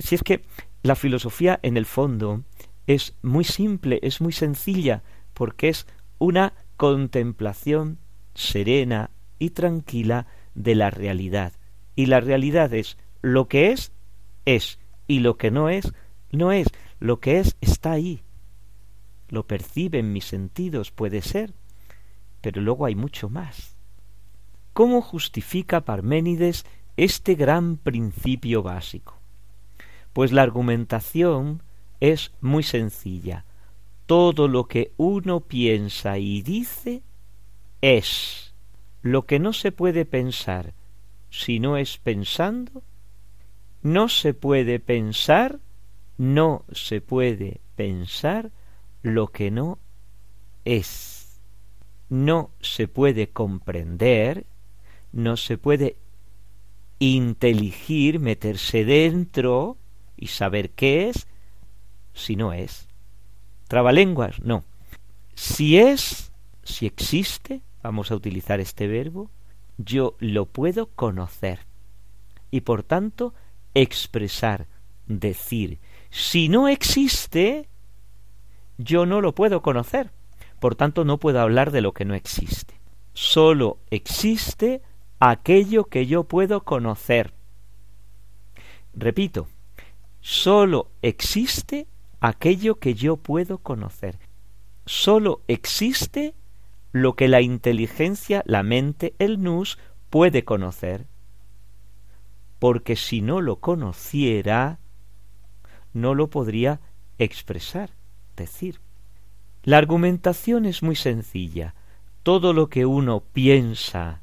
Si 0.00 0.16
es 0.16 0.24
que 0.24 0.42
la 0.82 0.96
filosofía 0.96 1.60
en 1.62 1.76
el 1.76 1.86
fondo 1.86 2.42
es 2.88 3.14
muy 3.22 3.44
simple, 3.44 4.00
es 4.02 4.20
muy 4.20 4.32
sencilla, 4.32 5.04
porque 5.34 5.68
es 5.68 5.86
una 6.18 6.52
contemplación 6.76 7.98
serena 8.34 9.10
y 9.38 9.50
tranquila 9.50 10.26
de 10.56 10.74
la 10.74 10.90
realidad. 10.90 11.52
Y 11.94 12.06
la 12.06 12.18
realidad 12.18 12.74
es 12.74 12.98
lo 13.22 13.46
que 13.46 13.70
es, 13.70 13.92
es, 14.46 14.80
y 15.06 15.20
lo 15.20 15.36
que 15.36 15.50
no 15.50 15.68
es, 15.68 15.92
no 16.30 16.52
es. 16.52 16.68
Lo 16.98 17.20
que 17.20 17.38
es 17.38 17.56
está 17.60 17.92
ahí, 17.92 18.22
lo 19.28 19.46
perciben 19.46 20.12
mis 20.12 20.24
sentidos, 20.24 20.90
puede 20.90 21.20
ser, 21.20 21.52
pero 22.40 22.60
luego 22.60 22.86
hay 22.86 22.94
mucho 22.94 23.28
más. 23.28 23.76
¿Cómo 24.72 25.02
justifica 25.02 25.84
Parménides 25.84 26.64
este 26.96 27.34
gran 27.34 27.76
principio 27.76 28.62
básico? 28.62 29.18
Pues 30.12 30.32
la 30.32 30.42
argumentación 30.42 31.62
es 32.00 32.32
muy 32.40 32.62
sencilla. 32.62 33.44
Todo 34.06 34.48
lo 34.48 34.68
que 34.68 34.92
uno 34.96 35.40
piensa 35.40 36.18
y 36.18 36.42
dice 36.42 37.02
es. 37.80 38.54
Lo 39.02 39.26
que 39.26 39.38
no 39.38 39.52
se 39.52 39.72
puede 39.72 40.04
pensar 40.04 40.74
si 41.30 41.60
no 41.60 41.76
es 41.76 41.98
pensando, 41.98 42.82
no 43.86 44.08
se 44.08 44.34
puede 44.34 44.80
pensar, 44.80 45.60
no 46.18 46.64
se 46.72 47.00
puede 47.00 47.60
pensar 47.76 48.50
lo 49.02 49.28
que 49.28 49.52
no 49.52 49.78
es. 50.64 51.40
No 52.08 52.50
se 52.60 52.88
puede 52.88 53.28
comprender, 53.28 54.44
no 55.12 55.36
se 55.36 55.56
puede 55.56 55.96
inteligir, 56.98 58.18
meterse 58.18 58.84
dentro 58.84 59.76
y 60.16 60.28
saber 60.28 60.70
qué 60.70 61.08
es, 61.08 61.28
si 62.12 62.34
no 62.34 62.52
es. 62.52 62.88
Trabalenguas, 63.68 64.40
no. 64.40 64.64
Si 65.36 65.78
es, 65.78 66.32
si 66.64 66.86
existe, 66.86 67.62
vamos 67.84 68.10
a 68.10 68.16
utilizar 68.16 68.58
este 68.58 68.88
verbo, 68.88 69.30
yo 69.78 70.16
lo 70.18 70.46
puedo 70.46 70.86
conocer 70.86 71.60
y 72.50 72.62
por 72.62 72.82
tanto 72.82 73.34
expresar, 73.76 74.66
decir. 75.06 75.78
Si 76.10 76.48
no 76.48 76.66
existe, 76.66 77.68
yo 78.78 79.04
no 79.04 79.20
lo 79.20 79.34
puedo 79.34 79.60
conocer, 79.60 80.10
por 80.60 80.74
tanto 80.74 81.04
no 81.04 81.18
puedo 81.18 81.40
hablar 81.40 81.70
de 81.70 81.82
lo 81.82 81.92
que 81.92 82.06
no 82.06 82.14
existe. 82.14 82.80
Solo 83.12 83.78
existe 83.90 84.80
aquello 85.20 85.84
que 85.84 86.06
yo 86.06 86.24
puedo 86.24 86.64
conocer. 86.64 87.34
Repito, 88.94 89.46
solo 90.20 90.90
existe 91.02 91.86
aquello 92.20 92.76
que 92.76 92.94
yo 92.94 93.18
puedo 93.18 93.58
conocer. 93.58 94.18
Solo 94.86 95.42
existe 95.48 96.34
lo 96.92 97.14
que 97.14 97.28
la 97.28 97.42
inteligencia, 97.42 98.42
la 98.46 98.62
mente, 98.62 99.14
el 99.18 99.42
nous 99.42 99.78
puede 100.08 100.44
conocer. 100.44 101.06
Porque 102.58 102.96
si 102.96 103.20
no 103.20 103.40
lo 103.40 103.56
conociera, 103.56 104.78
no 105.92 106.14
lo 106.14 106.28
podría 106.28 106.80
expresar 107.18 107.90
decir. 108.36 108.80
La 109.64 109.78
argumentación 109.78 110.66
es 110.66 110.82
muy 110.82 110.94
sencilla. 110.94 111.74
Todo 112.22 112.52
lo 112.52 112.68
que 112.68 112.86
uno 112.86 113.22
piensa, 113.32 114.20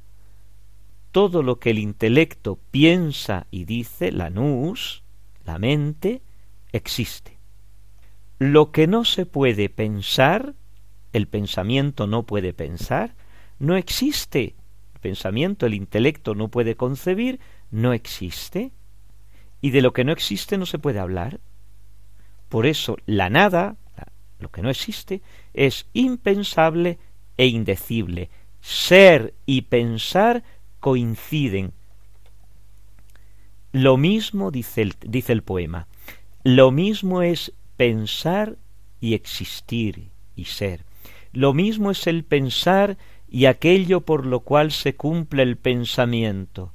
todo 1.11 1.43
lo 1.43 1.59
que 1.59 1.71
el 1.71 1.79
intelecto 1.79 2.59
piensa 2.71 3.47
y 3.51 3.65
dice, 3.65 4.11
la 4.11 4.29
nous, 4.29 5.03
la 5.45 5.59
mente, 5.59 6.21
existe. 6.71 7.37
Lo 8.39 8.71
que 8.71 8.87
no 8.87 9.05
se 9.05 9.25
puede 9.25 9.69
pensar, 9.69 10.53
el 11.11 11.27
pensamiento 11.27 12.07
no 12.07 12.23
puede 12.23 12.53
pensar, 12.53 13.15
no 13.59 13.75
existe. 13.77 14.55
El 14.95 14.99
pensamiento, 14.99 15.65
el 15.65 15.73
intelecto 15.73 16.35
no 16.35 16.47
puede 16.49 16.75
concebir, 16.75 17.39
no 17.73 17.91
existe 17.91 18.71
y 19.61 19.71
de 19.71 19.81
lo 19.81 19.93
que 19.93 20.03
no 20.03 20.11
existe 20.11 20.57
no 20.57 20.65
se 20.65 20.77
puede 20.77 20.99
hablar. 20.99 21.39
Por 22.47 22.67
eso 22.67 22.97
la 23.07 23.29
nada, 23.29 23.77
lo 24.39 24.51
que 24.51 24.61
no 24.61 24.69
existe, 24.69 25.21
es 25.53 25.87
impensable 25.93 26.99
e 27.35 27.47
indecible. 27.47 28.29
Ser 28.61 29.33
y 29.47 29.63
pensar 29.63 30.43
coinciden. 30.79 31.73
Lo 33.71 33.97
mismo 33.97 34.51
dice 34.51 34.83
el, 34.83 34.93
dice 35.01 35.33
el 35.33 35.41
poema, 35.41 35.87
lo 36.43 36.69
mismo 36.71 37.23
es 37.23 37.53
pensar 37.75 38.57
y 39.01 39.15
existir 39.15 40.09
y 40.35 40.45
ser. 40.45 40.85
Lo 41.31 41.53
mismo 41.53 41.89
es 41.89 42.05
el 42.05 42.23
pensar 42.23 42.97
y 43.27 43.45
aquello 43.45 44.01
por 44.01 44.27
lo 44.27 44.41
cual 44.41 44.71
se 44.71 44.95
cumple 44.95 45.41
el 45.41 45.57
pensamiento, 45.57 46.72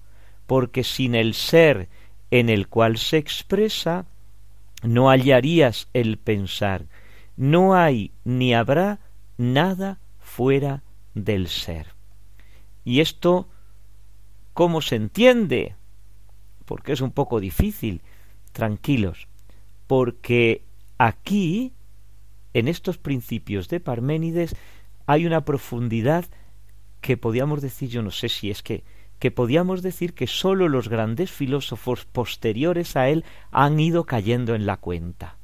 porque 0.48 0.82
sin 0.82 1.14
el 1.14 1.34
ser 1.34 1.90
en 2.30 2.48
el 2.48 2.68
cual 2.68 2.96
se 2.96 3.18
expresa, 3.18 4.06
no 4.82 5.10
hallarías 5.10 5.88
el 5.92 6.16
pensar. 6.16 6.86
No 7.36 7.74
hay 7.74 8.12
ni 8.24 8.54
habrá 8.54 8.98
nada 9.36 10.00
fuera 10.18 10.82
del 11.12 11.48
ser. 11.48 11.88
¿Y 12.82 13.00
esto 13.00 13.50
cómo 14.54 14.80
se 14.80 14.96
entiende? 14.96 15.76
Porque 16.64 16.92
es 16.92 17.02
un 17.02 17.10
poco 17.10 17.40
difícil. 17.40 18.00
Tranquilos, 18.52 19.28
porque 19.86 20.62
aquí, 20.96 21.74
en 22.54 22.68
estos 22.68 22.96
principios 22.96 23.68
de 23.68 23.80
Parménides, 23.80 24.56
hay 25.04 25.26
una 25.26 25.44
profundidad 25.44 26.24
que 27.02 27.18
podíamos 27.18 27.60
decir, 27.60 27.90
yo 27.90 28.00
no 28.00 28.10
sé 28.10 28.30
si 28.30 28.50
es 28.50 28.62
que, 28.62 28.82
que 29.18 29.30
podíamos 29.30 29.82
decir 29.82 30.14
que 30.14 30.26
sólo 30.26 30.68
los 30.68 30.88
grandes 30.88 31.30
filósofos 31.30 32.04
posteriores 32.04 32.96
a 32.96 33.08
él 33.08 33.24
han 33.50 33.80
ido 33.80 34.04
cayendo 34.04 34.54
en 34.54 34.66
la 34.66 34.76
cuenta. 34.76 35.36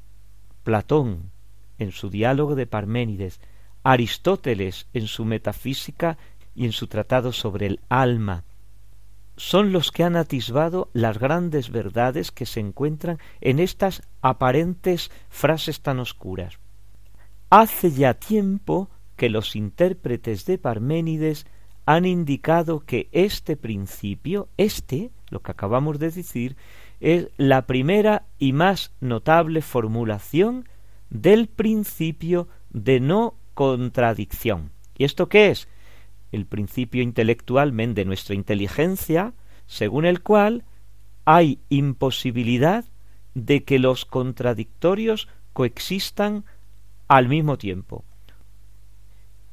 Platón, 0.62 1.30
en 1.78 1.92
su 1.92 2.10
diálogo 2.10 2.54
de 2.54 2.66
Parménides, 2.66 3.40
Aristóteles 3.82 4.86
en 4.94 5.06
su 5.06 5.24
metafísica 5.24 6.16
y 6.54 6.64
en 6.64 6.72
su 6.72 6.86
tratado 6.86 7.32
sobre 7.32 7.66
el 7.66 7.80
alma, 7.88 8.44
son 9.36 9.72
los 9.72 9.90
que 9.90 10.04
han 10.04 10.16
atisbado 10.16 10.88
las 10.92 11.18
grandes 11.18 11.70
verdades 11.70 12.30
que 12.30 12.46
se 12.46 12.60
encuentran 12.60 13.18
en 13.40 13.58
estas 13.58 14.02
aparentes 14.22 15.10
frases 15.28 15.80
tan 15.80 15.98
oscuras. 15.98 16.58
Hace 17.50 17.90
ya 17.90 18.14
tiempo 18.14 18.88
que 19.16 19.28
los 19.28 19.56
intérpretes 19.56 20.44
de 20.46 20.58
Parménides 20.58 21.46
han 21.86 22.04
indicado 22.04 22.80
que 22.80 23.08
este 23.12 23.56
principio, 23.56 24.48
este, 24.56 25.10
lo 25.30 25.42
que 25.42 25.52
acabamos 25.52 25.98
de 25.98 26.10
decir, 26.10 26.56
es 27.00 27.28
la 27.36 27.66
primera 27.66 28.24
y 28.38 28.52
más 28.52 28.92
notable 29.00 29.60
formulación 29.60 30.68
del 31.10 31.48
principio 31.48 32.48
de 32.70 33.00
no 33.00 33.34
contradicción. 33.54 34.70
¿Y 34.96 35.04
esto 35.04 35.28
qué 35.28 35.50
es? 35.50 35.68
El 36.32 36.46
principio 36.46 37.02
intelectualmente 37.02 38.00
de 38.00 38.04
nuestra 38.06 38.34
inteligencia, 38.34 39.34
según 39.66 40.06
el 40.06 40.22
cual 40.22 40.64
hay 41.24 41.60
imposibilidad 41.68 42.84
de 43.34 43.64
que 43.64 43.78
los 43.78 44.04
contradictorios 44.04 45.28
coexistan 45.52 46.44
al 47.08 47.28
mismo 47.28 47.58
tiempo. 47.58 48.04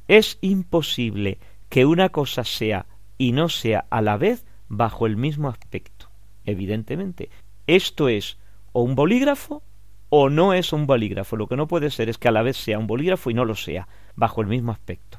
Es 0.08 0.38
imposible 0.40 1.38
que 1.72 1.86
una 1.86 2.10
cosa 2.10 2.44
sea 2.44 2.84
y 3.16 3.32
no 3.32 3.48
sea 3.48 3.86
a 3.88 4.02
la 4.02 4.18
vez 4.18 4.44
bajo 4.68 5.06
el 5.06 5.16
mismo 5.16 5.48
aspecto. 5.48 6.10
Evidentemente, 6.44 7.30
esto 7.66 8.10
es 8.10 8.36
o 8.72 8.82
un 8.82 8.94
bolígrafo 8.94 9.62
o 10.10 10.28
no 10.28 10.52
es 10.52 10.74
un 10.74 10.86
bolígrafo. 10.86 11.36
Lo 11.36 11.46
que 11.46 11.56
no 11.56 11.68
puede 11.68 11.90
ser 11.90 12.10
es 12.10 12.18
que 12.18 12.28
a 12.28 12.30
la 12.30 12.42
vez 12.42 12.58
sea 12.58 12.78
un 12.78 12.86
bolígrafo 12.86 13.30
y 13.30 13.34
no 13.34 13.46
lo 13.46 13.54
sea, 13.54 13.88
bajo 14.16 14.42
el 14.42 14.48
mismo 14.48 14.70
aspecto. 14.70 15.18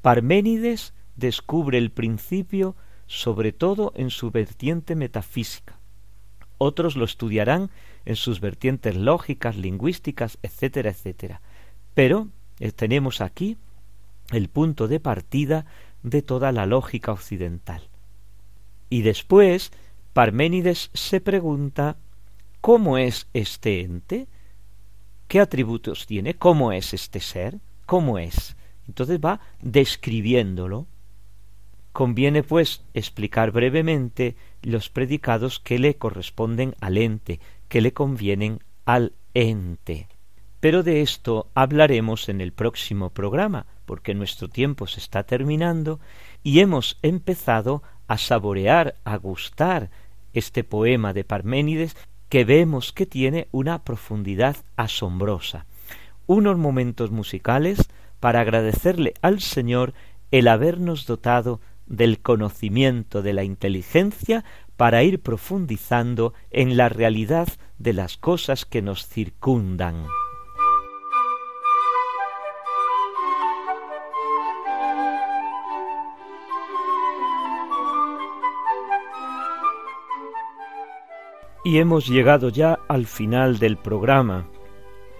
Parménides 0.00 0.94
descubre 1.16 1.76
el 1.76 1.90
principio 1.90 2.74
sobre 3.06 3.52
todo 3.52 3.92
en 3.96 4.08
su 4.08 4.30
vertiente 4.30 4.94
metafísica. 4.94 5.78
Otros 6.56 6.96
lo 6.96 7.04
estudiarán 7.04 7.68
en 8.06 8.16
sus 8.16 8.40
vertientes 8.40 8.96
lógicas, 8.96 9.58
lingüísticas, 9.58 10.38
etcétera, 10.42 10.88
etcétera. 10.88 11.42
Pero 11.92 12.28
eh, 12.60 12.72
tenemos 12.72 13.20
aquí 13.20 13.58
el 14.30 14.48
punto 14.48 14.88
de 14.88 15.00
partida 15.00 15.66
de 16.02 16.22
toda 16.22 16.52
la 16.52 16.66
lógica 16.66 17.12
occidental. 17.12 17.82
Y 18.90 19.02
después 19.02 19.72
Parménides 20.12 20.90
se 20.94 21.20
pregunta 21.20 21.96
¿cómo 22.60 22.98
es 22.98 23.28
este 23.34 23.82
ente? 23.82 24.26
¿Qué 25.28 25.40
atributos 25.40 26.06
tiene? 26.06 26.34
¿Cómo 26.34 26.72
es 26.72 26.94
este 26.94 27.20
ser? 27.20 27.58
¿Cómo 27.86 28.18
es? 28.18 28.56
Entonces 28.86 29.20
va 29.20 29.40
describiéndolo. 29.60 30.86
Conviene 31.92 32.42
pues 32.42 32.82
explicar 32.94 33.50
brevemente 33.50 34.36
los 34.62 34.88
predicados 34.88 35.60
que 35.60 35.78
le 35.78 35.96
corresponden 35.96 36.74
al 36.80 36.96
ente, 36.98 37.40
que 37.68 37.80
le 37.80 37.92
convienen 37.92 38.60
al 38.84 39.12
ente. 39.34 40.08
Pero 40.60 40.82
de 40.82 41.02
esto 41.02 41.48
hablaremos 41.54 42.28
en 42.28 42.40
el 42.40 42.52
próximo 42.52 43.10
programa, 43.10 43.66
porque 43.88 44.14
nuestro 44.14 44.48
tiempo 44.48 44.86
se 44.86 45.00
está 45.00 45.22
terminando 45.22 45.98
y 46.42 46.60
hemos 46.60 46.98
empezado 47.00 47.82
a 48.06 48.18
saborear, 48.18 48.96
a 49.02 49.16
gustar 49.16 49.88
este 50.34 50.62
poema 50.62 51.14
de 51.14 51.24
Parménides 51.24 51.96
que 52.28 52.44
vemos 52.44 52.92
que 52.92 53.06
tiene 53.06 53.48
una 53.50 53.84
profundidad 53.84 54.58
asombrosa. 54.76 55.64
Unos 56.26 56.58
momentos 56.58 57.10
musicales 57.10 57.78
para 58.20 58.42
agradecerle 58.42 59.14
al 59.22 59.40
Señor 59.40 59.94
el 60.32 60.48
habernos 60.48 61.06
dotado 61.06 61.62
del 61.86 62.20
conocimiento, 62.20 63.22
de 63.22 63.32
la 63.32 63.44
inteligencia, 63.44 64.44
para 64.76 65.02
ir 65.02 65.22
profundizando 65.22 66.34
en 66.50 66.76
la 66.76 66.90
realidad 66.90 67.48
de 67.78 67.94
las 67.94 68.18
cosas 68.18 68.66
que 68.66 68.82
nos 68.82 69.08
circundan. 69.08 70.04
Y 81.68 81.80
hemos 81.80 82.08
llegado 82.08 82.48
ya 82.48 82.78
al 82.88 83.04
final 83.04 83.58
del 83.58 83.76
programa. 83.76 84.48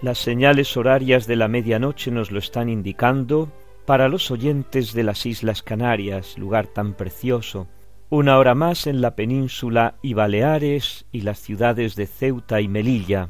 Las 0.01 0.17
señales 0.17 0.75
horarias 0.77 1.27
de 1.27 1.35
la 1.35 1.47
medianoche 1.47 2.09
nos 2.09 2.31
lo 2.31 2.39
están 2.39 2.69
indicando 2.69 3.51
para 3.85 4.09
los 4.09 4.31
oyentes 4.31 4.93
de 4.93 5.03
las 5.03 5.27
Islas 5.27 5.61
Canarias, 5.61 6.39
lugar 6.39 6.65
tan 6.65 6.95
precioso. 6.95 7.67
Una 8.09 8.39
hora 8.39 8.55
más 8.55 8.87
en 8.87 8.99
la 8.99 9.15
península 9.15 9.99
y 10.01 10.15
Baleares 10.15 11.05
y 11.11 11.21
las 11.21 11.37
ciudades 11.37 11.95
de 11.95 12.07
Ceuta 12.07 12.61
y 12.61 12.67
Melilla. 12.67 13.29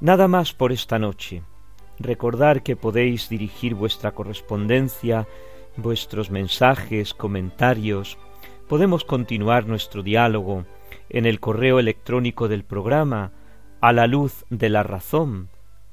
Nada 0.00 0.26
más 0.26 0.52
por 0.52 0.72
esta 0.72 0.98
noche. 0.98 1.44
Recordar 2.00 2.64
que 2.64 2.74
podéis 2.74 3.28
dirigir 3.28 3.76
vuestra 3.76 4.10
correspondencia, 4.10 5.28
vuestros 5.76 6.28
mensajes, 6.28 7.14
comentarios. 7.14 8.18
Podemos 8.66 9.04
continuar 9.04 9.68
nuestro 9.68 10.02
diálogo 10.02 10.64
en 11.14 11.26
el 11.26 11.38
correo 11.38 11.78
electrónico 11.78 12.48
del 12.48 12.64
programa 12.64 13.30
a 13.80 13.92
la 13.92 14.08
luz 14.08 14.44
de 14.50 14.68
la 14.68 14.82
razón 14.82 15.48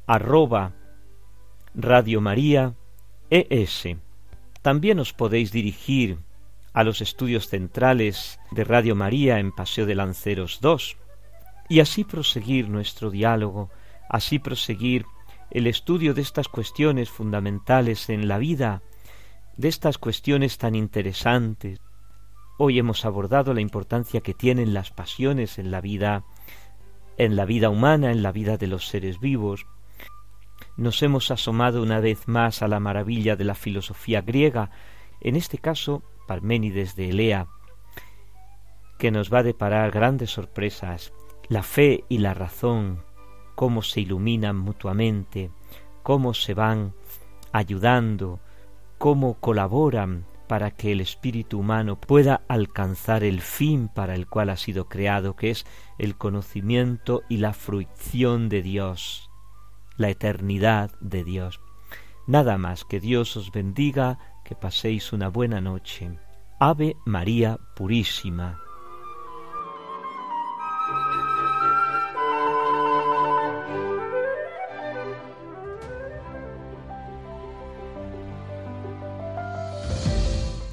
arroba 0.07 0.73
Radio 1.75 2.21
María 2.21 2.73
ES. 3.29 3.97
También 4.63 4.99
os 4.99 5.13
podéis 5.13 5.51
dirigir 5.51 6.17
a 6.73 6.83
los 6.83 7.01
estudios 7.01 7.49
centrales 7.49 8.39
de 8.49 8.63
Radio 8.63 8.95
María 8.95 9.37
en 9.37 9.51
Paseo 9.51 9.85
de 9.85 9.93
Lanceros 9.93 10.57
2 10.59 10.97
y 11.69 11.81
así 11.81 12.03
proseguir 12.03 12.67
nuestro 12.67 13.11
diálogo, 13.11 13.69
así 14.09 14.39
proseguir 14.39 15.05
el 15.51 15.67
estudio 15.67 16.15
de 16.15 16.23
estas 16.23 16.47
cuestiones 16.47 17.11
fundamentales 17.11 18.09
en 18.09 18.27
la 18.27 18.39
vida, 18.39 18.81
de 19.55 19.67
estas 19.67 19.99
cuestiones 19.99 20.57
tan 20.57 20.73
interesantes 20.73 21.79
Hoy 22.63 22.77
hemos 22.77 23.05
abordado 23.05 23.55
la 23.55 23.61
importancia 23.61 24.21
que 24.21 24.35
tienen 24.35 24.75
las 24.75 24.91
pasiones 24.91 25.57
en 25.57 25.71
la 25.71 25.81
vida 25.81 26.25
en 27.17 27.35
la 27.35 27.45
vida 27.45 27.71
humana, 27.71 28.11
en 28.11 28.21
la 28.21 28.31
vida 28.31 28.57
de 28.57 28.67
los 28.67 28.87
seres 28.87 29.19
vivos. 29.19 29.65
Nos 30.77 31.01
hemos 31.01 31.31
asomado 31.31 31.81
una 31.81 31.99
vez 31.99 32.27
más 32.27 32.61
a 32.61 32.67
la 32.67 32.79
maravilla 32.79 33.35
de 33.35 33.45
la 33.45 33.55
filosofía 33.55 34.21
griega, 34.21 34.69
en 35.21 35.37
este 35.37 35.57
caso 35.57 36.03
Parménides 36.27 36.95
de 36.95 37.09
Elea, 37.09 37.47
que 38.99 39.09
nos 39.09 39.33
va 39.33 39.39
a 39.39 39.43
deparar 39.43 39.89
grandes 39.89 40.29
sorpresas, 40.29 41.13
la 41.49 41.63
fe 41.63 42.03
y 42.09 42.19
la 42.19 42.35
razón, 42.35 43.03
cómo 43.55 43.81
se 43.81 44.01
iluminan 44.01 44.55
mutuamente, 44.55 45.49
cómo 46.03 46.35
se 46.35 46.53
van 46.53 46.93
ayudando, 47.53 48.39
cómo 48.99 49.39
colaboran 49.39 50.27
para 50.51 50.71
que 50.71 50.91
el 50.91 50.99
espíritu 50.99 51.59
humano 51.59 51.95
pueda 51.95 52.41
alcanzar 52.49 53.23
el 53.23 53.39
fin 53.39 53.87
para 53.87 54.15
el 54.15 54.27
cual 54.27 54.49
ha 54.49 54.57
sido 54.57 54.89
creado, 54.89 55.37
que 55.37 55.49
es 55.49 55.65
el 55.97 56.17
conocimiento 56.17 57.21
y 57.29 57.37
la 57.37 57.53
fruición 57.53 58.49
de 58.49 58.61
Dios, 58.61 59.29
la 59.95 60.09
eternidad 60.09 60.91
de 60.99 61.23
Dios. 61.23 61.61
Nada 62.27 62.57
más 62.57 62.83
que 62.83 62.99
Dios 62.99 63.37
os 63.37 63.53
bendiga, 63.53 64.19
que 64.43 64.55
paséis 64.55 65.13
una 65.13 65.29
buena 65.29 65.61
noche. 65.61 66.19
Ave 66.59 66.97
María 67.05 67.57
Purísima. 67.73 68.59